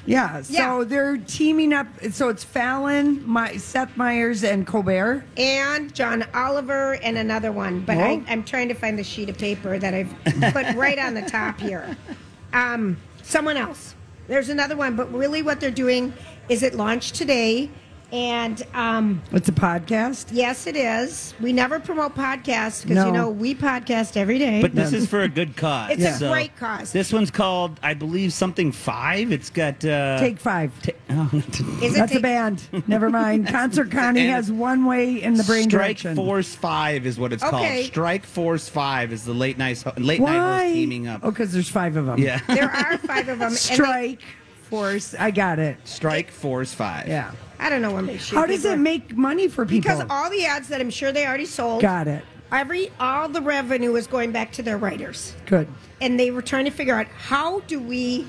yeah. 0.07 0.43
So 0.43 0.53
Yeah. 0.53 0.85
they're 0.85 1.17
teaming 1.19 1.73
up. 1.73 1.87
So 2.11 2.29
it's 2.29 2.45
Fallon, 2.45 3.23
my, 3.27 3.57
Seth 3.57 3.97
Meyers, 3.97 4.43
and 4.45 4.67
Colbert. 4.67 5.25
and 5.37 5.95
John 5.95 6.25
Oliver 6.35 6.95
and 7.03 7.17
another 7.19 7.53
one. 7.53 7.81
But 7.81 7.99
I, 7.99 8.17
Whoa. 8.17 8.25
I'm 8.29 8.45
trying 8.45 8.69
to 8.69 8.75
find 8.75 8.99
the 8.99 9.05
sheet 9.05 9.29
of 9.29 9.39
paper 9.39 9.79
that 9.79 9.95
I've 9.95 10.15
put 10.53 10.75
right 10.77 10.99
on 10.99 11.15
the 11.15 11.23
top 11.23 11.61
here. 11.61 11.97
Um, 12.55 12.99
someone 13.23 13.57
else. 13.57 13.95
There's 14.29 14.51
another 14.51 14.77
one, 14.77 14.95
but 14.95 15.11
really 15.11 15.41
what 15.41 15.59
they're 15.59 15.71
doing 15.71 16.13
is 16.51 16.63
it 16.63 16.75
launched 16.75 17.15
today. 17.15 17.71
And 18.13 18.63
um, 18.75 19.23
It's 19.33 19.49
a 19.49 19.53
podcast. 19.53 20.27
yes, 20.33 20.67
it 20.67 20.77
is. 20.77 21.33
We 21.41 21.55
never 21.55 21.81
promote 21.81 22.15
podcasts 22.15 22.83
because, 22.83 22.97
No. 22.97 23.07
you 23.07 23.13
know, 23.13 23.31
we 23.31 23.55
podcast 23.55 24.19
every 24.19 24.39
day. 24.39 24.61
But 24.61 24.75
this 24.75 24.93
is 24.93 25.09
for 25.09 25.23
a 25.23 25.29
good 25.29 25.57
cause. 25.57 25.93
It's 25.93 26.21
a 26.21 26.29
great 26.31 26.55
cause. 26.59 26.93
This 26.93 27.11
one's 27.11 27.31
called, 27.31 27.81
I 27.83 27.95
believe, 27.95 28.35
something 28.35 28.71
five. 28.71 29.33
It's 29.33 29.49
got. 29.49 29.83
Uh, 29.83 30.19
Take 30.21 30.39
five. 30.39 30.73
oh, 31.09 31.31
is 31.33 31.95
it 31.95 31.97
That's 31.97 32.15
a 32.15 32.21
band. 32.21 32.63
Never 32.87 33.09
mind. 33.09 33.47
Concert 33.49 33.91
Connie 33.91 34.21
And 34.21 34.31
has 34.31 34.53
one 34.53 34.85
way 34.85 35.23
in 35.23 35.33
the 35.35 35.45
brain 35.45 35.71
Strike 35.71 35.71
direction. 35.97 36.15
Force 36.17 36.55
Five 36.55 37.07
is 37.07 37.19
what 37.19 37.33
it's 37.33 37.43
called. 37.43 37.67
Strike 37.85 38.27
Force 38.27 38.69
Five 38.69 39.13
is 39.15 39.25
the 39.25 39.33
late 39.33 39.57
night 39.57 39.83
late 39.99 40.21
night 40.21 40.61
host 40.65 40.75
teaming 40.75 41.09
up. 41.09 41.23
Oh, 41.25 41.31
because 41.31 41.51
there's 41.53 41.71
five 41.71 41.97
of 41.97 42.05
them. 42.05 42.19
Yeah. 42.19 42.41
There 42.47 42.71
are 42.71 42.99
five 42.99 43.29
of 43.31 43.39
them. 43.39 43.47
and 43.49 43.53
they- 43.53 43.57
Strike 43.57 44.21
Force. 44.69 45.15
I 45.19 45.31
got 45.31 45.59
it. 45.59 45.79
Strike 45.85 46.31
Force 46.31 46.75
Five. 46.75 47.09
Yeah. 47.09 47.31
I 47.63 47.69
don't 47.71 47.81
know 47.81 47.93
my 48.03 48.17
sheet 48.17 48.35
How 48.35 48.47
does 48.47 48.65
it 48.65 48.79
make 48.79 49.17
money 49.17 49.47
for 49.49 49.65
people? 49.65 49.93
Because 49.93 50.05
all 50.11 50.29
the 50.31 50.45
ads 50.45 50.69
that 50.69 50.81
I'm 50.81 50.91
sure 50.91 51.13
they 51.13 51.27
already 51.27 51.47
sold. 51.47 51.81
got 51.81 52.09
it. 52.09 52.25
Every 52.51 52.91
all 53.01 53.29
the 53.29 53.41
revenue 53.41 53.95
is 53.97 54.07
going 54.07 54.33
back 54.33 54.53
to 54.53 54.63
their 54.63 54.77
writers. 54.77 55.35
Good. 55.47 55.69
and 56.01 56.19
they 56.19 56.31
were 56.31 56.43
trying 56.43 56.65
to 56.65 56.71
figure 56.71 56.95
out 56.95 57.07
how 57.07 57.61
do 57.61 57.79
we, 57.81 58.27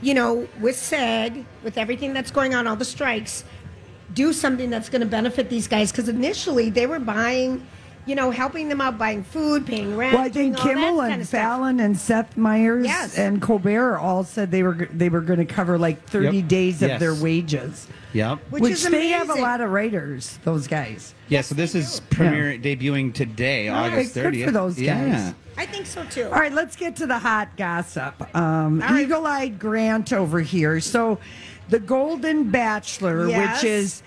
you 0.00 0.14
know, 0.14 0.46
with 0.60 0.76
SAG, 0.76 1.44
with 1.64 1.76
everything 1.76 2.14
that's 2.14 2.30
going 2.30 2.54
on, 2.54 2.66
all 2.66 2.76
the 2.76 2.84
strikes, 2.84 3.44
do 4.14 4.32
something 4.32 4.70
that's 4.70 4.88
going 4.88 5.00
to 5.00 5.06
benefit 5.06 5.50
these 5.50 5.66
guys. 5.68 5.90
Because 5.90 6.08
initially 6.08 6.70
they 6.70 6.86
were 6.86 6.98
buying, 7.00 7.66
you 8.06 8.14
know, 8.14 8.30
helping 8.30 8.68
them 8.68 8.80
out, 8.80 8.98
buying 8.98 9.22
food, 9.22 9.64
paying 9.66 9.96
rent. 9.96 10.14
Well, 10.14 10.24
I 10.24 10.28
think 10.28 10.56
doing 10.56 10.56
all 10.56 10.64
that 10.66 10.74
Kimmel 10.74 10.98
kind 11.00 11.12
and 11.14 11.22
of. 11.22 11.28
Fallon 11.28 11.80
and 11.80 11.96
Seth 11.98 12.36
Meyers 12.36 12.86
Yes. 12.86 13.16
and 13.16 13.40
Colbert 13.40 13.98
all 13.98 14.24
said 14.24 14.50
they 14.50 14.62
were 14.62 14.88
they 14.92 15.08
were 15.08 15.20
going 15.20 15.38
to 15.38 15.44
cover 15.44 15.78
like 15.78 16.04
30 16.08 16.38
Yep. 16.38 16.48
days 16.48 16.82
of 16.82 16.88
Yes. 16.90 17.00
their 17.00 17.14
wages. 17.14 17.86
Yep. 18.12 18.38
Which, 18.50 18.62
Which, 18.62 18.72
is 18.72 18.90
they 18.90 19.08
have 19.08 19.30
a 19.30 19.34
lot 19.34 19.60
of 19.60 19.70
writers, 19.70 20.38
those 20.44 20.66
guys. 20.66 21.14
Yeah. 21.28 21.40
So 21.42 21.54
this 21.54 21.74
is 21.74 22.00
premiere 22.10 22.58
debuting 22.58 23.14
today, 23.14 23.68
All 23.68 23.80
right, 23.82 23.92
August 23.92 24.14
good 24.14 24.22
thirtieth. 24.24 24.46
for 24.46 24.52
those 24.52 24.74
guys. 24.74 24.84
Yeah. 24.86 25.32
I 25.56 25.66
think 25.66 25.86
so 25.86 26.04
too. 26.04 26.24
All 26.24 26.30
right, 26.32 26.52
let's 26.52 26.76
get 26.76 26.96
to 26.96 27.06
the 27.06 27.18
hot 27.18 27.56
gossip. 27.56 28.20
Um, 28.34 28.82
All 28.82 28.88
right. 28.88 29.02
Eagle 29.02 29.26
Eyed 29.26 29.58
Grant 29.58 30.12
over 30.12 30.40
here. 30.40 30.80
So, 30.80 31.18
The 31.68 31.78
Golden 31.78 32.50
Bachelor, 32.50 33.28
Yes. 33.28 33.62
which 33.62 33.70
is 33.70 34.02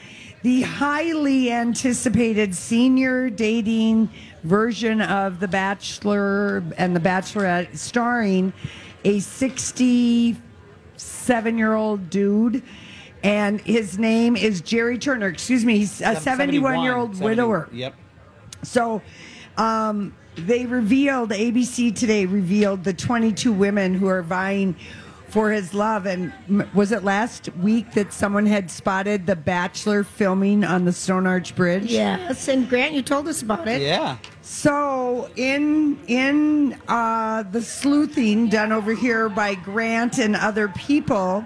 the 0.45 0.61
highly 0.61 1.51
anticipated 1.51 2.53
senior 2.53 3.31
dating 3.31 4.07
version 4.43 5.01
of 5.01 5.39
The 5.39 5.47
Bachelor 5.47 6.63
and 6.77 6.95
The 6.95 6.99
Bachelorette, 6.99 7.75
starring 7.75 8.53
a 9.03 9.21
67 9.21 11.57
year 11.57 11.73
old 11.73 12.11
dude. 12.11 12.61
And 13.23 13.59
his 13.61 13.97
name 13.97 14.37
is 14.37 14.61
Gerry 14.61 14.99
Turner. 14.99 15.29
Excuse 15.29 15.65
me, 15.65 15.79
he's 15.79 15.99
a 15.99 16.15
71 16.15 16.83
year 16.83 16.95
old 16.95 17.19
widower. 17.19 17.67
Yep. 17.71 17.95
So, 18.61 19.01
um, 19.57 20.13
they 20.35 20.67
revealed 20.67 21.31
ABC 21.31 21.95
today 21.95 22.27
revealed 22.27 22.83
the 22.83 22.93
22 22.93 23.51
women 23.51 23.95
who 23.95 24.05
are 24.05 24.21
vying 24.21 24.75
for 25.35 25.51
his 25.51 25.73
love. 25.73 26.05
And 26.05 26.31
was 26.73 26.93
it 26.93 27.03
last 27.03 27.49
week 27.57 27.91
that 27.91 28.13
someone 28.13 28.45
had 28.45 28.71
spotted 28.71 29.27
The 29.27 29.35
Bachelor 29.35 30.05
filming 30.05 30.63
on 30.63 30.85
the 30.85 30.93
Stone 30.93 31.27
Arch 31.27 31.53
Bridge? 31.57 31.91
Yes, 31.91 32.47
and 32.47 32.69
Grant, 32.69 32.93
you 32.93 33.01
told 33.01 33.27
us 33.27 33.41
about 33.41 33.67
it. 33.67 33.81
Yeah. 33.81 34.15
So 34.41 35.29
in 35.35 35.99
in 36.07 36.79
uh, 36.87 37.43
the 37.51 37.61
sleuthing 37.61 38.47
done 38.47 38.71
over 38.71 38.93
here 38.93 39.27
by 39.27 39.55
Grant 39.55 40.19
and 40.19 40.37
other 40.37 40.69
people, 40.69 41.45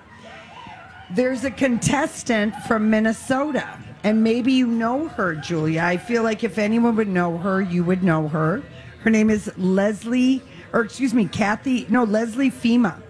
there's 1.09 1.43
a 1.43 1.49
contestant 1.49 2.53
from 2.67 2.91
Minnesota, 2.91 3.75
and 4.03 4.23
maybe 4.23 4.53
you 4.53 4.67
know 4.67 5.07
her, 5.07 5.33
Julia. 5.33 5.81
I 5.81 5.97
feel 5.97 6.21
like 6.21 6.43
if 6.43 6.59
anyone 6.59 6.95
would 6.95 7.07
know 7.07 7.39
her, 7.39 7.59
you 7.59 7.83
would 7.85 8.03
know 8.03 8.27
her. 8.27 8.61
Her 8.99 9.09
name 9.09 9.31
is 9.31 9.51
Leslie, 9.57 10.43
or 10.73 10.81
excuse 10.81 11.15
me, 11.15 11.25
Kathy, 11.27 11.87
no, 11.89 12.03
Leslie 12.03 12.51
Fhima. 12.51 13.01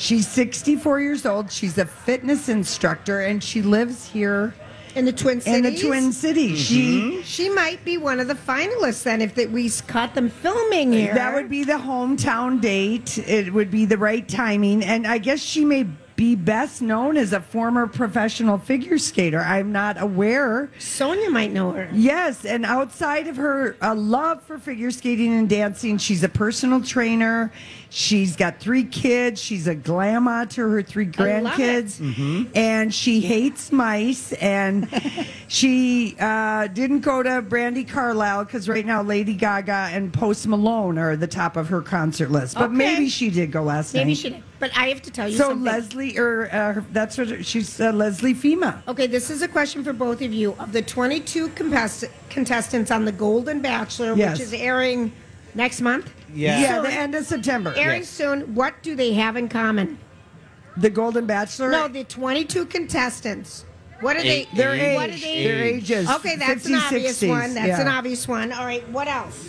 She's 0.00 0.26
64 0.28 1.00
years 1.02 1.26
old. 1.26 1.52
She's 1.52 1.76
a 1.76 1.84
fitness 1.84 2.48
instructor, 2.48 3.20
and 3.20 3.44
she 3.44 3.60
lives 3.60 4.06
here 4.08 4.54
In 4.94 5.04
the 5.04 5.12
Twin 5.12 5.42
Cities? 5.42 5.54
in 5.58 5.62
the 5.62 5.78
Twin 5.78 6.12
Cities. 6.12 6.58
She 6.58 7.22
She 7.22 7.50
might 7.50 7.84
be 7.84 7.98
one 7.98 8.18
of 8.18 8.26
the 8.26 8.34
finalists 8.34 9.02
then 9.02 9.20
if 9.20 9.34
that 9.34 9.50
we 9.50 9.68
caught 9.86 10.14
them 10.14 10.30
filming 10.30 10.90
here. 10.94 11.12
That 11.12 11.34
would 11.34 11.50
be 11.50 11.64
the 11.64 11.74
hometown 11.74 12.62
date. 12.62 13.18
It 13.18 13.52
would 13.52 13.70
be 13.70 13.84
the 13.84 13.98
right 13.98 14.26
timing. 14.26 14.82
And 14.82 15.06
I 15.06 15.18
guess 15.18 15.40
she 15.40 15.66
may 15.66 15.86
be 16.16 16.34
best 16.34 16.82
known 16.82 17.16
as 17.16 17.32
a 17.32 17.40
former 17.40 17.86
professional 17.86 18.58
figure 18.58 18.98
skater. 18.98 19.40
I'm 19.40 19.72
not 19.72 20.00
aware. 20.00 20.70
Sonia 20.78 21.30
might 21.30 21.50
know 21.50 21.72
her. 21.72 21.88
Yes, 21.94 22.44
and 22.44 22.66
outside 22.66 23.26
of 23.26 23.36
her 23.36 23.74
uh, 23.80 23.94
love 23.94 24.42
for 24.42 24.58
figure 24.58 24.90
skating 24.90 25.32
and 25.32 25.48
dancing, 25.48 25.96
she's 25.96 26.22
a 26.22 26.28
personal 26.28 26.82
trainer. 26.82 27.50
She's 27.92 28.36
got 28.36 28.60
three 28.60 28.84
kids. 28.84 29.42
She's 29.42 29.66
a 29.66 29.74
grandma 29.74 30.44
to 30.46 30.68
her 30.68 30.80
three 30.80 31.10
I 31.18 31.40
love 31.40 31.58
it. 31.58 31.86
grandkids, 31.86 32.50
and 32.54 32.94
she 32.94 33.20
hates 33.20 33.72
mice. 33.72 34.32
And 34.34 34.88
she 35.48 36.16
uh, 36.20 36.68
didn't 36.68 37.00
go 37.00 37.22
to 37.22 37.42
Brandi 37.42 37.86
Carlile 37.88 38.44
because 38.44 38.68
right 38.68 38.86
now 38.86 39.02
Lady 39.02 39.34
Gaga 39.34 39.90
and 39.92 40.12
Post 40.12 40.46
Malone 40.46 40.98
are 40.98 41.10
at 41.10 41.20
the 41.20 41.26
top 41.26 41.56
of 41.56 41.68
her 41.68 41.82
concert 41.82 42.30
list. 42.30 42.54
But 42.54 42.64
Okay. 42.66 42.74
maybe 42.74 43.08
she 43.08 43.28
did 43.28 43.50
go 43.50 43.62
last 43.62 43.92
Maybe 43.92 44.00
night. 44.02 44.06
Maybe 44.06 44.14
she 44.14 44.30
did. 44.30 44.42
But 44.60 44.70
I 44.76 44.88
have 44.88 45.02
to 45.02 45.10
tell 45.10 45.28
you 45.28 45.36
So 45.36 45.48
something. 45.48 45.64
Leslie, 45.64 46.16
or 46.18 46.44
uh, 46.52 46.74
her- 46.74 46.84
that's 46.92 47.18
what 47.18 47.44
she's 47.44 47.80
uh, 47.80 47.90
Leslie 47.92 48.34
Fhima. 48.34 48.86
Okay, 48.86 49.06
this 49.08 49.30
is 49.30 49.42
a 49.42 49.48
question 49.48 49.82
for 49.82 49.92
both 49.92 50.22
of 50.22 50.32
you. 50.32 50.52
Of 50.60 50.72
the 50.72 50.82
22 50.82 51.48
contest- 51.50 52.04
contestants 52.28 52.90
on 52.92 53.04
The 53.04 53.12
Golden 53.12 53.60
Bachelor, 53.62 54.14
Yes. 54.14 54.38
which 54.38 54.46
is 54.46 54.52
airing 54.52 55.12
next 55.54 55.80
month, 55.80 56.12
Yeah. 56.34 56.60
Yeah, 56.60 56.80
the 56.80 56.92
end 56.92 57.14
of 57.14 57.26
September. 57.26 57.72
airing 57.76 58.04
soon, 58.04 58.54
what 58.54 58.82
do 58.82 58.94
they 58.94 59.12
have 59.14 59.36
in 59.36 59.48
common? 59.48 59.98
The 60.76 60.90
Golden 60.90 61.26
Bachelor. 61.26 61.70
No, 61.70 61.88
the 61.88 62.04
22 62.04 62.66
contestants. 62.66 63.64
What 64.00 64.16
are 64.16 64.22
they? 64.22 64.42
Age- 64.42 64.48
Their 64.54 64.94
What 64.94 65.10
are 65.10 65.12
they? 65.12 65.44
Their 65.44 65.62
ages. 65.64 66.08
Okay, 66.10 66.36
that's 66.36 66.64
an 66.66 66.74
obvious 66.76 67.20
60s, 67.22 67.28
one. 67.28 67.54
That's 67.54 67.68
yeah. 67.68 67.80
an 67.82 67.88
obvious 67.88 68.26
one. 68.26 68.50
All 68.52 68.64
right, 68.64 68.88
what 68.88 69.08
else? 69.08 69.48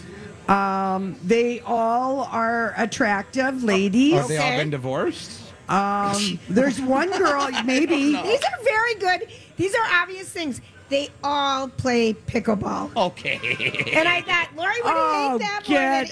Um, 0.49 1.15
they 1.23 1.61
all 1.61 2.21
are 2.23 2.73
attractive 2.75 3.63
ladies. 3.63 4.15
Have 4.15 4.27
they 4.27 4.37
all 4.37 4.47
Okay. 4.47 4.57
been 4.57 4.69
divorced? 4.71 5.39
Um, 5.69 6.37
there's 6.49 6.81
one 6.81 7.09
girl, 7.17 7.49
maybe. 7.65 7.95
These 8.13 8.41
are 8.43 8.63
very 8.63 8.95
good. 8.95 9.29
These 9.55 9.73
are 9.73 10.01
obvious 10.01 10.27
things. 10.27 10.59
They 10.91 11.07
all 11.23 11.69
play 11.69 12.13
pickleball. 12.13 12.93
Okay. 12.95 13.39
And 13.93 14.07
I 14.09 14.21
thought 14.21 14.49
Lori 14.57 14.73
would 14.83 14.91
Oh, 14.93 15.37
hate 15.39 15.39
that 15.39 15.69
more 15.69 15.79
than 15.79 16.07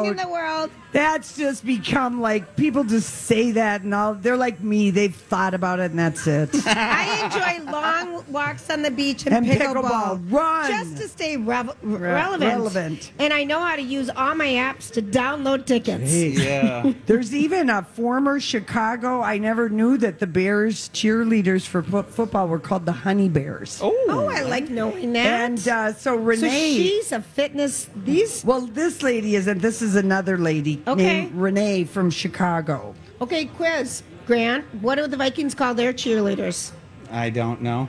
anything 0.00 0.10
in 0.12 0.16
the 0.16 0.28
world. 0.32 0.70
That's 0.92 1.36
just 1.36 1.66
become 1.66 2.20
like 2.22 2.56
people 2.56 2.84
just 2.84 3.10
say 3.26 3.50
that, 3.52 3.82
and 3.82 3.92
all 3.94 4.14
they're 4.14 4.36
like 4.36 4.60
me. 4.62 4.90
They've 4.90 5.14
thought 5.14 5.52
about 5.52 5.80
it, 5.80 5.90
and 5.90 5.98
that's 5.98 6.26
it. 6.26 6.50
I 6.66 7.24
enjoy 7.24 7.70
long 7.70 8.24
walks 8.32 8.70
on 8.70 8.82
the 8.82 8.92
beach 8.92 9.26
and, 9.26 9.34
And 9.34 9.44
pickleball. 9.46 9.82
pickleball. 9.82 10.32
Run. 10.32 10.70
Just 10.70 10.96
to 11.02 11.08
stay 11.08 11.36
rev- 11.36 11.76
relevant. 11.82 12.42
relevant. 12.50 13.12
And 13.18 13.32
I 13.34 13.42
know 13.44 13.58
how 13.60 13.74
to 13.76 13.82
use 13.82 14.08
all 14.08 14.34
my 14.36 14.46
apps 14.46 14.90
to 14.92 15.02
download 15.02 15.66
tickets. 15.66 16.14
yeah. 16.14 16.92
There's 17.06 17.34
even 17.34 17.68
a 17.70 17.82
former 17.82 18.38
Chicago. 18.40 19.20
I 19.20 19.36
never 19.38 19.68
knew 19.68 19.96
that 19.98 20.20
the 20.20 20.28
Bears 20.28 20.88
cheerleaders 20.90 21.66
for 21.66 21.82
fo- 21.82 22.04
football 22.04 22.46
were 22.46 22.60
called 22.60 22.86
the 22.86 22.92
Honey 22.92 23.28
Bears. 23.28 23.80
Oh, 23.82 23.92
I 24.28 24.42
like 24.42 24.68
knowing 24.70 25.12
that. 25.14 25.26
And 25.50 25.58
uh, 25.68 25.92
so 25.92 26.14
so 26.14 26.16
Renee. 26.16 26.74
she's 26.76 27.12
a 27.12 27.20
fitness. 27.22 27.88
These. 28.04 28.44
well, 28.44 28.62
this 28.62 29.02
lady 29.02 29.34
isn't. 29.36 29.58
This 29.58 29.82
is 29.82 29.96
another 29.96 30.36
lady 30.38 30.82
Okay. 30.86 31.02
named 31.22 31.34
Renee 31.34 31.84
from 31.84 32.10
Chicago. 32.10 32.94
Okay, 33.20 33.46
quiz. 33.46 34.02
Grant, 34.26 34.64
what 34.80 34.96
do 34.96 35.06
the 35.06 35.16
Vikings 35.16 35.54
call 35.54 35.74
their 35.74 35.92
cheerleaders? 35.92 36.72
I 37.10 37.30
don't 37.30 37.60
know. 37.60 37.88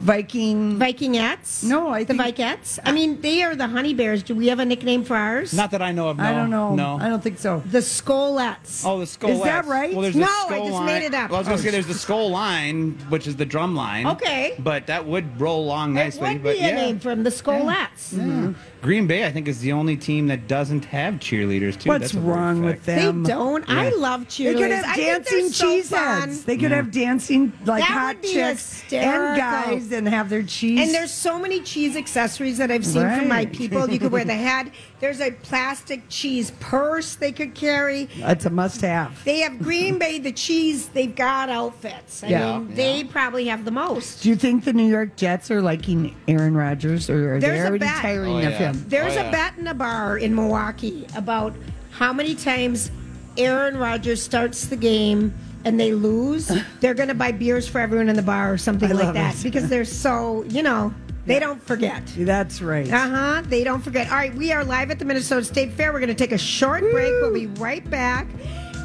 Viking. 0.00 0.78
Vikingettes? 0.78 1.64
No, 1.64 1.88
I 1.88 2.04
the 2.04 2.14
think- 2.14 2.36
Vikettes. 2.36 2.78
I 2.84 2.92
mean, 2.92 3.20
they 3.20 3.42
are 3.42 3.54
the 3.56 3.66
honey 3.68 3.94
bears. 3.94 4.22
Do 4.22 4.34
we 4.34 4.48
have 4.48 4.58
a 4.58 4.64
nickname 4.64 5.04
for 5.04 5.16
ours? 5.16 5.52
Not 5.54 5.70
that 5.72 5.82
I 5.82 5.92
know 5.92 6.08
of. 6.08 6.18
No. 6.18 6.24
I 6.24 6.32
don't 6.32 6.50
know. 6.50 6.74
No. 6.74 6.98
I 7.00 7.08
don't 7.08 7.22
think 7.22 7.38
so. 7.38 7.62
the 7.66 7.78
Skolettes. 7.78 8.82
Oh, 8.84 9.00
the 9.00 9.06
skull. 9.06 9.30
Is 9.30 9.42
that 9.42 9.64
right? 9.66 9.92
Well, 9.92 10.02
there's 10.02 10.16
No, 10.16 10.26
the 10.26 10.32
I 10.32 10.44
skull 10.46 10.64
just 10.66 10.72
line. 10.74 10.86
made 10.86 11.02
it 11.06 11.14
up. 11.14 11.30
Well, 11.30 11.36
I 11.36 11.40
was 11.40 11.48
going 11.48 11.58
to 11.58 11.62
say 11.64 11.70
there's 11.70 11.86
the 11.86 11.94
skull 11.94 12.30
line, 12.30 12.92
which 13.08 13.26
is 13.26 13.36
the 13.36 13.46
drum 13.46 13.74
line. 13.74 14.06
Okay. 14.06 14.54
But 14.58 14.86
that 14.88 15.06
would 15.06 15.40
roll 15.40 15.64
along 15.64 15.92
it 15.92 16.04
nicely. 16.04 16.34
would 16.34 16.42
but 16.42 16.54
be 16.56 16.60
yeah. 16.60 16.68
a 16.68 16.74
name 16.74 16.98
from 17.00 17.22
the 17.22 17.30
Skolettes. 17.30 18.54
Green 18.86 19.08
Bay, 19.08 19.26
I 19.26 19.32
think, 19.32 19.48
is 19.48 19.58
the 19.58 19.72
only 19.72 19.96
team 19.96 20.28
that 20.28 20.46
doesn't 20.46 20.84
have 20.84 21.14
cheerleaders 21.14 21.76
too. 21.76 21.88
What's 21.88 22.12
That's 22.12 22.14
a 22.14 22.20
weird 22.20 22.36
wrong 22.36 22.62
with 22.62 22.76
fact. 22.76 22.86
They 22.86 22.94
them? 23.04 23.24
don't. 23.24 23.64
I 23.68 23.88
love 23.90 24.22
cheerleaders. 24.28 24.28
They 24.28 24.52
cheerleaders. 24.52 24.58
could 24.58 24.70
have 24.70 24.94
think 24.94 25.06
dancing 25.26 25.38
they're 25.40 25.50
so 25.50 25.80
cheeseheads. 25.80 25.88
fun. 26.20 26.42
They 26.46 26.56
could 26.56 26.70
have 26.70 26.86
mm. 26.86 26.92
dancing 26.92 27.52
like 27.64 27.82
That 27.82 27.90
hot 27.90 28.14
would 28.14 28.22
be 28.22 28.32
chicks 28.32 28.80
hysterical. 28.82 29.10
and 29.22 29.36
guys 29.38 29.90
and 29.92 30.08
have 30.08 30.30
their 30.30 30.44
cheese. 30.44 30.78
And 30.80 30.94
there's 30.94 31.10
so 31.10 31.36
many 31.36 31.60
cheese 31.62 31.96
accessories 31.96 32.58
that 32.58 32.70
I've 32.70 32.86
seen 32.86 33.02
from 33.10 33.26
my 33.28 33.38
Right. 33.38 33.52
people. 33.52 33.90
You 33.90 33.98
could 33.98 34.12
wear 34.12 34.24
the 34.24 34.34
hat. 34.50 34.70
There's 35.00 35.20
a 35.20 35.32
plastic 35.32 36.02
cheese 36.08 36.52
purse 36.60 37.16
they 37.16 37.32
could 37.32 37.54
carry. 37.54 38.04
That's 38.18 38.46
a 38.46 38.50
must-have. 38.50 39.22
They 39.24 39.40
have 39.40 39.58
Green 39.58 39.98
Bay, 39.98 40.18
the 40.20 40.32
cheese, 40.32 40.88
they've 40.88 41.14
got 41.14 41.50
outfits. 41.50 42.22
I 42.22 42.28
Yeah. 42.28 42.58
mean, 42.60 42.74
they 42.74 43.02
probably 43.04 43.46
have 43.48 43.64
the 43.64 43.70
most. 43.72 44.22
Do 44.22 44.28
you 44.28 44.36
think 44.36 44.64
the 44.64 44.72
New 44.72 44.86
York 44.88 45.16
Jets 45.16 45.50
are 45.50 45.60
liking 45.60 46.14
Aaron 46.28 46.56
Rodgers, 46.56 47.10
or 47.10 47.34
are 47.34 47.40
There's 47.40 47.52
they 47.54 47.58
a 47.60 47.66
already 47.66 47.78
bet. 47.84 47.96
tiring 48.00 48.34
Oh, 48.34 48.38
of 48.38 48.42
yeah. 48.44 48.58
him? 48.72 48.75
There's 48.88 49.16
Oh, 49.16 49.20
a 49.20 49.24
yeah. 49.24 49.30
bet 49.30 49.58
in 49.58 49.66
a 49.66 49.74
bar 49.74 50.18
in 50.18 50.34
Milwaukee 50.34 51.06
about 51.16 51.54
how 51.90 52.12
many 52.12 52.34
times 52.34 52.90
Aaron 53.36 53.76
Rodgers 53.76 54.22
starts 54.22 54.66
the 54.66 54.76
game 54.76 55.34
and 55.64 55.78
they 55.80 55.92
lose. 55.92 56.50
They're 56.80 56.94
going 56.94 57.08
to 57.08 57.14
buy 57.14 57.32
beers 57.32 57.66
for 57.68 57.80
everyone 57.80 58.08
in 58.08 58.16
the 58.16 58.22
bar 58.22 58.52
or 58.52 58.58
something 58.58 58.90
I 58.90 58.94
like 58.94 59.14
that 59.14 59.34
it. 59.36 59.42
because 59.42 59.68
they're 59.68 59.84
so, 59.84 60.44
you 60.44 60.62
know, 60.62 60.92
they 61.26 61.40
don't 61.40 61.60
forget. 61.62 62.02
That's 62.16 62.62
right. 62.62 62.88
Uh 62.90 63.08
huh. 63.08 63.42
They 63.46 63.64
don't 63.64 63.82
forget. 63.82 64.08
All 64.10 64.16
right, 64.16 64.32
we 64.34 64.52
are 64.52 64.64
live 64.64 64.92
at 64.92 65.00
the 65.00 65.04
Minnesota 65.04 65.44
State 65.44 65.72
Fair. 65.72 65.92
We're 65.92 65.98
going 65.98 66.08
to 66.08 66.14
take 66.14 66.30
a 66.32 66.38
short 66.38 66.82
break. 66.82 67.10
We'll 67.20 67.34
be 67.34 67.46
right 67.48 67.88
back. 67.90 68.28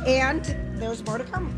And 0.07 0.43
there's 0.81 1.05
more 1.05 1.19
to 1.19 1.23
come. 1.25 1.53